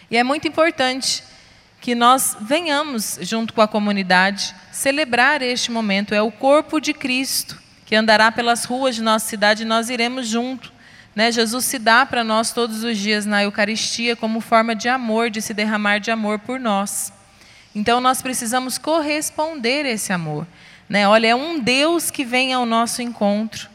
E 0.10 0.18
é 0.18 0.24
muito 0.24 0.48
importante 0.48 1.24
que 1.80 1.94
nós 1.94 2.36
venhamos, 2.42 3.20
junto 3.22 3.54
com 3.54 3.62
a 3.62 3.68
comunidade, 3.68 4.56
celebrar 4.72 5.44
este 5.44 5.72
momento. 5.72 6.16
É 6.16 6.22
o 6.22 6.32
corpo 6.32 6.80
de 6.80 6.94
Cristo 6.94 7.62
que 7.86 7.96
andará 7.96 8.32
pelas 8.32 8.66
ruas 8.66 8.96
de 8.96 9.04
nossa 9.04 9.28
cidade 9.28 9.62
e 9.62 9.66
nós 9.68 9.92
iremos 9.92 10.28
junto. 10.28 10.74
Né? 11.16 11.32
Jesus 11.32 11.66
se 11.66 11.78
dá 11.78 12.08
para 12.08 12.24
nós 12.24 12.52
todos 12.52 12.84
os 12.84 12.98
dias 12.98 13.24
na 13.24 13.44
Eucaristia 13.44 14.16
como 14.16 14.42
forma 14.42 14.76
de 14.76 14.90
amor, 14.90 15.30
de 15.30 15.44
se 15.44 15.54
derramar 15.54 16.00
de 16.00 16.10
amor 16.10 16.40
por 16.40 16.60
nós. 16.60 17.13
Então 17.76 18.00
nós 18.00 18.22
precisamos 18.22 18.78
corresponder 18.78 19.86
esse 19.86 20.14
amor. 20.14 20.46
Né? 20.88 21.08
Olha, 21.08 21.28
é 21.28 21.36
um 21.36 21.60
Deus 21.60 22.12
que 22.12 22.24
vem 22.24 22.54
ao 22.54 22.66
nosso 22.66 23.02
encontro. 23.02 23.70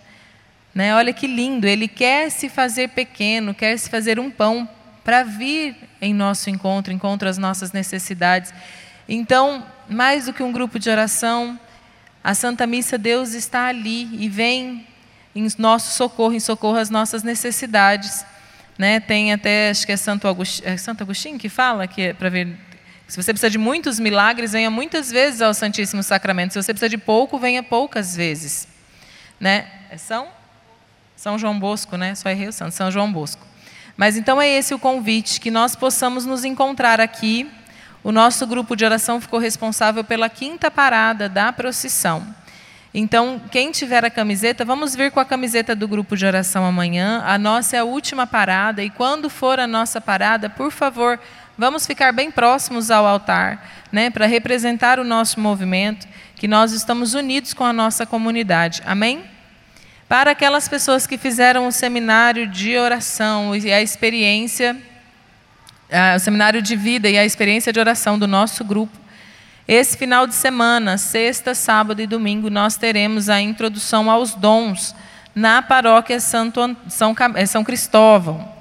Né? 0.75 0.95
Olha 0.95 1.13
que 1.13 1.27
lindo, 1.27 1.67
Ele 1.67 1.89
quer 1.89 2.31
se 2.31 2.49
fazer 2.49 2.91
pequeno, 2.91 3.55
quer 3.55 3.77
se 3.77 3.91
fazer 3.91 4.21
um 4.21 4.31
pão 4.31 4.69
para 5.03 5.23
vir 5.23 5.75
em 6.01 6.15
nosso 6.15 6.51
encontro, 6.51 6.93
encontro 6.93 7.29
as 7.29 7.39
nossas 7.39 7.73
necessidades. 7.73 8.53
Então, 9.09 9.67
mais 9.89 10.27
do 10.27 10.33
que 10.33 10.43
um 10.43 10.53
grupo 10.53 10.79
de 10.79 10.91
oração, 10.91 11.59
a 12.23 12.35
Santa 12.35 12.67
Missa, 12.67 12.99
Deus 12.99 13.33
está 13.33 13.67
ali 13.67 14.09
e 14.23 14.29
vem 14.29 14.87
em 15.35 15.49
nosso 15.57 15.97
socorro, 15.97 16.35
em 16.35 16.41
socorro 16.41 16.77
às 16.77 16.91
nossas 16.91 17.23
necessidades. 17.23 18.25
Né? 18.77 19.01
Tem 19.01 19.33
até, 19.33 19.71
acho 19.71 19.87
que 19.87 19.93
é 19.93 19.97
Santo 19.97 20.29
Agostinho, 20.29 20.69
é 20.69 20.77
Santo 20.77 21.03
Agostinho 21.03 21.39
que 21.39 21.49
fala 21.49 21.87
que 21.87 22.03
é 22.03 22.13
para 22.13 22.29
ver 22.29 22.68
se 23.09 23.17
você 23.17 23.33
precisa 23.33 23.49
de 23.49 23.57
muitos 23.57 23.99
milagres, 23.99 24.53
venha 24.53 24.71
muitas 24.71 25.11
vezes 25.11 25.41
ao 25.41 25.55
Santíssimo 25.55 26.03
Sacramento. 26.03 26.53
Se 26.53 26.63
você 26.63 26.75
precisa 26.75 26.91
de 26.91 26.99
pouco, 26.99 27.39
venha 27.39 27.63
poucas 27.63 28.15
vezes. 28.15 28.69
Né? 29.41 29.67
É 29.91 29.97
São? 29.97 30.29
São 31.17 31.39
João 31.39 31.59
Bosco, 31.59 31.97
né? 31.97 32.15
Só 32.15 32.29
errei 32.29 32.49
o 32.49 32.53
santo, 32.53 32.73
São 32.73 32.91
João 32.91 33.11
Bosco. 33.11 33.45
Mas 33.97 34.17
então 34.17 34.41
é 34.41 34.49
esse 34.49 34.75
o 34.75 34.79
convite, 34.79 35.41
que 35.41 35.51
nós 35.51 35.75
possamos 35.75 36.27
nos 36.27 36.45
encontrar 36.45 37.01
aqui. 37.01 37.51
O 38.05 38.13
nosso 38.13 38.47
grupo 38.47 38.77
de 38.77 38.85
oração 38.85 39.21
ficou 39.21 39.41
responsável 39.41 40.05
pela 40.05 40.29
quinta 40.29 40.71
parada 40.71 41.29
da 41.29 41.51
procissão. 41.51 42.35
Então, 42.93 43.41
quem 43.51 43.71
tiver 43.71 44.05
a 44.05 44.11
camiseta, 44.11 44.65
vamos 44.65 44.95
vir 44.95 45.11
com 45.11 45.19
a 45.19 45.25
camiseta 45.25 45.75
do 45.75 45.89
grupo 45.89 46.17
de 46.17 46.27
oração 46.27 46.65
amanhã. 46.65 47.23
A 47.27 47.39
nossa 47.39 47.77
é 47.77 47.81
a 47.81 47.85
última 47.85 48.27
parada, 48.27 48.83
e 48.83 48.91
quando 48.91 49.29
for 49.29 49.59
a 49.59 49.67
nossa 49.67 50.01
parada, 50.01 50.49
por 50.49 50.71
favor, 50.71 51.19
Vamos 51.59 51.89
ficar 51.89 52.13
bem 52.13 52.31
próximos 52.31 52.89
ao 52.89 53.05
altar, 53.05 53.69
né, 53.91 54.11
para 54.11 54.27
representar 54.27 55.01
o 55.01 55.05
nosso 55.05 55.41
movimento, 55.41 56.07
que 56.37 56.47
nós 56.47 56.71
estamos 56.71 57.15
unidos 57.15 57.53
com 57.53 57.65
a 57.65 57.73
nossa 57.73 58.07
comunidade. 58.07 58.81
Amém? 58.87 59.25
Para 60.09 60.31
aquelas 60.31 60.69
pessoas 60.69 61.05
que 61.05 61.19
fizeram 61.19 61.67
o 61.67 61.73
seminário 61.73 62.47
de 62.47 62.79
oração 62.79 63.57
e 63.57 63.73
a 63.73 63.83
experiência, 63.83 64.77
o 66.15 66.21
seminário 66.21 66.63
de 66.63 66.77
vida 66.77 67.09
e 67.09 67.19
a 67.19 67.25
experiência 67.25 67.73
de 67.73 67.81
oração 67.81 68.17
do 68.17 68.29
nosso 68.29 68.63
grupo, 68.65 68.97
esse 69.67 69.97
final 69.97 70.29
de 70.29 70.37
semana, 70.37 70.97
sexta, 70.97 71.57
sábado 71.57 72.01
e 72.01 72.07
domingo, 72.07 72.49
nós 72.49 72.77
teremos 72.77 73.29
a 73.29 73.41
introdução 73.41 74.09
aos 74.09 74.33
dons 74.33 74.95
na 75.35 75.61
paróquia 75.61 76.21
Santo, 76.21 76.77
São, 76.89 77.17
São 77.49 77.65
Cristóvão. 77.65 78.58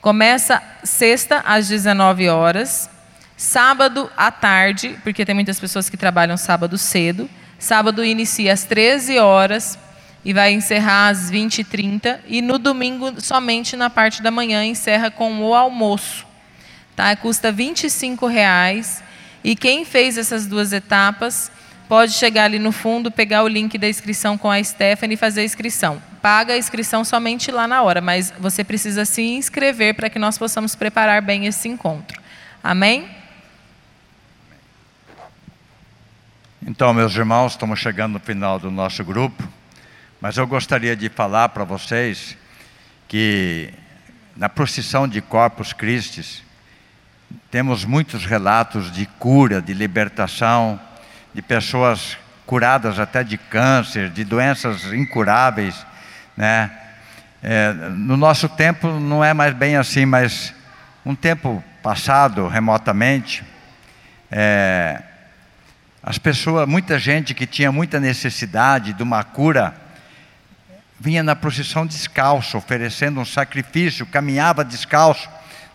Começa 0.00 0.62
sexta 0.82 1.42
às 1.44 1.68
19 1.68 2.26
horas, 2.30 2.88
sábado 3.36 4.10
à 4.16 4.30
tarde, 4.30 4.98
porque 5.02 5.26
tem 5.26 5.34
muitas 5.34 5.60
pessoas 5.60 5.90
que 5.90 5.96
trabalham 5.96 6.38
sábado 6.38 6.78
cedo. 6.78 7.28
Sábado 7.58 8.02
inicia 8.02 8.54
às 8.54 8.64
13 8.64 9.18
horas 9.18 9.78
e 10.24 10.32
vai 10.32 10.52
encerrar 10.52 11.08
às 11.08 11.30
20h30. 11.30 12.20
E 12.26 12.40
no 12.40 12.58
domingo, 12.58 13.20
somente 13.20 13.76
na 13.76 13.90
parte 13.90 14.22
da 14.22 14.30
manhã, 14.30 14.64
encerra 14.64 15.10
com 15.10 15.42
o 15.42 15.54
almoço. 15.54 16.26
Tá? 16.96 17.14
Custa 17.14 17.50
R$ 17.50 17.56
25,00. 17.56 19.02
E 19.44 19.54
quem 19.54 19.84
fez 19.84 20.16
essas 20.16 20.46
duas 20.46 20.72
etapas 20.72 21.52
pode 21.86 22.12
chegar 22.12 22.44
ali 22.44 22.58
no 22.58 22.72
fundo, 22.72 23.10
pegar 23.10 23.42
o 23.42 23.48
link 23.48 23.76
da 23.76 23.88
inscrição 23.88 24.38
com 24.38 24.50
a 24.50 24.64
Stephanie 24.64 25.14
e 25.14 25.18
fazer 25.18 25.42
a 25.42 25.44
inscrição. 25.44 26.09
Paga 26.22 26.54
a 26.54 26.58
inscrição 26.58 27.04
somente 27.04 27.50
lá 27.50 27.66
na 27.66 27.82
hora, 27.82 28.00
mas 28.00 28.32
você 28.38 28.62
precisa 28.62 29.04
se 29.04 29.22
inscrever 29.22 29.94
para 29.94 30.10
que 30.10 30.18
nós 30.18 30.36
possamos 30.36 30.74
preparar 30.74 31.22
bem 31.22 31.46
esse 31.46 31.68
encontro. 31.68 32.20
Amém? 32.62 33.08
Então, 36.62 36.92
meus 36.92 37.14
irmãos, 37.14 37.52
estamos 37.52 37.78
chegando 37.78 38.12
no 38.12 38.20
final 38.20 38.58
do 38.58 38.70
nosso 38.70 39.02
grupo, 39.02 39.42
mas 40.20 40.36
eu 40.36 40.46
gostaria 40.46 40.94
de 40.94 41.08
falar 41.08 41.48
para 41.48 41.64
vocês 41.64 42.36
que 43.08 43.72
na 44.36 44.48
procissão 44.48 45.06
de 45.06 45.20
Corpus 45.20 45.72
Christi, 45.72 46.44
temos 47.50 47.84
muitos 47.84 48.24
relatos 48.24 48.90
de 48.90 49.04
cura, 49.04 49.60
de 49.60 49.74
libertação, 49.74 50.80
de 51.34 51.42
pessoas 51.42 52.16
curadas 52.46 52.98
até 52.98 53.22
de 53.22 53.36
câncer, 53.36 54.08
de 54.08 54.24
doenças 54.24 54.84
incuráveis, 54.92 55.84
né? 56.40 56.70
É, 57.42 57.74
no 57.90 58.16
nosso 58.16 58.48
tempo 58.48 58.88
não 58.98 59.22
é 59.22 59.34
mais 59.34 59.52
bem 59.52 59.76
assim, 59.76 60.06
mas 60.06 60.54
um 61.04 61.14
tempo 61.14 61.62
passado, 61.82 62.48
remotamente, 62.48 63.44
é, 64.30 65.02
as 66.02 66.16
pessoas, 66.16 66.66
muita 66.66 66.98
gente 66.98 67.34
que 67.34 67.46
tinha 67.46 67.70
muita 67.70 68.00
necessidade 68.00 68.94
de 68.94 69.02
uma 69.02 69.22
cura, 69.22 69.74
vinha 70.98 71.22
na 71.22 71.36
procissão 71.36 71.84
descalço, 71.86 72.56
oferecendo 72.56 73.20
um 73.20 73.24
sacrifício, 73.26 74.06
caminhava 74.06 74.64
descalço, 74.64 75.28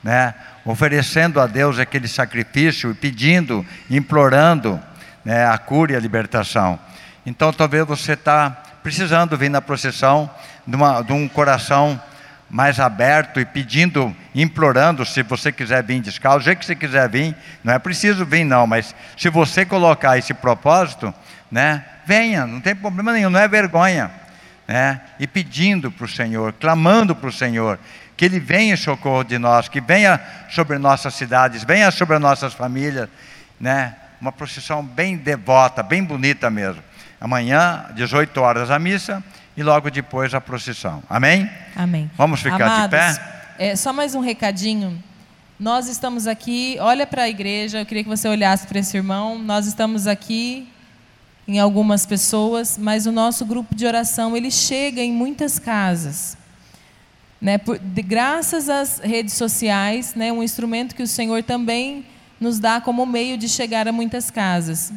né? 0.04 0.34
oferecendo 0.66 1.40
a 1.40 1.46
Deus 1.46 1.78
aquele 1.78 2.08
sacrifício 2.08 2.90
e 2.90 2.96
pedindo, 2.96 3.64
implorando 3.88 4.82
né, 5.24 5.46
a 5.46 5.60
cura 5.60 5.94
e 5.94 5.96
a 5.96 6.00
libertação. 6.00 6.80
Então 7.24 7.54
talvez 7.54 7.86
você 7.86 8.14
está 8.14 8.65
precisando 8.86 9.36
vir 9.36 9.50
na 9.50 9.64
procissão 9.64 10.30
de, 10.68 10.76
uma, 10.76 11.02
de 11.02 11.12
um 11.12 11.28
coração 11.28 12.00
mais 12.48 12.80
aberto 12.80 13.40
e 13.40 13.46
pedindo, 13.46 14.16
implorando, 14.36 15.04
se 15.04 15.24
você 15.24 15.52
quiser 15.52 15.84
vir 15.84 16.00
descalço, 16.00 16.42
do 16.42 16.46
jeito 16.46 16.60
que 16.60 16.68
você 16.68 16.76
quiser 16.76 17.10
vir, 17.10 17.36
não 17.64 17.74
é 17.74 17.80
preciso 17.80 18.24
vir 18.24 18.44
não, 18.44 18.68
mas 18.68 18.94
se 19.18 19.28
você 19.28 19.66
colocar 19.66 20.20
esse 20.20 20.36
propósito, 20.36 21.12
né, 21.50 21.84
venha, 22.06 22.46
não 22.46 22.62
tem 22.62 22.76
problema 22.76 23.12
nenhum, 23.12 23.32
não 23.32 23.40
é 23.40 23.48
vergonha, 23.48 24.12
né, 24.68 25.02
e 25.20 25.26
pedindo 25.26 25.90
para 25.90 26.06
o 26.06 26.08
Senhor, 26.08 26.54
clamando 26.54 27.16
para 27.16 27.30
o 27.30 27.34
Senhor, 27.34 27.80
que 28.16 28.24
Ele 28.24 28.40
venha 28.40 28.76
em 28.76 28.78
socorro 28.78 29.24
de 29.24 29.40
nós, 29.40 29.68
que 29.68 29.82
venha 29.82 30.22
sobre 30.52 30.78
nossas 30.78 31.16
cidades, 31.16 31.64
venha 31.64 31.90
sobre 31.90 32.20
nossas 32.20 32.54
famílias, 32.54 33.10
né, 33.60 33.96
uma 34.22 34.32
procissão 34.32 34.86
bem 34.86 35.18
devota, 35.18 35.82
bem 35.82 36.04
bonita 36.04 36.52
mesmo. 36.52 36.84
Amanhã, 37.20 37.86
18 37.96 38.38
horas 38.42 38.70
a 38.70 38.78
missa, 38.78 39.24
e 39.56 39.64
logo 39.64 39.90
depois 39.90 40.34
a 40.34 40.42
procissão. 40.42 41.02
Amém? 41.10 41.50
Amém. 41.76 42.10
Vamos 42.18 42.42
ficar 42.42 42.62
Amados, 42.62 42.84
de 42.84 42.90
pé? 42.90 43.36
É, 43.58 43.76
só 43.76 43.94
mais 43.94 44.16
um 44.16 44.20
recadinho. 44.20 45.02
Nós 45.58 45.88
estamos 45.88 46.28
aqui, 46.28 46.78
olha 46.82 47.08
para 47.08 47.24
a 47.24 47.30
igreja, 47.30 47.80
eu 47.80 47.86
queria 47.86 48.04
que 48.04 48.10
você 48.10 48.28
olhasse 48.28 48.68
para 48.68 48.80
esse 48.80 48.98
irmão. 48.98 49.40
Nós 49.40 49.66
estamos 49.66 50.06
aqui 50.06 50.68
em 51.48 51.60
algumas 51.60 52.06
pessoas, 52.06 52.78
mas 52.78 53.06
o 53.06 53.12
nosso 53.12 53.46
grupo 53.46 53.74
de 53.74 53.86
oração, 53.86 54.36
ele 54.36 54.52
chega 54.52 55.02
em 55.02 55.14
muitas 55.14 55.58
casas. 55.58 56.38
Né, 57.40 57.58
por, 57.58 57.78
de, 57.78 58.02
graças 58.02 58.70
às 58.70 59.00
redes 59.00 59.36
sociais, 59.36 60.16
né, 60.16 60.32
um 60.32 60.42
instrumento 60.42 60.96
que 60.96 61.04
o 61.04 61.08
Senhor 61.08 61.44
também 61.44 62.06
nos 62.40 62.60
dá 62.60 62.82
como 62.82 63.06
meio 63.06 63.38
de 63.38 63.48
chegar 63.48 63.88
a 63.88 63.92
muitas 63.92 64.32
casas. 64.32 64.92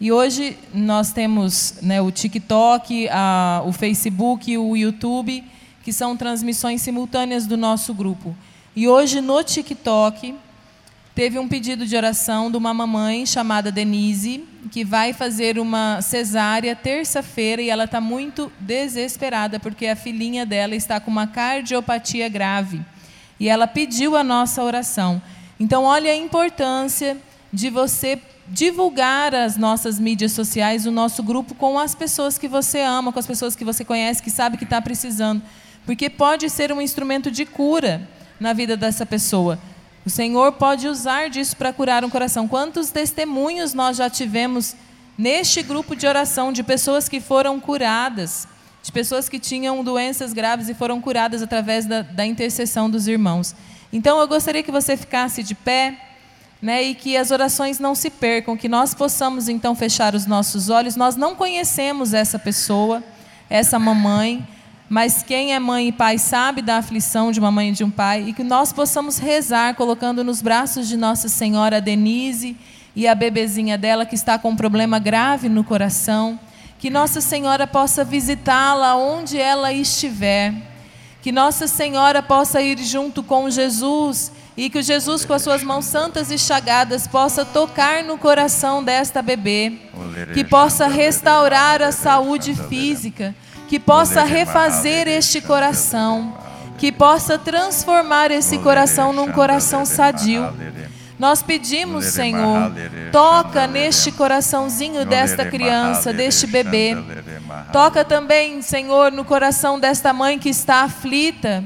E 0.00 0.12
hoje 0.12 0.56
nós 0.72 1.12
temos 1.12 1.74
né, 1.82 2.00
o 2.00 2.12
TikTok, 2.12 3.08
a, 3.10 3.62
o 3.66 3.72
Facebook, 3.72 4.56
o 4.56 4.76
YouTube, 4.76 5.42
que 5.82 5.92
são 5.92 6.16
transmissões 6.16 6.82
simultâneas 6.82 7.46
do 7.46 7.56
nosso 7.56 7.92
grupo. 7.92 8.36
E 8.76 8.86
hoje 8.86 9.20
no 9.20 9.42
TikTok 9.42 10.36
teve 11.16 11.36
um 11.36 11.48
pedido 11.48 11.84
de 11.84 11.96
oração 11.96 12.48
de 12.48 12.56
uma 12.56 12.72
mamãe 12.72 13.26
chamada 13.26 13.72
Denise, 13.72 14.44
que 14.70 14.84
vai 14.84 15.12
fazer 15.12 15.58
uma 15.58 16.00
cesárea 16.00 16.76
terça-feira 16.76 17.60
e 17.60 17.68
ela 17.68 17.84
está 17.84 18.00
muito 18.00 18.52
desesperada 18.60 19.58
porque 19.58 19.88
a 19.88 19.96
filhinha 19.96 20.46
dela 20.46 20.76
está 20.76 21.00
com 21.00 21.10
uma 21.10 21.26
cardiopatia 21.26 22.28
grave. 22.28 22.80
E 23.40 23.48
ela 23.48 23.66
pediu 23.66 24.16
a 24.16 24.22
nossa 24.22 24.62
oração. 24.62 25.20
Então, 25.58 25.82
olha 25.82 26.12
a 26.12 26.16
importância 26.16 27.16
de 27.52 27.68
você 27.68 28.20
divulgar 28.50 29.34
as 29.34 29.56
nossas 29.56 29.98
mídias 29.98 30.32
sociais, 30.32 30.86
o 30.86 30.90
nosso 30.90 31.22
grupo, 31.22 31.54
com 31.54 31.78
as 31.78 31.94
pessoas 31.94 32.38
que 32.38 32.48
você 32.48 32.80
ama, 32.80 33.12
com 33.12 33.18
as 33.18 33.26
pessoas 33.26 33.54
que 33.54 33.64
você 33.64 33.84
conhece, 33.84 34.22
que 34.22 34.30
sabe 34.30 34.56
que 34.56 34.64
está 34.64 34.80
precisando. 34.80 35.42
Porque 35.84 36.08
pode 36.08 36.48
ser 36.48 36.72
um 36.72 36.80
instrumento 36.80 37.30
de 37.30 37.44
cura 37.44 38.08
na 38.40 38.52
vida 38.52 38.76
dessa 38.76 39.04
pessoa. 39.04 39.58
O 40.04 40.10
Senhor 40.10 40.52
pode 40.52 40.88
usar 40.88 41.28
disso 41.28 41.56
para 41.56 41.72
curar 41.72 42.04
um 42.04 42.10
coração. 42.10 42.48
Quantos 42.48 42.90
testemunhos 42.90 43.74
nós 43.74 43.96
já 43.96 44.08
tivemos 44.08 44.74
neste 45.16 45.62
grupo 45.62 45.94
de 45.94 46.06
oração 46.06 46.52
de 46.52 46.62
pessoas 46.62 47.08
que 47.08 47.20
foram 47.20 47.60
curadas, 47.60 48.48
de 48.82 48.90
pessoas 48.90 49.28
que 49.28 49.38
tinham 49.38 49.84
doenças 49.84 50.32
graves 50.32 50.68
e 50.68 50.74
foram 50.74 51.00
curadas 51.00 51.42
através 51.42 51.84
da, 51.84 52.02
da 52.02 52.24
intercessão 52.24 52.88
dos 52.88 53.06
irmãos. 53.06 53.54
Então 53.92 54.18
eu 54.18 54.28
gostaria 54.28 54.62
que 54.62 54.70
você 54.70 54.96
ficasse 54.96 55.42
de 55.42 55.54
pé 55.54 56.07
né, 56.60 56.82
e 56.82 56.94
que 56.94 57.16
as 57.16 57.30
orações 57.30 57.78
não 57.78 57.94
se 57.94 58.10
percam, 58.10 58.56
que 58.56 58.68
nós 58.68 58.94
possamos 58.94 59.48
então 59.48 59.74
fechar 59.74 60.14
os 60.14 60.26
nossos 60.26 60.68
olhos. 60.68 60.96
Nós 60.96 61.16
não 61.16 61.34
conhecemos 61.34 62.12
essa 62.12 62.38
pessoa, 62.38 63.02
essa 63.48 63.78
mamãe, 63.78 64.46
mas 64.88 65.22
quem 65.22 65.54
é 65.54 65.58
mãe 65.58 65.88
e 65.88 65.92
pai 65.92 66.18
sabe 66.18 66.62
da 66.62 66.78
aflição 66.78 67.30
de 67.30 67.38
uma 67.38 67.50
mãe 67.50 67.68
e 67.68 67.72
de 67.72 67.84
um 67.84 67.90
pai, 67.90 68.24
e 68.28 68.32
que 68.32 68.42
nós 68.42 68.72
possamos 68.72 69.18
rezar 69.18 69.74
colocando 69.74 70.24
nos 70.24 70.42
braços 70.42 70.88
de 70.88 70.96
Nossa 70.96 71.28
Senhora 71.28 71.76
a 71.76 71.80
Denise 71.80 72.56
e 72.96 73.06
a 73.06 73.14
bebezinha 73.14 73.78
dela 73.78 74.04
que 74.04 74.14
está 74.14 74.38
com 74.38 74.50
um 74.50 74.56
problema 74.56 74.98
grave 74.98 75.48
no 75.48 75.62
coração. 75.62 76.40
Que 76.78 76.90
Nossa 76.90 77.20
Senhora 77.20 77.66
possa 77.66 78.04
visitá-la 78.04 78.96
onde 78.96 79.38
ela 79.38 79.72
estiver. 79.72 80.54
Que 81.20 81.32
Nossa 81.32 81.66
Senhora 81.66 82.22
possa 82.22 82.62
ir 82.62 82.78
junto 82.78 83.22
com 83.22 83.50
Jesus 83.50 84.32
e 84.56 84.68
que 84.68 84.82
Jesus, 84.82 85.24
com 85.24 85.32
as 85.34 85.42
suas 85.42 85.62
mãos 85.62 85.84
santas 85.84 86.30
e 86.30 86.38
chagadas, 86.38 87.06
possa 87.06 87.44
tocar 87.44 88.02
no 88.02 88.18
coração 88.18 88.82
desta 88.82 89.22
bebê, 89.22 89.72
que 90.34 90.42
possa 90.42 90.88
restaurar 90.88 91.80
a 91.80 91.92
saúde 91.92 92.54
física, 92.68 93.34
que 93.68 93.78
possa 93.78 94.22
refazer 94.24 95.06
este 95.06 95.40
coração, 95.40 96.36
que 96.76 96.90
possa 96.90 97.38
transformar 97.38 98.30
esse 98.30 98.58
coração 98.58 99.12
num 99.12 99.30
coração 99.30 99.84
sadio. 99.84 100.42
Nós 101.18 101.42
pedimos, 101.42 102.04
Senhor, 102.06 102.72
toca 103.10 103.66
neste 103.66 104.12
coraçãozinho 104.12 105.04
desta 105.04 105.44
criança, 105.44 106.12
deste 106.12 106.46
bebê. 106.46 106.96
Toca 107.72 108.04
também, 108.04 108.62
Senhor, 108.62 109.10
no 109.10 109.24
coração 109.24 109.80
desta 109.80 110.12
mãe 110.12 110.38
que 110.38 110.48
está 110.48 110.82
aflita, 110.82 111.64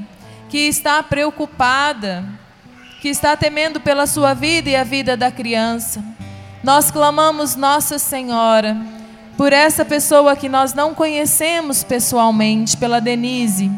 que 0.48 0.58
está 0.58 1.02
preocupada 1.02 2.24
que 3.02 3.08
está 3.08 3.36
temendo 3.36 3.80
pela 3.80 4.06
sua 4.06 4.32
vida 4.32 4.70
e 4.70 4.76
a 4.76 4.84
vida 4.84 5.16
da 5.16 5.28
criança. 5.28 6.00
Nós 6.62 6.88
clamamos, 6.88 7.56
Nossa 7.56 7.98
Senhora, 7.98 8.76
por 9.36 9.52
essa 9.52 9.84
pessoa 9.84 10.36
que 10.36 10.48
nós 10.48 10.72
não 10.72 10.94
conhecemos 10.94 11.82
pessoalmente, 11.82 12.76
pela 12.76 13.00
Denise, 13.00 13.68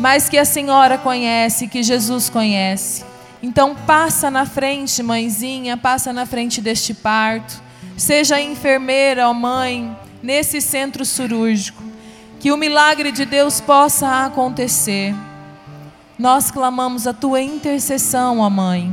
mas 0.00 0.30
que 0.30 0.38
a 0.38 0.44
Senhora 0.46 0.96
conhece, 0.96 1.68
que 1.68 1.82
Jesus 1.82 2.30
conhece. 2.30 3.04
Então 3.46 3.76
passa 3.76 4.28
na 4.28 4.44
frente, 4.44 5.00
mãezinha, 5.04 5.76
passa 5.76 6.12
na 6.12 6.26
frente 6.26 6.60
deste 6.60 6.92
parto. 6.92 7.62
Seja 7.96 8.40
enfermeira, 8.40 9.28
ó 9.28 9.32
mãe, 9.32 9.96
nesse 10.20 10.60
centro 10.60 11.04
cirúrgico. 11.04 11.80
Que 12.40 12.50
o 12.50 12.56
milagre 12.56 13.12
de 13.12 13.24
Deus 13.24 13.60
possa 13.60 14.24
acontecer. 14.24 15.14
Nós 16.18 16.50
clamamos 16.50 17.06
a 17.06 17.12
tua 17.12 17.40
intercessão, 17.40 18.40
ó 18.40 18.50
Mãe. 18.50 18.92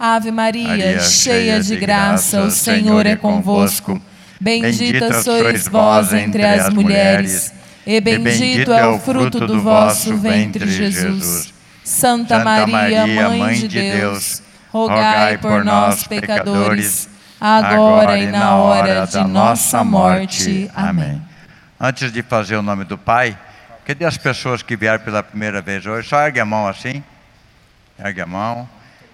Ave 0.00 0.30
Maria, 0.30 0.68
Maria 0.68 1.00
cheia 1.00 1.60
de 1.60 1.76
graça, 1.76 2.42
o 2.42 2.50
Senhor 2.50 3.04
é 3.04 3.16
convosco. 3.16 4.00
Bendita 4.40 5.22
sois 5.22 5.68
vós 5.68 6.10
entre 6.14 6.42
as 6.42 6.72
mulheres, 6.72 7.52
e 7.86 8.00
bendito 8.00 8.72
é 8.72 8.86
o 8.86 8.98
fruto 8.98 9.40
do 9.40 9.60
vosso 9.60 10.16
ventre, 10.16 10.70
Jesus. 10.70 11.53
Santa 11.84 12.42
Maria, 12.42 13.06
Mãe 13.06 13.68
de 13.68 13.68
Deus, 13.68 14.42
rogai 14.72 15.38
por 15.38 15.64
nós, 15.64 16.06
pecadores, 16.06 17.08
agora 17.40 18.18
e 18.18 18.26
na 18.26 18.56
hora 18.56 19.06
de 19.06 19.22
nossa 19.24 19.84
morte. 19.84 20.70
Amém. 20.74 21.22
Antes 21.78 22.10
de 22.10 22.22
fazer 22.22 22.56
o 22.56 22.62
nome 22.62 22.84
do 22.84 22.96
Pai, 22.96 23.36
Cadê 23.84 24.06
as 24.06 24.16
pessoas 24.16 24.62
que 24.62 24.76
vieram 24.76 25.04
pela 25.04 25.22
primeira 25.22 25.60
vez 25.60 25.84
hoje? 25.84 26.08
Só 26.08 26.18
ergue 26.22 26.40
a 26.40 26.44
mão 26.44 26.66
assim. 26.66 27.04
Ergue 28.02 28.22
a 28.22 28.26
mão. 28.26 28.66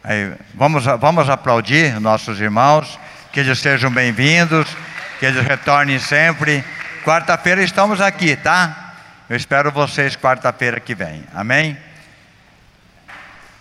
Aí, 0.03 0.33
vamos, 0.55 0.85
vamos 0.85 1.29
aplaudir 1.29 2.01
nossos 2.01 2.41
irmãos. 2.41 2.97
Que 3.33 3.41
eles 3.41 3.59
sejam 3.59 3.91
bem-vindos. 3.91 4.69
Que 5.19 5.27
eles 5.27 5.45
retornem 5.45 5.99
sempre. 5.99 6.65
Quarta-feira 7.05 7.61
estamos 7.65 8.01
aqui, 8.01 8.37
tá? 8.37 8.95
Eu 9.29 9.37
espero 9.37 9.73
vocês 9.73 10.15
quarta-feira 10.15 10.79
que 10.79 10.95
vem. 10.95 11.25
Amém? 11.35 11.77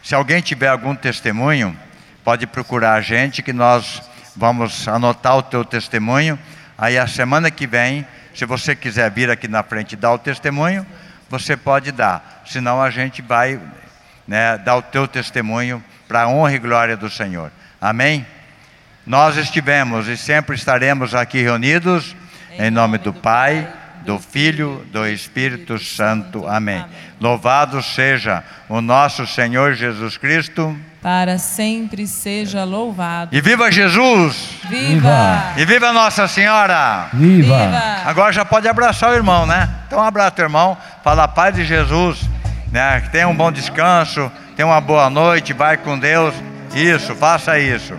Se 0.04 0.16
alguém 0.16 0.42
tiver 0.42 0.68
algum 0.68 0.96
testemunho, 0.96 1.78
pode 2.24 2.48
procurar 2.48 2.94
a 2.94 3.02
gente 3.02 3.42
que 3.42 3.54
nós 3.54 4.02
vamos 4.36 4.88
anotar 4.88 5.38
o 5.38 5.44
teu 5.44 5.66
testemunho. 5.66 6.40
Aí 6.78 6.98
a 6.98 7.08
semana 7.08 7.52
que 7.52 7.68
vem, 7.68 8.08
se 8.34 8.46
você 8.46 8.76
quiser 8.76 9.12
vir 9.12 9.30
aqui 9.30 9.48
na 9.48 9.64
frente 9.64 9.96
dar 9.96 10.14
o 10.14 10.18
testemunho, 10.18 10.86
você 11.30 11.58
pode 11.58 11.92
dar. 11.92 12.44
Senão 12.46 12.82
a 12.82 12.90
gente 12.90 13.22
vai 13.22 13.60
né, 14.28 14.58
dar 14.58 14.78
o 14.78 14.82
teu 14.82 15.08
testemunho 15.08 15.84
para 16.08 16.24
a 16.24 16.28
honra 16.28 16.54
e 16.54 16.60
glória 16.60 16.98
do 16.98 17.10
Senhor. 17.10 17.52
Amém? 17.80 18.26
Nós 19.06 19.38
estivemos 19.38 20.08
e 20.08 20.16
sempre 20.16 20.56
estaremos 20.56 21.16
aqui 21.16 21.42
reunidos 21.42 22.16
em 22.58 22.70
nome 22.70 22.98
do 22.98 23.14
Pai, 23.14 23.68
do 24.06 24.20
Filho, 24.20 24.86
do 24.92 25.06
Espírito 25.08 25.78
Santo. 25.80 26.48
Amém. 26.48 26.84
Louvado 27.20 27.82
seja 27.82 28.44
o 28.68 28.82
nosso 28.82 29.26
Senhor 29.28 29.74
Jesus 29.74 30.18
Cristo. 30.18 30.76
Para 31.02 31.38
sempre 31.38 32.06
seja 32.08 32.64
louvado. 32.64 33.36
E 33.36 33.40
viva 33.40 33.72
Jesus! 33.72 34.50
Viva! 34.70 35.54
E 35.56 35.64
viva 35.64 35.94
Nossa 35.94 36.28
Senhora! 36.28 37.08
Viva! 37.14 37.72
Agora 38.06 38.34
já 38.34 38.44
pode 38.44 38.68
abraçar 38.68 39.12
o 39.12 39.16
irmão, 39.16 39.46
né? 39.46 39.70
Então 39.88 40.04
abraça 40.04 40.36
o 40.40 40.42
irmão, 40.42 40.78
fala 41.04 41.24
a 41.24 41.28
paz 41.28 41.56
de 41.56 41.64
Jesus, 41.64 42.20
né? 42.72 43.00
Que 43.02 43.10
tenha 43.12 43.30
um 43.30 43.36
bom 43.36 43.52
descanso, 43.52 44.30
tenha 44.58 44.68
uma 44.68 44.82
boa 44.82 45.10
noite, 45.10 45.54
vai 45.54 45.78
com 45.78 45.98
Deus. 45.98 46.36
Isso, 46.76 47.16
faça 47.16 47.58
isso. 47.58 47.96